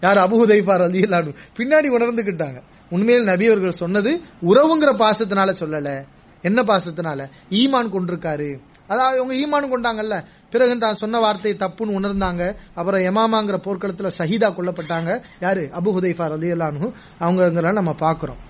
[0.00, 2.62] யார் அபுஹுதைபார் அலி இல்லாடு பின்னாடி உணர்ந்துகிட்டாங்க.
[2.90, 6.04] உண்மையில் நபி அவர்கள் சொன்னது உறவுங்கிற பாசத்தினால சொல்லல.
[6.42, 7.28] என்ன பாசத்தினால?
[7.50, 8.60] ஈமான் கொண்டிருக்காரு.
[8.88, 10.24] அதாவது அவங்க ஈமான் கொண்டாங்கல்ல.
[10.50, 12.56] பிறகு தான் சொன்ன வார்த்தை தப்புன்னு உணர்ந்தாங்க.
[12.74, 15.22] அப்புறம் எமாமாங்கிற போர்க்களத்துல சஹிதா கொல்லப்பட்டாங்க.
[15.40, 15.70] யாரு?
[15.72, 18.42] அபு ஹுதைஃபார் அலி அல்லானு அவங்க நம்ம பாக்குறோம்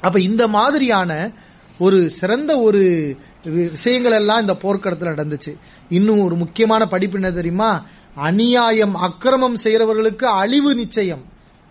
[0.00, 1.32] அப்ப இந்த மாதிரியான
[1.78, 5.58] ஒரு சிறந்த ஒரு விஷயங்கள் எல்லாம் இந்த போர்க்களத்தில் நடந்துச்சு.
[5.88, 7.86] இன்னும் ஒரு முக்கியமான படிப்பு என்ன தெரியுமா?
[8.16, 11.24] அநியாயம் அக்கிரமம் செய்யறவர்களுக்கு அழிவு நிச்சயம்.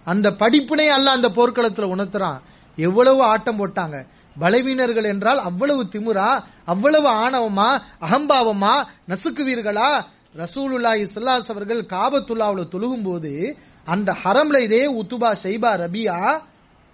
[0.03, 2.39] அந்த படிப்பினை அல்ல அந்த போர்க்களத்துல உணர்த்துறான்.
[2.75, 4.05] எவ்வளவு ஆட்டம் போட்டாங்க.
[4.39, 10.03] பலவீனர்கள் என்றால் அவ்வளவு திமுறா அவ்வளவு ஆணவமா அகம்பாவமா நசுக்குவீர்களா?
[10.35, 16.41] ரசூலுல்லா இஸ்லாஸ் அவர்கள் காபத்துல்லாவில் தொழுகும் போது அந்த ஹரம்ல இதே உத்துபா ஷைபா ரபியா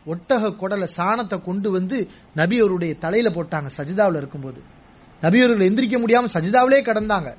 [0.06, 4.62] ஒட்டக குடல சாணத்தை கொண்டு வந்து நபி அவருடைய தலையில போட்டாங்க சஜிதாவில் இருக்கும்போது.
[5.22, 7.36] நபியவர்கள் எந்திரிக்க முடியாம சஜிதாவிலே கடந்தாங்க.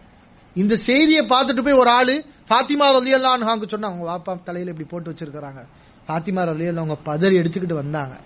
[0.55, 5.65] இந்த செய்தியை பார்த்துட்டு போய் ஒரு ஆளு பாத்திமா ரலியல்லான்னு சொன்னா அவங்க வாப்பா தலையில இப்படி போட்டு வச்சிருக்கிறாங்க.
[6.09, 8.17] பாத்திமா ரலியல்லா அவங்க பதறி எடுத்துக்கிட்டு வந்தாங்க.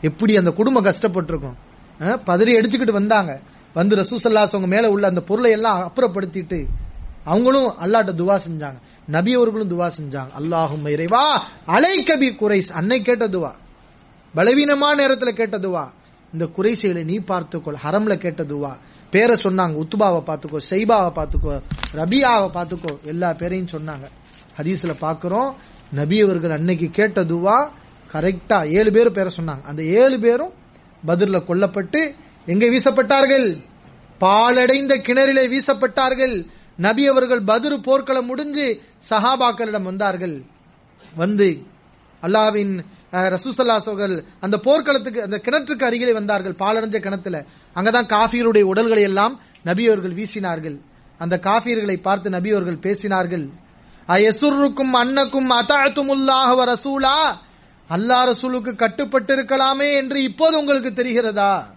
[0.00, 1.56] எப்படி அந்த குடும்பம் கஷ்டப்பட்டிருக்கும்?
[2.00, 3.40] பதறி அடிச்சுக்கிட்டு வந்தாங்க.
[3.74, 6.66] வந்து ரசூசல்லாஸ் அவங்க மேல உள்ள அந்த பொருளை எல்லாம் அப்புறப்படுத்திட்டு
[7.24, 8.76] அவங்களும் அல்லாட்ட துவா செஞ்சாங்க.
[9.06, 10.28] நபி அவர்களும் துவா செஞ்சாங்க.
[10.38, 13.52] அல்லாஹும் இறைவா அலை கபி குறைஸ் அன்னை கேட்ட துவா.
[14.34, 15.90] பலவீனமான நேரத்துல கேட்ட துவா.
[16.32, 17.76] இந்த குறைசைகளை நீ பார்த்துக்கொள்.
[17.84, 18.76] ஹரம்ல கேட்ட துவா.
[19.14, 21.54] பேரை சொன்னாங்க உத்துபாவை பார்த்துக்கோ சைபாவை பார்த்துக்கோ
[22.00, 24.06] ரபியாவை பார்த்துக்கோ எல்லா பேரையும் சொன்னாங்க.
[24.58, 25.50] ஹதீஸ்ல பாக்குறோம்
[25.98, 27.56] நபி அவர்கள் அன்னைக்கு கேட்ட துவா
[28.12, 29.62] கரெக்டா ஏழு பேர் பேரை சொன்னாங்க.
[29.70, 30.52] அந்த ஏழு பேரும்
[31.02, 32.00] பதிர்ல கொல்லப்பட்டு
[32.52, 33.46] எங்கே வீசப்பட்டார்கள்?
[34.20, 36.34] பாலடைந்த கிணறிலே வீசப்பட்டார்கள்.
[36.86, 38.66] நபி அவர்கள் பதிரு போர்க்களம் முடிஞ்சு
[39.10, 40.36] சஹாபாக்களிடம் வந்தார்கள்.
[41.22, 41.48] வந்து
[42.22, 42.74] அல்லாவின்
[43.14, 47.44] அஹ், ரசூசல்லாஸ் அந்த போர்க்களத்துக்கு அந்த கிணற்றுக்கு அருகிலே வந்தார்கள் பாலடைஞ்ச கிணத்துல.
[47.76, 50.80] அங்கதான் காஃபியருடைய உடல்களை எல்லாம் நபியவர்கள் வீசினார்கள்.
[51.18, 53.48] அந்த காஃபியர்களை பார்த்து நபியவர்கள் பேசினார்கள்.
[54.08, 57.36] அயசுருக்கும் அன்னக்கும் அத்தாழ்த்துமுல்லாக ரசூலா?
[57.90, 61.73] அல்லாஹ் ரசூலுக்கு கட்டுப்பட்டு இருக்கலாமே என்று இப்போது உங்களுக்கு தெரிகிறதா?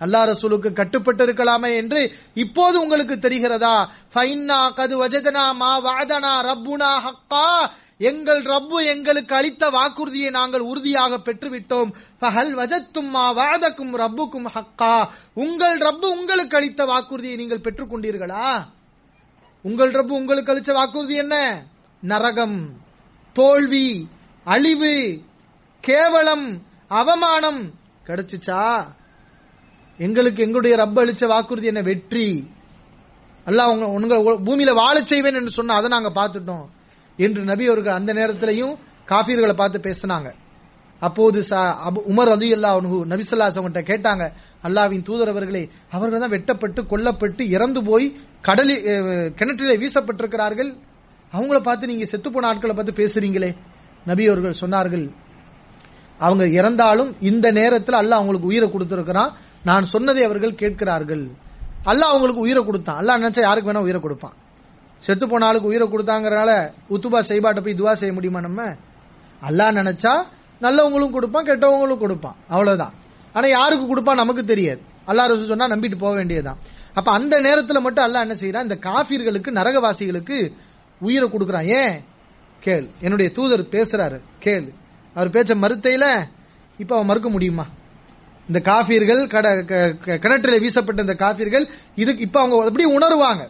[0.00, 3.88] அல்லா ரசூலுக்கு கட்டுப்பட்டு இருக்கலாமே என்று இப்போது உங்களுக்கு தெரிகிறதா?
[4.14, 7.70] ஃபைன்னா கது வஜதனா மா வாதனா ரப்புனா ஹக்கா.
[7.98, 11.92] எங்கள் ரப்பு எங்களுக்கு அளித்த வாக்குறுதியை நாங்கள் உறுதியாக பெற்றுவிட்டோம்.
[12.20, 15.08] ஃபஹல் வஜத்தும் மா வாதக்கும் ரப்புக்கும் ஹக்கா.
[15.34, 18.64] உங்கள் ரப்பு உங்களுக்கு அளித்த வாக்குறுதியை நீங்கள் பெற்றுக்கொண்டீர்களா?
[19.62, 21.64] உங்கள் ரப்பு உங்களுக்கு அளித்த வாக்குறுதி என்ன?
[22.00, 22.72] நரகம்
[23.32, 24.08] தோல்வி
[24.44, 25.22] அழிவு
[25.80, 27.74] கேவலம் அவமானம்.
[28.06, 28.92] கிடைச்சிச்சா?
[29.98, 31.82] எங்களுக்கு எங்களுடைய ரப்ப அளிச்ச வாக்குறுதி என்ன?
[31.82, 32.50] வெற்றி.
[33.46, 36.66] அல்லாஹ் உங்க உங்க பூமியில வாழச் செய்வேன் என்று சொன்ன அதை நாங்க பார்த்துட்டோம்.
[37.16, 38.76] என்று நபி அவர்கள் அந்த நேரத்திலையும்
[39.08, 40.32] காபீர்களை பார்த்து பேசினாங்க.
[41.00, 42.66] அப்போது அபு- உமர் அலி அல்லா
[43.08, 44.32] நபிசல்லாஸ் அவங்கள்ட்ட கேட்டாங்க
[44.62, 48.84] அல்லாவின் தூதரவர்களே அவர்கள் தான் வெட்டப்பட்டு கொல்லப்பட்டு இறந்து போய் கடலில்
[49.34, 50.76] கிணற்றிலே வீசப்பட்டிருக்கிறார்கள்.
[51.32, 53.56] அவங்கள பார்த்து நீங்க செத்து போன ஆட்களை பார்த்து பேசுறீங்களே.
[54.04, 55.10] நபி அவர்கள் சொன்னார்கள்
[56.18, 59.36] அவங்க இறந்தாலும் இந்த நேரத்தில் அல்லாஹ் அவங்களுக்கு உயிரை கொடுத்திருக்கிறான்.
[59.64, 61.28] நான் சொன்னதை அவர்கள் கேட்கிறார்கள்.
[61.84, 63.04] அல்லாஹ் அவங்களுக்கு உயிரை கொடுத்தான்.
[63.04, 64.32] அல்லாஹ் நினைச்சா யாருக்கு வேணா உயிரை கொடுப்பான்.
[64.98, 68.62] செத்து போன ஆளுக்கு உயிரை கொடுத்தாங்கறனால உத்துபா செய்பாட்ட போய் துவா செய்ய முடியுமா நம்ம?
[69.48, 70.22] அல்லாஹ் நினைச்சா
[70.60, 72.36] நல்லவங்களும் கொடுப்பான் கெட்டவங்களும் கொடுப்பான்.
[72.48, 72.92] அவ்வளவுதான்.
[73.32, 74.80] ஆனா யாருக்கு கொடுப்பான் நமக்கு தெரியாது.
[75.06, 76.56] அல்லாஹ் ரசூல் சொன்னா நம்பிட்டு போக வேண்டியதுதான்.
[76.94, 78.62] அப்ப அந்த நேரத்துல மட்டும் அல்லாஹ் என்ன செய்யறான்?
[78.62, 80.52] இந்த காஃபிர்களுக்கு நரகவாசிகளுக்கு
[81.00, 81.64] உயிரை கொடுக்கறான்.
[81.64, 82.04] ஏன்?
[82.60, 82.88] கேள்.
[83.00, 84.20] என்னுடைய தூதர் பேசுறாரு.
[84.38, 84.72] கேள்.
[85.14, 86.26] அவர் பேச்ச மறுத்தையில
[86.78, 87.66] இப்ப அவன் மறுக்க முடியுமா?
[88.48, 90.16] இந்த காஃபியர்கள் கட க- க-
[90.58, 93.48] வீசப்பட்ட இந்த காஃபியர்கள் இதுக்கு இப்ப அவங்க எப்படி உணருவாங்க.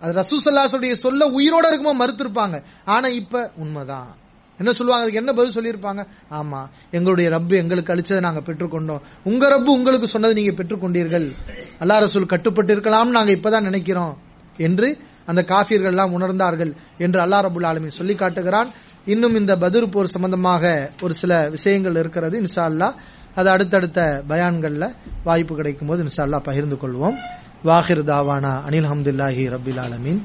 [0.00, 2.62] அது ரசூசல்லாசுடைய சொல்ல உயிரோட இருக்குமோ மறுத்திருப்பாங்க.
[2.84, 4.16] ஆனா இப்ப உண்மைதான்.
[4.58, 5.10] என்ன சொல்லுவாங்க?
[5.10, 6.06] அதுக்கு என்ன பதில் சொல்லியிருப்பாங்க?
[6.30, 6.68] ஆமா.
[6.90, 9.00] எங்களுடைய ரப்பு எங்களுக்கு அழிச்சதை நாங்க பெற்றுக்கொண்டோம்.
[9.24, 11.32] உங்க ரப்பு உங்களுக்கு சொன்னதை நீங்க பெற்றுக்கொண்டீர்கள்.
[11.80, 14.18] அல்லா ரசூல் கட்டுப்பட்டு இருக்கலாம் நாங்க இப்பதான் நினைக்கிறோம்.
[14.56, 18.70] என்று அந்த காஃபியர்கள் எல்லாம் உணர்ந்தார்கள் என்று அல்லா ரபுல் ஆலமி சொல்லி காட்டுகிறான்.
[19.06, 22.94] இன்னும் இந்த பதிர் போர் சம்பந்தமாக ஒரு சில விஷயங்கள் இருக்கிறது இன்ஷா அல்லாஹ்.
[23.34, 27.18] அது அடுத்தடுத்த பயான்களில் வாய்ப்பு கிடைக்கும் போது இன்ஷா அல்லாஹ் பகிர்ந்து கொள்வோம்.
[27.64, 30.22] வாஹிர் தாவானா அனில் அஹமதுல்லாஹி ரபில் ஆலமீன்.